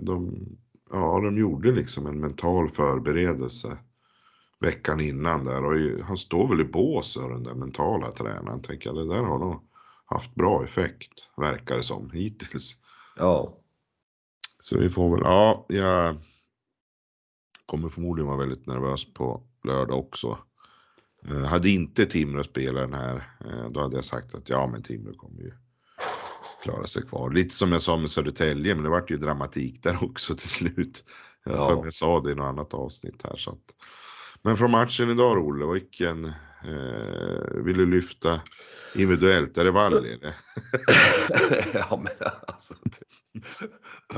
de, 0.00 0.46
ja, 0.90 1.20
de 1.20 1.38
gjorde 1.38 1.72
liksom 1.72 2.06
en 2.06 2.20
mental 2.20 2.70
förberedelse 2.70 3.78
veckan 4.60 5.00
innan 5.00 5.44
där 5.44 5.64
och 5.64 6.04
han 6.04 6.16
står 6.16 6.48
väl 6.48 6.60
i 6.60 6.64
bås 6.64 7.14
den 7.14 7.42
där 7.42 7.54
mentala 7.54 8.10
tränaren. 8.10 8.62
Tänker 8.62 8.90
jag, 8.90 8.96
det 8.96 9.14
där 9.14 9.22
har 9.22 9.38
nog 9.38 9.64
haft 10.04 10.34
bra 10.34 10.64
effekt, 10.64 11.30
verkar 11.36 11.76
det 11.76 11.82
som 11.82 12.10
hittills. 12.10 12.76
Ja. 13.16 13.56
Så 14.62 14.78
vi 14.78 14.90
får 14.90 15.10
väl, 15.10 15.20
ja, 15.24 15.66
jag 15.68 16.16
kommer 17.66 17.88
förmodligen 17.88 18.26
vara 18.26 18.38
väldigt 18.38 18.66
nervös 18.66 19.14
på 19.14 19.42
lördag 19.64 19.98
också. 19.98 20.38
Eh, 21.28 21.44
hade 21.44 21.68
inte 21.68 22.06
Timrå 22.06 22.44
spelat 22.44 22.90
den 22.90 23.00
här, 23.00 23.16
eh, 23.44 23.70
då 23.70 23.80
hade 23.80 23.96
jag 23.96 24.04
sagt 24.04 24.34
att 24.34 24.48
ja, 24.48 24.66
men 24.66 24.82
Timrå 24.82 25.14
kommer 25.14 25.40
ju 25.40 25.52
klara 26.62 26.86
sig 26.86 27.02
kvar. 27.02 27.30
Lite 27.30 27.54
som 27.54 27.72
jag 27.72 27.82
sa 27.82 27.96
med 27.96 28.10
Södertälje, 28.10 28.74
men 28.74 28.84
det 28.84 28.90
vart 28.90 29.10
ju 29.10 29.16
dramatik 29.16 29.82
där 29.82 30.04
också 30.04 30.34
till 30.34 30.48
slut. 30.48 31.04
Ja. 31.44 31.66
För 31.66 31.84
jag 31.84 31.94
sa 31.94 32.20
det 32.20 32.32
i 32.32 32.34
något 32.34 32.44
annat 32.44 32.74
avsnitt 32.74 33.22
här. 33.24 33.36
Så 33.36 33.50
att... 33.50 33.74
Men 34.42 34.56
från 34.56 34.70
matchen 34.70 35.10
idag, 35.10 35.46
Olle, 35.46 35.72
vilken 35.72 36.24
eh, 36.24 37.64
vill 37.64 37.76
du 37.76 37.86
lyfta 37.86 38.40
individuellt? 38.94 39.58
Är 39.58 39.64
det 39.64 39.70
Valli? 39.70 40.18
ja, 41.74 42.02
men 42.04 42.28
alltså. 42.46 42.74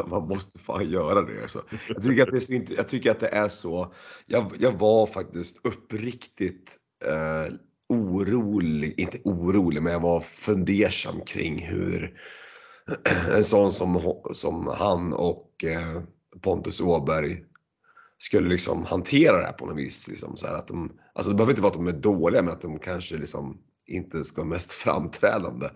Man 0.06 0.28
måste 0.28 0.58
fan 0.58 0.90
göra 0.90 1.22
det. 1.22 1.42
Alltså. 1.42 1.62
Jag, 1.88 2.02
tycker 2.02 2.22
att 2.22 2.30
det 2.30 2.36
är 2.36 2.40
så, 2.40 2.74
jag 2.76 2.88
tycker 2.88 3.10
att 3.10 3.20
det 3.20 3.28
är 3.28 3.48
så. 3.48 3.94
Jag, 4.26 4.52
jag 4.58 4.72
var 4.72 5.06
faktiskt 5.06 5.66
uppriktigt 5.66 6.76
eh, 7.04 7.54
orolig, 7.92 9.00
inte 9.00 9.18
orolig, 9.24 9.82
men 9.82 9.92
jag 9.92 10.00
var 10.00 10.20
fundersam 10.20 11.20
kring 11.20 11.66
hur 11.66 12.18
en 13.36 13.44
sån 13.44 13.70
som, 13.70 14.14
som 14.32 14.66
han 14.66 15.12
och 15.12 15.64
eh, 15.64 16.02
Pontus 16.40 16.80
Åberg 16.80 17.42
skulle 18.18 18.48
liksom 18.48 18.84
hantera 18.84 19.36
det 19.36 19.44
här 19.44 19.52
på 19.52 19.66
något 19.66 19.78
vis. 19.78 20.08
Liksom, 20.08 20.36
så 20.36 20.46
att 20.46 20.68
de, 20.68 20.92
alltså 21.14 21.30
det 21.30 21.36
behöver 21.36 21.52
inte 21.52 21.62
vara 21.62 21.70
att 21.70 21.78
de 21.78 21.88
är 21.88 21.92
dåliga, 21.92 22.42
men 22.42 22.52
att 22.52 22.62
de 22.62 22.78
kanske 22.78 23.16
liksom 23.16 23.58
inte 23.86 24.24
ska 24.24 24.40
vara 24.40 24.48
mest 24.48 24.72
framträdande. 24.72 25.68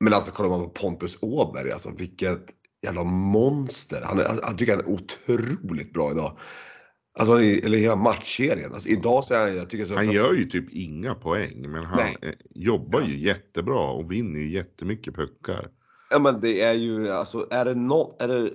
Men 0.00 0.14
alltså 0.14 0.32
kollar 0.32 0.50
man 0.50 0.64
på 0.64 0.70
Pontus 0.70 1.18
Åberg, 1.20 1.72
alltså 1.72 1.90
vilket 1.90 2.38
jävla 2.82 3.04
monster. 3.04 4.02
Han 4.04 4.18
är, 4.18 4.24
alltså, 4.24 4.44
jag 4.44 4.58
tycker 4.58 4.76
han 4.76 4.84
är 4.84 4.90
otroligt 4.90 5.92
bra 5.92 6.10
idag. 6.10 6.38
Alltså, 7.18 7.40
eller 7.40 7.78
hela 7.78 7.96
matchserien. 7.96 8.72
Alltså, 8.72 8.88
idag 8.88 9.24
så 9.24 9.34
är 9.34 9.38
han, 9.38 9.56
jag 9.56 9.70
tycker 9.70 9.84
så 9.84 9.94
Han 9.94 10.12
gör 10.12 10.32
ju 10.32 10.44
typ 10.44 10.72
inga 10.72 11.14
poäng, 11.14 11.70
men 11.70 11.84
han 11.84 12.14
Nej. 12.22 12.34
jobbar 12.50 13.00
ju 13.00 13.18
jättebra 13.18 13.90
och 13.90 14.12
vinner 14.12 14.40
ju 14.40 14.50
jättemycket 14.50 15.14
puckar. 15.14 15.68
Ja 16.10 16.18
men 16.18 16.40
det 16.40 16.60
är 16.60 16.74
ju, 16.74 17.08
alltså 17.08 17.46
är 17.50 17.64
det 17.64 17.74
något, 17.74 18.22
är 18.22 18.28
det, 18.28 18.50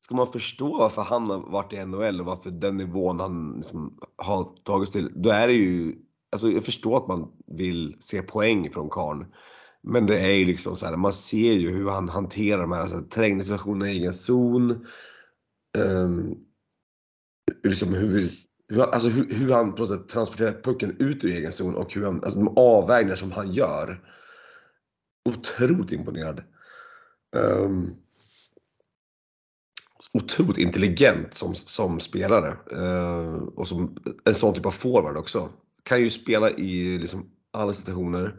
ska 0.00 0.14
man 0.14 0.32
förstå 0.32 0.78
varför 0.78 1.02
han 1.02 1.30
har 1.30 1.50
varit 1.50 1.72
i 1.72 1.84
NHL 1.84 2.20
och 2.20 2.26
varför 2.26 2.50
den 2.50 2.76
nivån 2.76 3.20
han 3.20 3.52
liksom 3.56 3.98
har 4.16 4.44
tagits 4.64 4.92
till, 4.92 5.12
då 5.14 5.30
är 5.30 5.46
det 5.46 5.52
ju, 5.52 5.94
alltså 6.32 6.50
jag 6.50 6.64
förstår 6.64 6.96
att 6.96 7.08
man 7.08 7.32
vill 7.46 7.96
se 8.00 8.22
poäng 8.22 8.70
från 8.70 8.90
Karn. 8.90 9.26
Men 9.82 10.06
det 10.06 10.20
är 10.20 10.34
ju 10.34 10.44
liksom 10.44 10.76
så 10.76 10.86
här, 10.86 10.96
man 10.96 11.12
ser 11.12 11.52
ju 11.52 11.70
hur 11.70 11.90
han 11.90 12.08
hanterar 12.08 12.60
de 12.60 12.72
här 12.72 12.80
alltså, 12.80 13.02
trängningssituationerna 13.02 13.90
i 13.90 13.98
egen 13.98 14.14
zon. 14.14 14.86
Um, 15.78 16.34
liksom 17.62 17.94
hur, 17.94 18.28
hur, 18.68 18.82
alltså 18.82 19.08
hur, 19.08 19.34
hur 19.34 19.52
han 19.52 19.74
på 19.74 19.86
sätt 19.86 20.08
transporterar 20.08 20.62
pucken 20.62 20.96
ut 20.98 21.24
ur 21.24 21.32
egen 21.32 21.52
zon 21.52 21.74
och 21.74 21.94
hur 21.94 22.04
han, 22.04 22.24
alltså 22.24 22.38
de 22.38 22.58
avvägningar 22.58 23.16
som 23.16 23.32
han 23.32 23.52
gör. 23.52 24.02
Otroligt 25.28 25.92
imponerad. 25.92 26.42
Um, 27.36 27.94
otroligt 30.12 30.58
intelligent 30.58 31.34
som, 31.34 31.54
som 31.54 32.00
spelare. 32.00 32.56
Uh, 32.72 33.34
och 33.34 33.68
som 33.68 33.96
en 34.24 34.34
sån 34.34 34.54
typ 34.54 34.66
av 34.66 34.70
forward 34.70 35.16
också. 35.16 35.48
Kan 35.82 36.00
ju 36.00 36.10
spela 36.10 36.50
i 36.50 36.98
liksom 36.98 37.30
alla 37.50 37.74
situationer. 37.74 38.36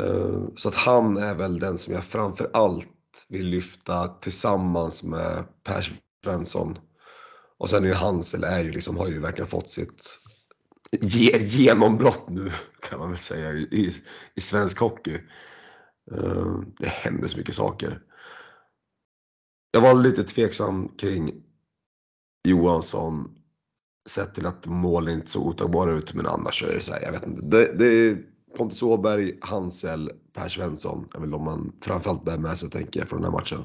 Uh, 0.00 0.48
så 0.56 0.68
att 0.68 0.74
han 0.74 1.16
är 1.16 1.34
väl 1.34 1.58
den 1.58 1.78
som 1.78 1.94
jag 1.94 2.04
framför 2.04 2.50
allt 2.52 3.26
vill 3.28 3.46
lyfta 3.46 4.08
tillsammans 4.08 5.04
med 5.04 5.44
Per 5.62 6.00
Svensson. 6.24 6.78
Och 7.62 7.70
sen 7.70 7.84
är 7.84 7.88
ju 7.88 7.94
Hansel 7.94 8.44
är 8.44 8.60
ju 8.60 8.72
liksom, 8.72 8.96
har 8.96 9.08
ju 9.08 9.20
verkligen 9.20 9.48
fått 9.50 9.68
sitt 9.68 10.18
ge, 11.00 11.38
genombrott 11.38 12.28
nu 12.28 12.52
kan 12.80 12.98
man 12.98 13.10
väl 13.10 13.18
säga 13.18 13.52
i, 13.52 13.94
i 14.34 14.40
svensk 14.40 14.78
hockey. 14.78 15.20
Uh, 16.12 16.60
det 16.78 16.88
händer 16.88 17.28
så 17.28 17.38
mycket 17.38 17.54
saker. 17.54 18.02
Jag 19.70 19.80
var 19.80 19.94
lite 19.94 20.24
tveksam 20.24 20.88
kring 20.88 21.42
Johansson 22.48 23.34
sett 24.08 24.34
till 24.34 24.46
att 24.46 24.66
målen 24.66 25.14
inte 25.14 25.30
såg 25.30 25.46
otagbara 25.46 25.92
ut 25.92 26.14
men 26.14 26.26
annars 26.26 26.62
är 26.62 26.74
det 26.74 26.80
så 26.80 26.92
här, 26.92 27.02
jag 27.02 27.12
vet 27.12 27.26
inte. 27.26 27.46
Det, 27.46 27.78
det 27.78 27.86
är 27.86 28.22
Pontus 28.56 28.82
Åberg, 28.82 29.38
Hansel, 29.40 30.10
Per 30.32 30.48
Svensson 30.48 31.08
är 31.14 31.20
väl 31.20 31.30
de 31.30 31.44
man 31.44 31.72
framförallt 31.82 32.24
bär 32.24 32.38
med 32.38 32.58
sig 32.58 32.70
tänker 32.70 33.00
jag 33.00 33.08
från 33.08 33.22
den 33.22 33.32
här 33.32 33.38
matchen. 33.38 33.64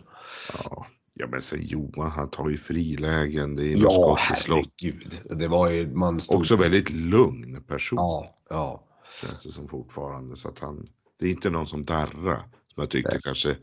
Ja. 0.63 0.87
Ja 1.19 1.27
men 1.27 1.41
sen 1.41 1.59
Johan, 1.61 2.11
han 2.11 2.29
tar 2.29 2.49
ju 2.49 2.57
frilägen. 2.57 3.55
Det 3.55 3.63
är 3.63 3.77
ja, 3.77 4.17
herregud. 4.19 5.21
Det 5.29 5.47
var 5.47 5.69
ju, 5.69 5.95
man 5.95 6.21
stod... 6.21 6.39
Också 6.39 6.55
väldigt 6.55 6.89
lugn 6.89 7.63
person. 7.63 7.97
Ja, 7.97 8.39
ja. 8.49 8.83
Känns 9.21 9.43
det 9.43 9.49
som 9.49 9.67
fortfarande. 9.67 10.35
Så 10.35 10.47
att 10.47 10.59
han, 10.59 10.87
det 11.19 11.25
är 11.25 11.29
inte 11.29 11.49
någon 11.49 11.67
som 11.67 11.85
darrar. 11.85 12.39
Som 12.73 12.81
jag 12.81 12.89
tyckte 12.89 13.11
Nej. 13.11 13.21
kanske, 13.23 13.55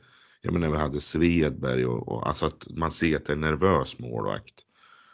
jag 0.42 0.52
menar 0.52 0.70
vi 0.70 0.76
hade 0.76 1.00
Svedberg 1.00 1.86
och, 1.86 2.08
och 2.08 2.26
alltså 2.28 2.46
att 2.46 2.66
man 2.70 2.90
ser 2.90 3.16
att 3.16 3.26
det 3.26 3.32
är 3.32 3.34
en 3.34 3.40
nervös 3.40 3.98
målvakt. 3.98 4.54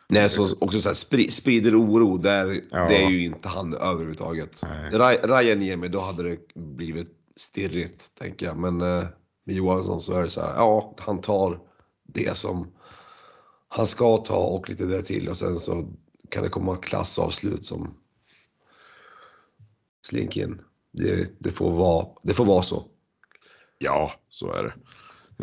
Nej, 0.08 0.30
så 0.30 0.56
också 0.60 0.80
så 0.80 0.88
här, 0.88 0.94
spri, 0.94 1.30
sprider 1.30 1.80
oro, 1.80 2.16
där, 2.18 2.60
ja. 2.70 2.88
det 2.88 2.96
är 2.96 3.10
ju 3.10 3.24
inte 3.24 3.48
han 3.48 3.74
överhuvudtaget. 3.74 4.62
Raja 5.24 5.54
Niemi, 5.54 5.88
då 5.88 6.00
hade 6.00 6.22
det 6.22 6.38
blivit 6.54 7.08
stirrigt, 7.36 8.14
tänker 8.18 8.46
jag. 8.46 8.56
Men 8.56 8.80
eh, 8.80 9.04
med 9.44 9.56
Johansson 9.56 10.00
så 10.00 10.12
är 10.12 10.22
det 10.22 10.28
så 10.28 10.40
här, 10.40 10.54
ja, 10.54 10.94
han 10.98 11.20
tar 11.20 11.69
det 12.14 12.36
som 12.36 12.72
han 13.68 13.86
ska 13.86 14.16
ta 14.16 14.38
och 14.38 14.68
lite 14.68 14.84
där 14.84 15.02
till 15.02 15.28
och 15.28 15.36
sen 15.36 15.58
så 15.58 15.92
kan 16.30 16.42
det 16.42 16.48
komma 16.48 16.76
klassavslut 16.76 17.64
som 17.64 17.94
slink 20.06 20.36
in. 20.36 20.60
Det, 20.92 21.30
det, 21.38 21.52
får 21.52 21.70
vara, 21.70 22.06
det 22.22 22.34
får 22.34 22.44
vara 22.44 22.62
så. 22.62 22.88
Ja, 23.78 24.12
så 24.28 24.52
är 24.52 24.62
det. 24.62 24.74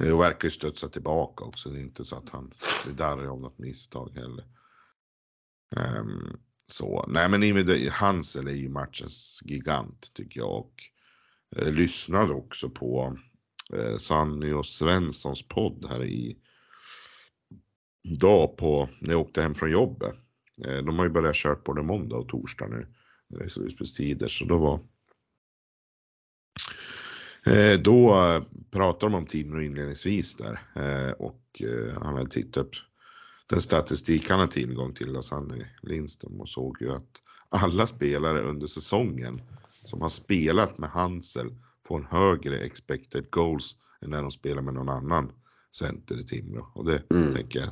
Eh, 0.01 0.11
det 0.11 0.18
verkar 0.18 0.45
ju 0.47 0.51
studsa 0.51 0.89
tillbaka 0.89 1.43
också. 1.43 1.70
Det 1.70 1.80
är 1.80 1.82
inte 1.82 2.05
så 2.05 2.15
att 2.15 2.30
han 2.30 2.53
är 2.88 2.93
darrig 2.93 3.28
av 3.28 3.41
något 3.41 3.59
misstag 3.59 4.11
heller. 4.15 4.45
Um, 5.99 6.39
så, 6.65 7.05
nej 7.07 7.30
men 7.30 7.89
Hansel 7.91 8.47
är 8.47 8.51
ju 8.51 8.70
matchens 8.70 9.41
gigant 9.45 10.13
tycker 10.13 10.39
jag 10.39 10.49
och 10.49 10.74
eh, 11.55 11.72
lyssnade 11.72 12.34
också 12.34 12.70
på 12.70 13.18
eh, 13.74 13.97
Sanny 13.97 14.51
och 14.51 14.65
Svenssons 14.65 15.47
podd 15.47 15.86
här 15.89 16.05
i 16.05 16.38
dag 18.15 18.57
på, 18.57 18.89
när 18.99 19.11
jag 19.11 19.21
åkte 19.21 19.41
hem 19.41 19.55
från 19.55 19.71
jobbet. 19.71 20.15
Eh, 20.65 20.77
de 20.77 20.97
har 20.97 21.05
ju 21.05 21.11
börjat 21.11 21.35
köra 21.35 21.57
både 21.65 21.83
måndag 21.83 22.15
och 22.15 22.29
torsdag 22.29 22.67
nu. 22.67 22.87
Det 23.29 23.43
är 23.43 24.27
så 24.27 24.45
då 24.45 24.57
var 24.57 24.79
eh, 27.45 27.79
då 27.79 28.15
pratade 28.71 29.11
de 29.11 29.17
om 29.17 29.25
tiden 29.25 29.61
inledningsvis 29.61 30.35
där 30.35 30.59
eh, 30.75 31.11
och 31.11 31.41
han 32.01 32.15
hade 32.15 32.29
tittat 32.29 32.57
upp 32.57 32.71
den 33.49 33.61
statistik 33.61 34.29
han 34.29 34.39
har 34.39 34.47
tillgång 34.47 34.93
till, 34.93 35.21
Sanny 35.21 35.65
Lindström, 35.81 36.41
och 36.41 36.49
såg 36.49 36.81
ju 36.81 36.91
att 36.91 37.21
alla 37.49 37.87
spelare 37.87 38.41
under 38.41 38.67
säsongen 38.67 39.41
som 39.83 40.01
har 40.01 40.09
spelat 40.09 40.77
med 40.77 40.89
Hansel 40.89 41.55
får 41.87 41.97
en 41.97 42.05
högre 42.05 42.59
expected 42.59 43.29
goals 43.29 43.75
än 44.01 44.09
när 44.09 44.21
de 44.21 44.31
spelar 44.31 44.61
med 44.61 44.73
någon 44.73 44.89
annan 44.89 45.31
center 45.71 46.19
i 46.19 46.25
Timrå. 46.25 46.71
Och 46.75 46.85
det 46.85 47.03
mm. 47.11 47.33
tänker 47.33 47.59
jag 47.59 47.69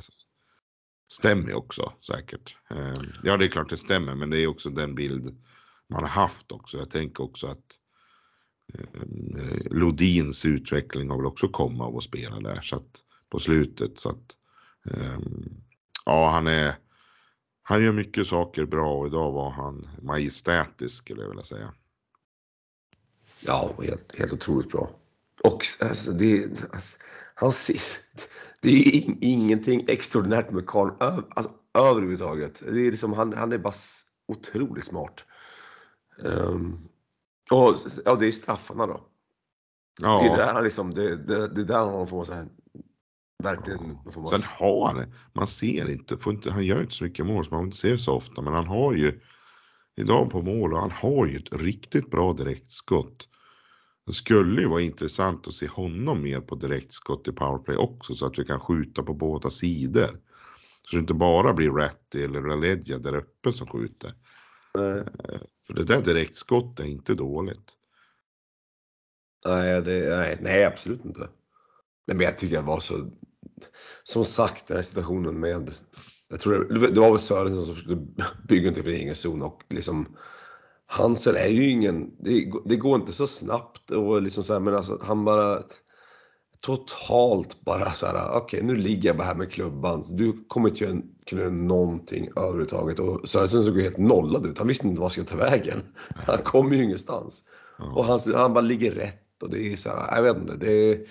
stämmer 1.08 1.54
också 1.54 1.92
säkert. 2.06 2.56
Ehm, 2.70 3.12
ja, 3.22 3.36
det 3.36 3.44
är 3.44 3.48
klart 3.48 3.70
det 3.70 3.76
stämmer, 3.76 4.14
men 4.14 4.30
det 4.30 4.40
är 4.40 4.46
också 4.46 4.70
den 4.70 4.94
bild 4.94 5.42
man 5.88 6.02
har 6.02 6.10
haft 6.10 6.52
också. 6.52 6.78
Jag 6.78 6.90
tänker 6.90 7.24
också 7.24 7.46
att 7.46 7.78
ehm, 8.74 9.62
Lodins 9.70 10.44
utveckling 10.44 11.10
har 11.10 11.16
väl 11.16 11.26
också 11.26 11.48
kommit 11.48 11.80
av 11.80 11.96
att 11.96 12.04
spela 12.04 12.40
där. 12.40 12.60
Så 12.60 12.76
att 12.76 13.02
på 13.30 13.38
slutet. 13.38 13.98
Så 13.98 14.08
att, 14.08 14.36
ehm, 14.90 15.62
ja, 16.04 16.30
han 16.30 16.46
är, 16.46 16.74
han 17.62 17.84
gör 17.84 17.92
mycket 17.92 18.26
saker 18.26 18.66
bra 18.66 18.98
och 18.98 19.06
idag 19.06 19.32
var 19.32 19.50
han 19.50 19.88
majestätisk 20.02 20.96
skulle 20.96 21.22
jag 21.22 21.28
vilja 21.28 21.44
säga. 21.44 21.74
Ja, 23.40 23.74
helt, 23.82 24.18
helt 24.18 24.32
otroligt 24.32 24.70
bra. 24.70 24.90
Och 25.42 25.66
alltså, 25.80 26.12
det, 26.12 26.64
alltså, 26.72 26.98
han 27.34 27.52
ser, 27.52 27.80
det 28.66 28.72
är 28.72 28.94
in, 28.94 29.18
ingenting 29.20 29.84
extraordinärt 29.88 30.50
med 30.50 30.66
Karl 30.66 30.90
alltså, 31.00 31.52
överhuvudtaget. 31.78 32.62
Det 32.72 32.86
är 32.86 32.90
liksom, 32.90 33.12
han, 33.12 33.32
han 33.32 33.52
är 33.52 33.58
bara 33.58 33.74
otroligt 34.28 34.84
smart. 34.84 35.24
Um, 36.18 36.88
och 37.50 37.76
ja, 38.04 38.14
det 38.14 38.26
är 38.26 38.32
straffarna 38.32 38.86
då. 38.86 39.06
Ja. 40.00 40.22
Det 40.22 40.28
är 40.28 40.36
där 40.36 40.54
han 40.54 40.64
liksom, 40.64 40.94
det, 40.94 41.16
det, 41.16 41.48
det 41.48 41.60
är 41.60 41.64
där 41.64 41.98
han 41.98 42.06
får 42.06 42.24
så 42.24 42.32
här, 42.32 42.46
verkligen. 43.42 43.98
Får 44.12 44.20
man... 44.20 44.28
Sen 44.28 44.58
har 44.58 45.06
man 45.32 45.46
ser 45.46 45.90
inte, 45.90 46.16
får 46.16 46.32
inte, 46.32 46.50
han 46.50 46.64
gör 46.64 46.80
inte 46.80 46.94
så 46.94 47.04
mycket 47.04 47.26
mål 47.26 47.44
som 47.44 47.56
man 47.56 47.64
inte 47.64 47.76
ser 47.76 47.96
så 47.96 48.14
ofta, 48.14 48.42
men 48.42 48.52
han 48.52 48.66
har 48.66 48.92
ju 48.92 49.20
idag 49.96 50.30
på 50.30 50.42
mål 50.42 50.72
och 50.72 50.80
han 50.80 50.90
har 50.90 51.26
ju 51.26 51.36
ett 51.36 51.60
riktigt 51.60 52.10
bra 52.10 52.32
direktskott. 52.32 53.28
Det 54.06 54.12
skulle 54.12 54.60
ju 54.60 54.68
vara 54.68 54.80
intressant 54.80 55.46
att 55.46 55.54
se 55.54 55.68
honom 55.68 56.22
mer 56.22 56.40
på 56.40 56.54
direktskott 56.54 57.28
i 57.28 57.32
powerplay 57.32 57.76
också 57.76 58.14
så 58.14 58.26
att 58.26 58.38
vi 58.38 58.44
kan 58.44 58.60
skjuta 58.60 59.02
på 59.02 59.14
båda 59.14 59.50
sidor. 59.50 60.20
Så 60.82 60.96
det 60.96 61.00
inte 61.00 61.14
bara 61.14 61.52
blir 61.52 61.70
Ratty 61.70 62.24
eller 62.24 62.40
Laledja 62.40 62.98
där 62.98 63.16
uppe 63.16 63.52
som 63.52 63.66
skjuter. 63.66 64.14
Nej. 64.74 65.04
För 65.66 65.74
det 65.74 65.84
där 65.84 66.02
direktskott 66.02 66.80
är 66.80 66.84
inte 66.84 67.14
dåligt. 67.14 67.72
Nej, 69.46 69.82
det, 69.82 70.16
nej, 70.16 70.38
nej, 70.40 70.64
absolut 70.64 71.04
inte. 71.04 71.20
Nej, 72.06 72.16
men 72.16 72.20
jag 72.20 72.38
tycker 72.38 72.56
det 72.56 72.62
var 72.62 72.80
så... 72.80 73.10
Som 74.02 74.24
sagt, 74.24 74.66
den 74.66 74.76
här 74.76 74.82
situationen 74.82 75.40
med... 75.40 75.70
Jag 76.28 76.40
tror 76.40 76.64
det, 76.64 76.90
det 76.90 77.00
var 77.00 77.10
väl 77.10 77.18
Sörensen 77.18 77.62
som 77.62 77.74
försökte 77.74 78.24
bygga 78.48 78.72
till 78.72 78.82
för 78.82 78.90
egen 78.90 79.14
zon 79.14 79.42
och 79.42 79.62
liksom... 79.68 80.16
Hansel 80.86 81.36
är 81.36 81.48
ju 81.48 81.70
ingen... 81.70 82.10
Det, 82.18 82.52
det, 82.64 82.76
går 82.76 83.00
inte 83.00 83.12
så 83.12 83.26
snabbt 83.26 83.90
och 83.90 84.22
liksom 84.22 84.44
så 84.44 84.52
här, 84.52 84.60
men 84.60 84.74
alltså 84.74 84.98
han 85.02 85.24
bara... 85.24 85.62
Totalt 86.60 87.64
bara 87.64 87.90
så 87.92 88.06
här, 88.06 88.28
okej 88.28 88.40
okay, 88.42 88.62
nu 88.62 88.76
ligger 88.76 89.08
jag 89.08 89.16
bara 89.16 89.24
här 89.24 89.34
med 89.34 89.52
klubban. 89.52 90.04
Du 90.16 90.44
kommer 90.48 90.68
inte 90.68 91.06
kunna 91.26 91.42
göra 91.42 91.52
någonting 91.52 92.28
överhuvudtaget. 92.36 92.98
Och 92.98 93.28
Sörensen 93.28 93.64
såg 93.64 93.76
ju 93.76 93.82
helt 93.82 93.98
nollad 93.98 94.46
ut. 94.46 94.58
Han 94.58 94.66
visste 94.66 94.86
inte 94.86 95.00
vad 95.00 95.04
han 95.04 95.10
skulle 95.10 95.26
ta 95.26 95.36
vägen. 95.36 95.78
Han 96.26 96.38
kom 96.38 96.72
ju 96.72 96.82
ingenstans. 96.82 97.44
Och 97.78 98.04
han, 98.04 98.20
han 98.34 98.54
bara 98.54 98.60
ligger 98.60 98.92
rätt 98.92 99.42
och 99.42 99.50
det 99.50 99.72
är 99.72 99.76
så 99.76 99.88
här, 99.88 100.16
jag 100.16 100.22
vet 100.22 100.36
inte, 100.36 100.56
det 100.56 100.72
är... 100.72 101.06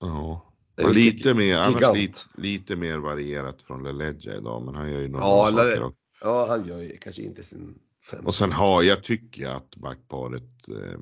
Ja. 0.00 0.52
Och 0.82 0.94
lite 0.94 1.34
mer, 1.34 1.56
annars 1.56 1.94
lite, 1.94 2.18
lite 2.34 2.76
mer 2.76 2.98
varierat 2.98 3.62
från 3.62 3.82
LeLedja 3.82 4.36
idag, 4.36 4.62
men 4.62 4.74
han 4.74 4.92
gör 4.92 5.00
ju 5.00 5.08
några 5.08 5.24
ja, 5.24 5.50
saker 5.50 5.82
också. 5.82 5.98
Ja, 6.20 6.46
han 6.48 6.68
gör 6.68 6.78
ju 6.78 6.96
kanske 6.96 7.22
inte 7.22 7.42
sin 7.42 7.78
fem. 8.10 8.26
Och 8.26 8.34
sen 8.34 8.52
har 8.52 8.82
jag 8.82 9.02
tycker 9.02 9.48
att 9.48 9.76
backparet 9.76 10.68
eh, 10.68 10.98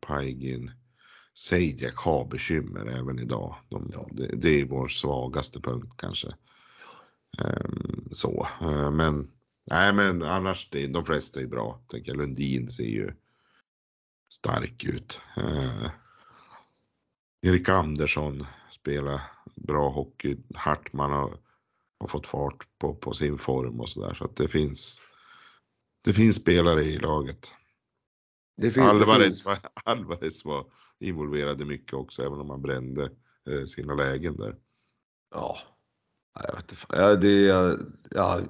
Paigin 0.00 0.70
Seidjak 1.34 1.96
har 1.96 2.24
bekymmer 2.24 2.86
även 2.86 3.18
idag. 3.18 3.56
De, 3.68 3.90
ja. 3.94 4.08
det, 4.12 4.36
det, 4.36 4.60
är 4.60 4.64
vår 4.64 4.88
svagaste 4.88 5.60
punkt 5.60 5.92
kanske. 5.96 6.28
Um, 7.38 8.08
så, 8.10 8.48
uh, 8.62 8.90
men 8.90 9.28
nej, 9.70 9.94
men 9.94 10.22
annars 10.22 10.68
det, 10.70 10.86
de 10.86 11.04
flesta 11.04 11.40
är 11.40 11.46
bra. 11.46 11.80
Tänker 11.90 12.14
Lundin 12.14 12.70
ser 12.70 12.84
ju 12.84 13.12
stark 14.30 14.84
ut. 14.84 15.20
Eh, 15.36 15.90
Erik 17.42 17.68
Andersson 17.68 18.46
spelar 18.70 19.20
bra 19.54 19.90
hockey. 19.90 20.36
Hartman 20.54 21.12
har, 21.12 21.38
har 21.98 22.06
fått 22.06 22.26
fart 22.26 22.66
på, 22.78 22.94
på 22.94 23.12
sin 23.12 23.38
form 23.38 23.80
och 23.80 23.88
sådär. 23.88 24.14
Så 24.14 24.24
att 24.24 24.36
det 24.36 24.48
finns, 24.48 25.00
det 26.04 26.12
finns 26.12 26.36
spelare 26.36 26.82
i 26.82 26.98
laget. 26.98 27.52
Det 28.56 28.70
finns, 28.70 28.88
Alvarez, 28.88 29.44
det 29.44 29.60
Alvarez 29.84 30.44
var 30.44 30.66
involverad 30.98 31.66
mycket 31.66 31.94
också, 31.94 32.22
även 32.22 32.40
om 32.40 32.50
han 32.50 32.62
brände 32.62 33.10
eh, 33.50 33.64
sina 33.66 33.94
lägen 33.94 34.36
där. 34.36 34.56
Ja, 35.30 35.58
jag 36.34 36.54
vet 36.54 36.72
inte. 36.72 36.86
Ja, 36.88 37.14
det, 37.14 37.40
ja, 37.40 37.76
ja, 38.10 38.40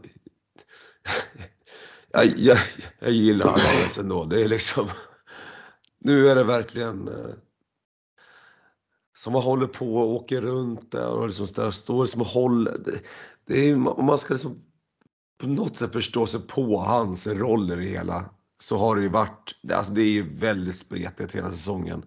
jag, 2.10 2.38
jag, 2.38 2.58
jag 2.98 3.12
gillar 3.12 3.46
Alvarez 3.48 3.98
ändå. 3.98 4.24
Det 4.24 4.42
är 4.42 4.48
liksom 4.48 4.88
nu 6.00 6.28
är 6.28 6.34
det 6.34 6.44
verkligen 6.44 7.08
eh, 7.08 7.34
som 9.16 9.32
man 9.32 9.42
håller 9.42 9.66
på 9.66 9.96
och 9.96 10.10
åker 10.10 10.40
runt 10.40 10.92
där 10.92 11.08
och 11.08 11.26
liksom 11.26 11.72
står 11.72 12.20
och 12.20 12.26
håller. 12.26 12.78
Det, 12.78 13.00
det 13.46 13.70
är, 13.70 13.76
man 13.76 14.18
ska 14.18 14.34
liksom 14.34 14.62
på 15.40 15.46
något 15.46 15.76
sätt 15.76 15.92
förstå 15.92 16.26
sig 16.26 16.40
på 16.40 16.78
hans 16.78 17.26
roll 17.26 17.72
i 17.72 17.76
det 17.76 17.82
hela 17.82 18.24
så 18.58 18.78
har 18.78 18.96
det 18.96 19.02
ju 19.02 19.08
varit, 19.08 19.56
alltså 19.72 19.92
det 19.92 20.02
är 20.02 20.10
ju 20.10 20.34
väldigt 20.36 20.78
spretigt 20.78 21.34
hela 21.34 21.50
säsongen. 21.50 22.04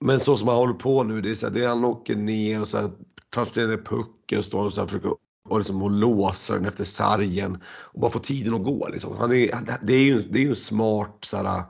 Men 0.00 0.20
så 0.20 0.36
som 0.36 0.48
han 0.48 0.56
håller 0.56 0.74
på 0.74 1.02
nu, 1.02 1.20
det 1.20 1.30
är 1.30 1.34
så 1.34 1.46
här, 1.46 1.54
det 1.54 1.64
är 1.64 1.68
han 1.68 1.84
åker 1.84 2.16
ner 2.16 2.60
och 2.60 2.68
så 2.68 2.78
här, 2.78 2.90
tar 3.30 3.66
ner 3.66 3.84
pucken 3.84 4.38
och 4.38 4.44
står 4.44 4.64
och 4.64 4.72
så 4.72 4.80
här, 4.80 4.88
försöker 4.88 5.12
och, 5.48 5.58
liksom, 5.58 5.82
och 5.82 5.90
låsa 5.90 6.54
den 6.54 6.64
efter 6.64 6.84
sargen 6.84 7.62
och 7.64 8.00
bara 8.00 8.10
få 8.10 8.18
tiden 8.18 8.54
att 8.54 8.64
gå. 8.64 8.88
Liksom. 8.88 9.16
Han 9.16 9.32
är, 9.32 9.78
det 9.82 9.94
är 9.94 10.04
ju 10.04 10.20
det 10.20 10.38
är 10.38 10.42
ju 10.42 10.50
en 10.50 10.56
smart 10.56 11.18
så 11.24 11.36
här, 11.36 11.62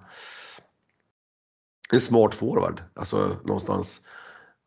en 1.92 2.00
smart 2.00 2.34
forward, 2.34 2.82
alltså 2.94 3.36
någonstans. 3.44 4.00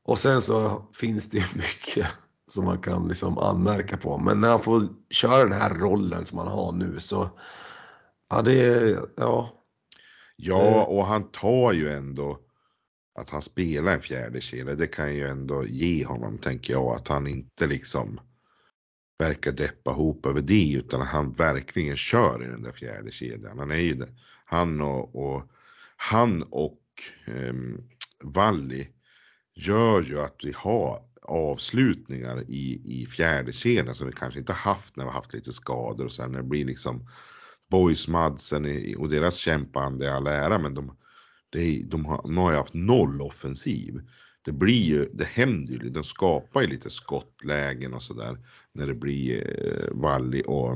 Och 0.03 0.19
sen 0.19 0.41
så 0.41 0.85
finns 0.93 1.29
det 1.29 1.37
ju 1.37 1.43
mycket 1.55 2.07
som 2.47 2.65
man 2.65 2.81
kan 2.81 3.07
liksom 3.07 3.37
anmärka 3.37 3.97
på. 3.97 4.17
Men 4.17 4.41
när 4.41 4.49
han 4.49 4.61
får 4.61 4.87
köra 5.09 5.43
den 5.43 5.61
här 5.61 5.73
rollen 5.73 6.25
som 6.25 6.37
han 6.37 6.47
har 6.47 6.71
nu 6.71 6.99
så, 6.99 7.29
ja 8.29 8.41
det, 8.41 8.97
ja. 9.15 9.49
Ja, 10.37 10.85
och 10.85 11.05
han 11.05 11.31
tar 11.31 11.73
ju 11.73 11.89
ändå 11.89 12.39
att 13.19 13.29
han 13.29 13.41
spelar 13.41 13.91
en 13.91 14.01
fjärde 14.01 14.41
kedja, 14.41 14.75
det 14.75 14.87
kan 14.87 15.15
ju 15.15 15.27
ändå 15.27 15.65
ge 15.65 16.05
honom, 16.05 16.37
tänker 16.37 16.73
jag, 16.73 16.95
att 16.95 17.07
han 17.07 17.27
inte 17.27 17.67
liksom 17.67 18.19
verkar 19.19 19.51
deppa 19.51 19.91
ihop 19.91 20.25
över 20.25 20.41
det, 20.41 20.73
utan 20.73 21.01
han 21.01 21.31
verkligen 21.31 21.97
kör 21.97 22.43
i 22.43 22.47
den 22.47 22.63
där 22.63 22.71
fjärde 22.71 23.11
kedjan. 23.11 23.59
Han 23.59 23.71
är 23.71 23.75
ju 23.75 23.93
det. 23.93 24.09
Han 24.45 24.81
och, 24.81 25.15
och 25.15 25.43
han 25.95 26.43
och 26.43 26.81
eh, 27.25 27.53
Valli 28.23 28.87
gör 29.55 30.01
ju 30.01 30.21
att 30.21 30.35
vi 30.43 30.53
har 30.55 31.01
avslutningar 31.28 32.43
i, 32.47 32.82
i 33.01 33.05
fjärde 33.05 33.53
kedjan 33.53 33.95
som 33.95 34.07
vi 34.07 34.13
kanske 34.13 34.39
inte 34.39 34.53
haft 34.53 34.95
när 34.95 35.05
vi 35.05 35.11
haft 35.11 35.34
lite 35.34 35.53
skador 35.53 36.05
och 36.05 36.13
sen 36.13 36.32
när 36.32 36.38
det 36.38 36.47
blir 36.47 36.65
liksom 36.65 37.07
Boys 37.69 38.07
Madsen 38.07 38.95
och 38.97 39.09
deras 39.09 39.36
kämpande 39.36 40.05
i 40.05 40.09
all 40.09 40.28
ära 40.28 40.57
men 40.57 40.73
de, 40.73 40.97
de, 41.49 41.84
de, 41.84 42.05
har, 42.05 42.21
de 42.23 42.38
har 42.38 42.51
ju 42.51 42.57
haft 42.57 42.73
noll 42.73 43.21
offensiv. 43.21 44.01
Det 44.45 44.51
blir 44.51 44.82
ju, 44.82 45.09
det 45.13 45.28
händer 45.28 45.73
ju, 45.73 45.89
de 45.89 46.03
skapar 46.03 46.61
ju 46.61 46.67
lite 46.67 46.89
skottlägen 46.89 47.93
och 47.93 48.03
sådär 48.03 48.38
när 48.71 48.88
det 48.88 48.93
blir 48.93 49.65
eh, 49.65 49.97
Valli 49.97 50.43
och 50.47 50.73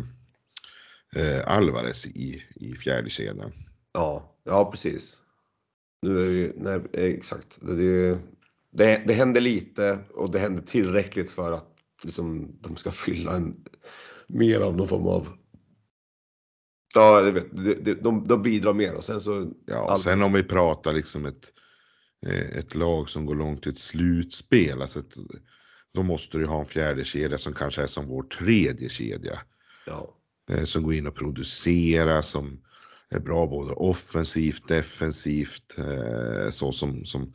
eh, 1.16 1.42
Alvarez 1.48 2.08
i, 2.08 2.44
i 2.56 2.74
fjärde 2.74 3.10
kedjan. 3.10 3.52
Ja, 3.94 4.36
ja 4.44 4.72
precis. 4.72 5.22
Nu 6.02 6.20
är 6.20 6.48
det, 6.48 6.54
nej, 6.56 6.82
eh, 6.94 7.14
exakt. 7.14 7.60
Det, 7.62 7.84
är, 7.84 8.18
det, 8.72 9.04
det 9.08 9.14
händer 9.14 9.42
lite 9.42 10.00
och 10.14 10.32
det 10.32 10.40
händer 10.40 10.62
tillräckligt 10.62 11.32
för 11.32 11.52
att 11.52 11.76
liksom, 12.04 12.58
de 12.62 12.76
ska 12.76 12.92
fylla 12.92 13.36
en, 13.36 13.56
mer 14.28 14.60
av 14.60 14.78
någon 14.78 14.88
form 14.88 15.08
av 15.08 15.30
Ja, 16.94 17.22
jag 17.22 17.32
vet, 17.32 17.52
de, 17.86 17.94
de, 17.94 18.24
de 18.28 18.42
bidrar 18.42 18.74
mer 18.74 18.96
och 18.96 19.04
sen 19.04 19.22
så... 19.22 19.52
Ja, 19.66 19.98
sen 19.98 20.24
om 20.24 20.34
vi 20.34 20.44
pratar 20.44 20.94
liksom 20.94 21.26
ett, 21.26 21.54
eh, 22.26 22.58
ett 22.58 22.76
lag 22.76 23.10
som 23.10 23.26
går 23.26 23.36
långt 23.36 23.68
i 23.68 23.70
ett 23.70 23.78
slutspel, 23.78 24.82
alltså 24.82 25.00
ett, 25.00 25.14
då 25.94 26.04
måste 26.04 26.38
du 26.38 26.46
ha 26.46 26.60
en 26.60 26.66
fjärde 26.66 27.06
kedja 27.06 27.38
som 27.38 27.54
kanske 27.54 27.82
är 27.82 27.88
som 27.88 28.08
vår 28.08 28.24
tredje 28.24 28.90
kedja. 28.90 29.40
Ja. 29.86 30.16
Eh, 30.52 30.64
som 30.64 30.84
går 30.84 30.94
in 30.94 31.08
och 31.08 31.16
producerar, 31.16 32.22
som 32.22 32.62
är 33.10 33.20
bra 33.20 33.48
både 33.48 33.72
offensivt, 33.72 34.68
defensivt, 34.68 35.78
eh, 35.78 36.50
så 36.50 36.72
som, 36.72 37.06
som 37.06 37.34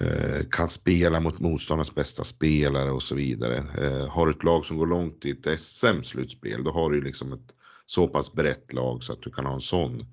Eh, 0.00 0.44
kan 0.50 0.68
spela 0.68 1.20
mot 1.20 1.40
motståndarnas 1.40 1.94
bästa 1.94 2.24
spelare 2.24 2.90
och 2.90 3.02
så 3.02 3.14
vidare. 3.14 3.56
Eh, 3.56 4.08
har 4.08 4.26
du 4.26 4.32
ett 4.32 4.44
lag 4.44 4.64
som 4.64 4.76
går 4.76 4.86
långt 4.86 5.24
i 5.24 5.30
ett 5.30 5.60
SM-slutspel, 5.60 6.64
då 6.64 6.70
har 6.70 6.90
du 6.90 7.00
liksom 7.00 7.32
ett 7.32 7.54
så 7.86 8.08
pass 8.08 8.32
brett 8.32 8.72
lag 8.72 9.02
så 9.02 9.12
att 9.12 9.22
du 9.22 9.30
kan 9.30 9.46
ha 9.46 9.54
en 9.54 9.60
sån 9.60 10.06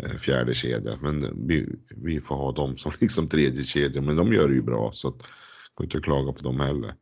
eh, 0.00 0.16
fjärde 0.16 0.54
kedja. 0.54 0.98
Men 1.00 1.46
vi, 1.48 1.68
vi 1.88 2.20
får 2.20 2.36
ha 2.36 2.52
dem 2.52 2.76
som 2.76 2.92
liksom 3.00 3.28
tredje 3.28 3.64
kedja, 3.64 4.02
men 4.02 4.16
de 4.16 4.32
gör 4.32 4.48
det 4.48 4.54
ju 4.54 4.62
bra 4.62 4.90
så 4.94 5.08
att 5.08 5.22
går 5.74 5.84
inte 5.84 5.98
att 5.98 6.04
klaga 6.04 6.32
på 6.32 6.42
dem 6.42 6.60
heller. 6.60 6.94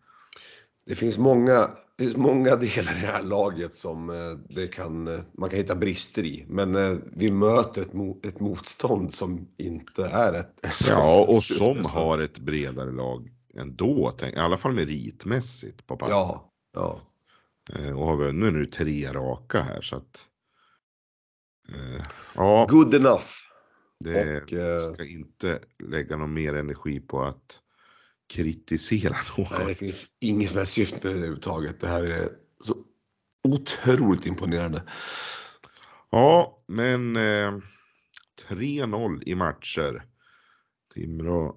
Det 0.87 0.95
finns 0.95 1.19
många 1.19 1.71
det 1.97 2.05
finns 2.05 2.17
många 2.17 2.57
delar 2.57 2.99
i 2.99 3.01
det 3.01 3.07
här 3.07 3.23
laget 3.23 3.75
som 3.75 4.11
eh, 4.11 4.33
det 4.49 4.67
kan, 4.67 5.09
eh, 5.09 5.21
man 5.39 5.51
kan 5.51 5.59
hitta 5.59 5.75
brister 5.75 6.25
i. 6.25 6.45
Men 6.49 6.77
eh, 6.77 6.95
vi 7.13 7.33
möter 7.33 7.83
ett, 7.83 7.93
mo 7.93 8.21
ett 8.23 8.41
motstånd 8.41 9.15
som 9.15 9.49
inte 9.57 10.05
är 10.05 10.33
ett... 10.33 10.61
Ja, 10.89 11.25
och 11.29 11.45
som 11.45 11.85
har 11.85 12.19
ett 12.19 12.39
bredare 12.39 12.91
lag 12.91 13.31
ändå, 13.57 14.13
tänk, 14.19 14.35
i 14.35 14.39
alla 14.39 14.57
fall 14.57 14.73
meritmässigt 14.73 15.87
på 15.87 15.97
pappret. 15.97 16.11
Ja, 16.11 16.53
ja. 16.75 17.01
Och 17.95 18.07
har 18.07 18.17
vunnit 18.17 18.53
nu 18.55 18.67
tre 18.67 19.13
raka 19.13 19.61
här 19.61 19.81
så 19.81 19.97
att. 19.97 20.27
Ja, 22.35 22.67
Good 22.71 22.95
enough. 22.95 23.25
det 24.01 24.43
och, 24.43 24.95
ska 24.95 25.05
inte 25.05 25.59
lägga 25.89 26.17
någon 26.17 26.35
mer 26.35 26.55
energi 26.55 27.01
på 27.01 27.23
att 27.23 27.61
kritisera 28.29 29.17
någon. 29.39 29.47
Nej, 29.59 29.67
det 29.67 29.75
finns 29.75 30.07
inget 30.21 30.49
som 30.49 30.59
helst 30.59 30.73
syfte 30.73 30.99
med 31.03 31.13
det 31.13 31.19
överhuvudtaget. 31.19 31.81
Det 31.81 31.89
här 31.89 32.05
är 32.05 32.29
så 32.61 32.75
otroligt 33.49 34.27
imponerande. 34.27 34.83
Ja, 36.11 36.59
men 36.67 37.17
eh, 37.17 37.53
3-0 38.49 39.23
i 39.27 39.35
matcher. 39.35 40.05
Timrå 40.95 41.57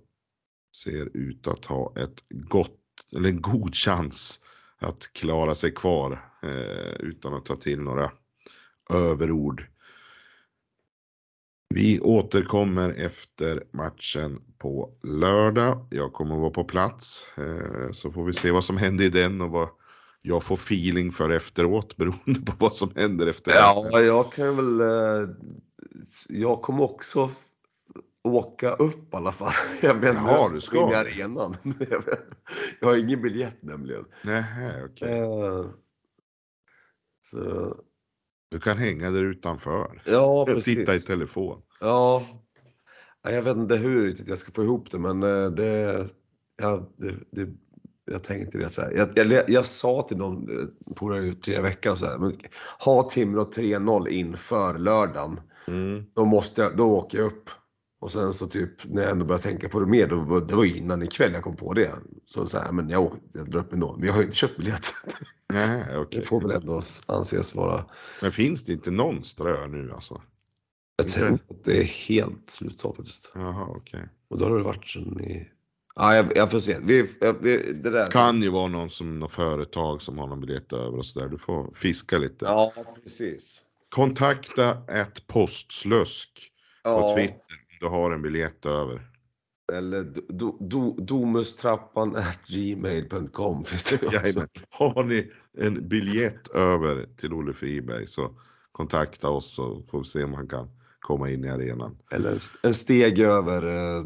ser 0.75 1.17
ut 1.17 1.47
att 1.47 1.65
ha 1.65 1.93
ett 1.97 2.23
gott, 2.29 2.79
eller 3.15 3.29
en 3.29 3.41
god 3.41 3.75
chans 3.75 4.39
att 4.79 5.13
klara 5.13 5.55
sig 5.55 5.71
kvar 5.71 6.31
eh, 6.43 6.93
utan 6.99 7.33
att 7.33 7.45
ta 7.45 7.55
till 7.55 7.81
några 7.81 8.11
överord. 8.89 9.67
Vi 11.69 11.99
återkommer 11.99 12.89
efter 12.89 13.63
matchen 13.71 14.41
på 14.57 14.89
lördag. 15.03 15.87
Jag 15.89 16.13
kommer 16.13 16.35
att 16.35 16.41
vara 16.41 16.49
på 16.51 16.63
plats 16.63 17.27
eh, 17.37 17.91
så 17.91 18.11
får 18.11 18.25
vi 18.25 18.33
se 18.33 18.51
vad 18.51 18.63
som 18.63 18.77
händer 18.77 19.03
i 19.05 19.09
den 19.09 19.41
och 19.41 19.49
vad 19.49 19.69
jag 20.21 20.43
får 20.43 20.55
feeling 20.55 21.11
för 21.11 21.29
efteråt 21.29 21.97
beroende 21.97 22.41
på 22.45 22.53
vad 22.57 22.75
som 22.75 22.91
händer 22.95 23.27
efter 23.27 23.51
Ja, 23.51 24.01
jag 24.01 24.31
kan 24.33 24.55
väl... 24.55 24.81
eh, 24.81 25.29
Jag 26.29 26.61
kommer 26.61 26.83
också 26.83 27.29
åka 28.23 28.73
upp 28.73 29.13
i 29.13 29.17
alla 29.17 29.31
fall. 29.31 29.53
Jag 29.81 29.95
inte 29.95 30.07
Jaha, 30.07 30.49
du 30.53 30.61
ska 30.61 30.97
arenan. 30.97 31.55
Jag 32.79 32.87
har 32.87 32.95
ingen 32.95 33.21
biljett 33.21 33.63
nämligen. 33.63 34.05
Nähä, 34.23 34.83
okej. 34.85 35.19
Eh, 35.19 35.65
Så, 37.21 37.75
Du 38.49 38.59
kan 38.59 38.77
hänga 38.77 39.11
där 39.11 39.23
utanför. 39.23 40.01
ja, 40.05 40.45
precis. 40.47 40.77
titta 40.77 40.95
i 40.95 40.99
telefon. 40.99 41.61
Ja. 41.79 42.23
Ja, 43.23 43.31
Jag 43.31 43.41
vet 43.41 43.57
inte 43.57 43.75
hur 43.75 44.15
jag 44.27 44.37
ska 44.37 44.51
få 44.51 44.63
ihop 44.63 44.91
det, 44.91 44.99
men 44.99 45.23
eh, 45.23 45.51
det... 45.51 46.07
Ja, 46.61 46.89
det, 46.97 47.15
det 47.31 47.49
jag 48.11 48.23
tänkte 48.23 48.57
det 48.57 48.69
så 48.69 48.81
här. 48.81 48.91
Jag, 48.91 49.31
jag, 49.31 49.49
jag 49.49 49.65
sa 49.65 50.01
till 50.01 50.17
någon 50.17 50.59
eh, 50.59 50.93
på 50.95 51.09
det 51.09 51.35
tre 51.35 51.61
veckan 51.61 51.97
så 51.97 52.05
här. 52.05 52.17
Men, 52.17 52.37
ha 52.85 53.03
Timrå 53.03 53.43
3-0 53.43 54.07
inför 54.07 54.77
lördagen. 54.77 55.39
Mm. 55.67 56.05
Då 56.13 56.25
måste 56.25 56.61
jag, 56.61 56.77
då 56.77 56.91
åker 56.91 57.17
jag 57.17 57.27
upp. 57.27 57.49
Och 57.99 58.11
sen 58.11 58.33
så 58.33 58.47
typ 58.47 58.71
när 58.85 59.01
jag 59.01 59.11
ändå 59.11 59.25
började 59.25 59.43
tänka 59.43 59.69
på 59.69 59.79
det 59.79 59.85
mer, 59.85 60.07
då, 60.07 60.15
var- 60.15 60.41
det 60.41 60.55
var 60.55 60.65
innan 60.65 61.03
ikväll 61.03 61.33
jag 61.33 61.43
kom 61.43 61.55
på 61.55 61.73
det. 61.73 61.93
Så 62.25 62.47
så 62.47 62.59
här, 62.59 62.71
men 62.71 62.89
jag, 62.89 63.15
jag 63.33 63.51
drar 63.51 63.59
upp 63.59 63.73
ändå. 63.73 63.95
Men 63.97 64.07
jag 64.07 64.13
har 64.13 64.19
ju 64.19 64.25
inte 64.25 64.37
köpt 64.37 64.57
biljett. 64.57 64.85
Nähä, 65.53 65.97
okej. 65.97 66.19
Det 66.19 66.25
får 66.25 66.41
väl 66.41 66.51
ändå 66.51 66.81
anses 67.07 67.55
vara... 67.55 67.85
Men 68.21 68.31
finns 68.31 68.63
det 68.63 68.73
inte 68.73 68.91
någon 68.91 69.23
strö 69.23 69.67
nu 69.67 69.91
alltså? 69.91 70.21
Jag 70.95 71.07
tror 71.07 71.27
att 71.33 71.63
det 71.63 71.77
är 71.79 71.83
helt 71.83 72.49
slutsålt 72.49 72.95
faktiskt. 72.97 73.31
Jaha, 73.35 73.67
okej. 73.69 74.09
Och 74.29 74.37
då 74.37 74.45
har 74.45 74.57
det 74.57 74.63
varit 74.63 74.89
sen 74.89 75.21
i... 75.21 75.47
Ja, 75.95 76.15
jag, 76.15 76.37
jag 76.37 76.51
får 76.51 76.59
se. 76.59 76.77
Vi, 76.83 77.09
jag, 77.21 77.35
vi, 77.41 77.73
det 77.73 77.89
där. 77.89 78.07
Kan 78.07 78.41
ju 78.41 78.49
vara 78.49 78.67
någon 78.67 78.89
som 78.89 79.19
något 79.19 79.31
företag 79.31 80.01
som 80.01 80.17
har 80.17 80.27
någon 80.27 80.41
biljett 80.41 80.73
över 80.73 80.97
och 80.97 81.05
sådär. 81.05 81.27
Du 81.29 81.37
får 81.37 81.71
fiska 81.73 82.17
lite. 82.17 82.45
Ja, 82.45 82.73
precis. 83.03 83.61
Kontakta 83.89 84.71
ett 85.01 85.27
postslusk 85.27 86.51
på 86.83 86.89
Ja, 86.89 87.15
Twitter 87.15 87.33
om 87.35 87.66
du 87.79 87.87
har 87.87 88.11
en 88.11 88.21
biljett 88.21 88.65
över. 88.65 89.01
eller 89.73 90.03
do, 90.29 90.57
do, 90.59 90.95
domustrappan 90.99 92.15
at 92.15 92.39
gmail.com 92.47 93.65
finns 93.65 93.83
det 93.89 94.01
ju 94.01 94.07
också. 94.07 94.19
Jajamän. 94.21 94.47
Har 94.69 95.03
ni 95.03 95.31
en 95.57 95.87
biljett 95.87 96.47
över 96.47 97.07
till 97.17 97.33
Olle 97.33 97.53
Friberg 97.53 98.07
så 98.07 98.37
kontakta 98.71 99.29
oss 99.29 99.55
så 99.55 99.83
får 99.91 99.99
vi 99.99 100.05
se 100.05 100.23
om 100.23 100.33
han 100.33 100.47
kan 100.47 100.69
komma 100.99 101.29
in 101.29 101.45
i 101.45 101.49
arenan. 101.49 101.97
Eller 102.11 102.29
en, 102.31 102.35
st- 102.37 102.59
en 102.67 102.73
steg 102.73 103.19
över 103.19 103.63
eh, 103.97 104.03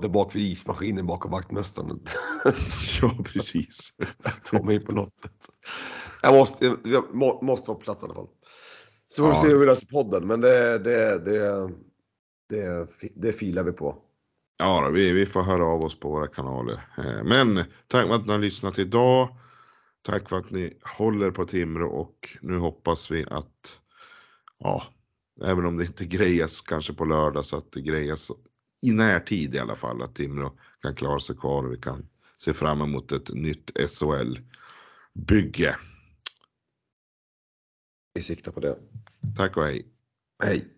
där 0.00 0.08
bak 0.08 0.34
vid 0.34 0.52
ismaskinen 0.52 1.06
bakom 1.06 1.30
vaktmästaren. 1.30 2.00
ja, 3.02 3.14
precis. 3.24 3.92
Ta 4.50 4.62
mig 4.62 4.86
på 4.86 4.92
något 4.92 5.18
sätt. 5.18 5.48
Jag 6.22 6.34
måste, 6.34 6.76
jag 6.84 7.14
må, 7.14 7.42
måste 7.42 7.70
vara 7.70 7.78
på 7.78 7.84
plats 7.84 8.02
i 8.02 8.06
alla 8.06 8.14
fall. 8.14 8.28
Så 9.08 9.22
får 9.22 9.28
vi 9.28 9.34
Ja. 9.36 9.42
se 9.42 9.48
hur 9.48 9.58
vi 9.58 9.66
löser 9.66 9.86
podden, 9.86 10.26
men 10.26 10.40
det, 10.40 10.78
det, 10.78 11.18
det, 11.18 11.70
det, 12.48 12.88
det 13.14 13.32
filar 13.32 13.62
vi 13.62 13.72
på. 13.72 14.02
Ja, 14.58 14.84
då, 14.84 14.90
vi, 14.90 15.12
vi 15.12 15.26
får 15.26 15.42
höra 15.42 15.64
av 15.64 15.84
oss 15.84 16.00
på 16.00 16.10
våra 16.10 16.26
kanaler. 16.26 16.88
Eh, 16.98 17.24
Men 17.24 17.56
tack 17.86 18.06
för 18.06 18.14
att 18.14 18.26
ni 18.26 18.32
har 18.32 18.38
lyssnat 18.38 18.78
idag. 18.78 19.28
Tack 20.02 20.28
för 20.28 20.36
att 20.36 20.50
ni 20.50 20.78
håller 20.98 21.30
på 21.30 21.44
Timrå 21.44 21.88
och 21.88 22.36
nu 22.40 22.58
hoppas 22.58 23.10
vi 23.10 23.26
att, 23.30 23.80
ja, 24.58 24.82
även 25.44 25.66
om 25.66 25.76
det 25.76 25.84
inte 25.84 26.04
grejas 26.04 26.60
kanske 26.60 26.92
på 26.92 27.04
lördag 27.04 27.44
så 27.44 27.56
att 27.56 27.72
det 27.72 27.80
grejas 27.80 28.30
i 28.82 28.92
närtid 28.92 29.54
i 29.54 29.58
alla 29.58 29.76
fall, 29.76 30.02
att 30.02 30.14
Timrå 30.14 30.58
kan 30.82 30.94
klara 30.94 31.18
sig 31.18 31.36
kvar 31.36 31.64
och 31.64 31.72
vi 31.72 31.76
kan 31.76 32.08
se 32.38 32.54
fram 32.54 32.80
emot 32.80 33.12
ett 33.12 33.34
nytt 33.34 33.70
SHL-bygge. 33.88 35.76
Vi 38.14 38.22
siktar 38.22 38.52
på 38.52 38.60
det. 38.60 38.78
Tack 39.36 39.56
och 39.56 39.64
hej. 39.64 39.86
Hej. 40.42 40.77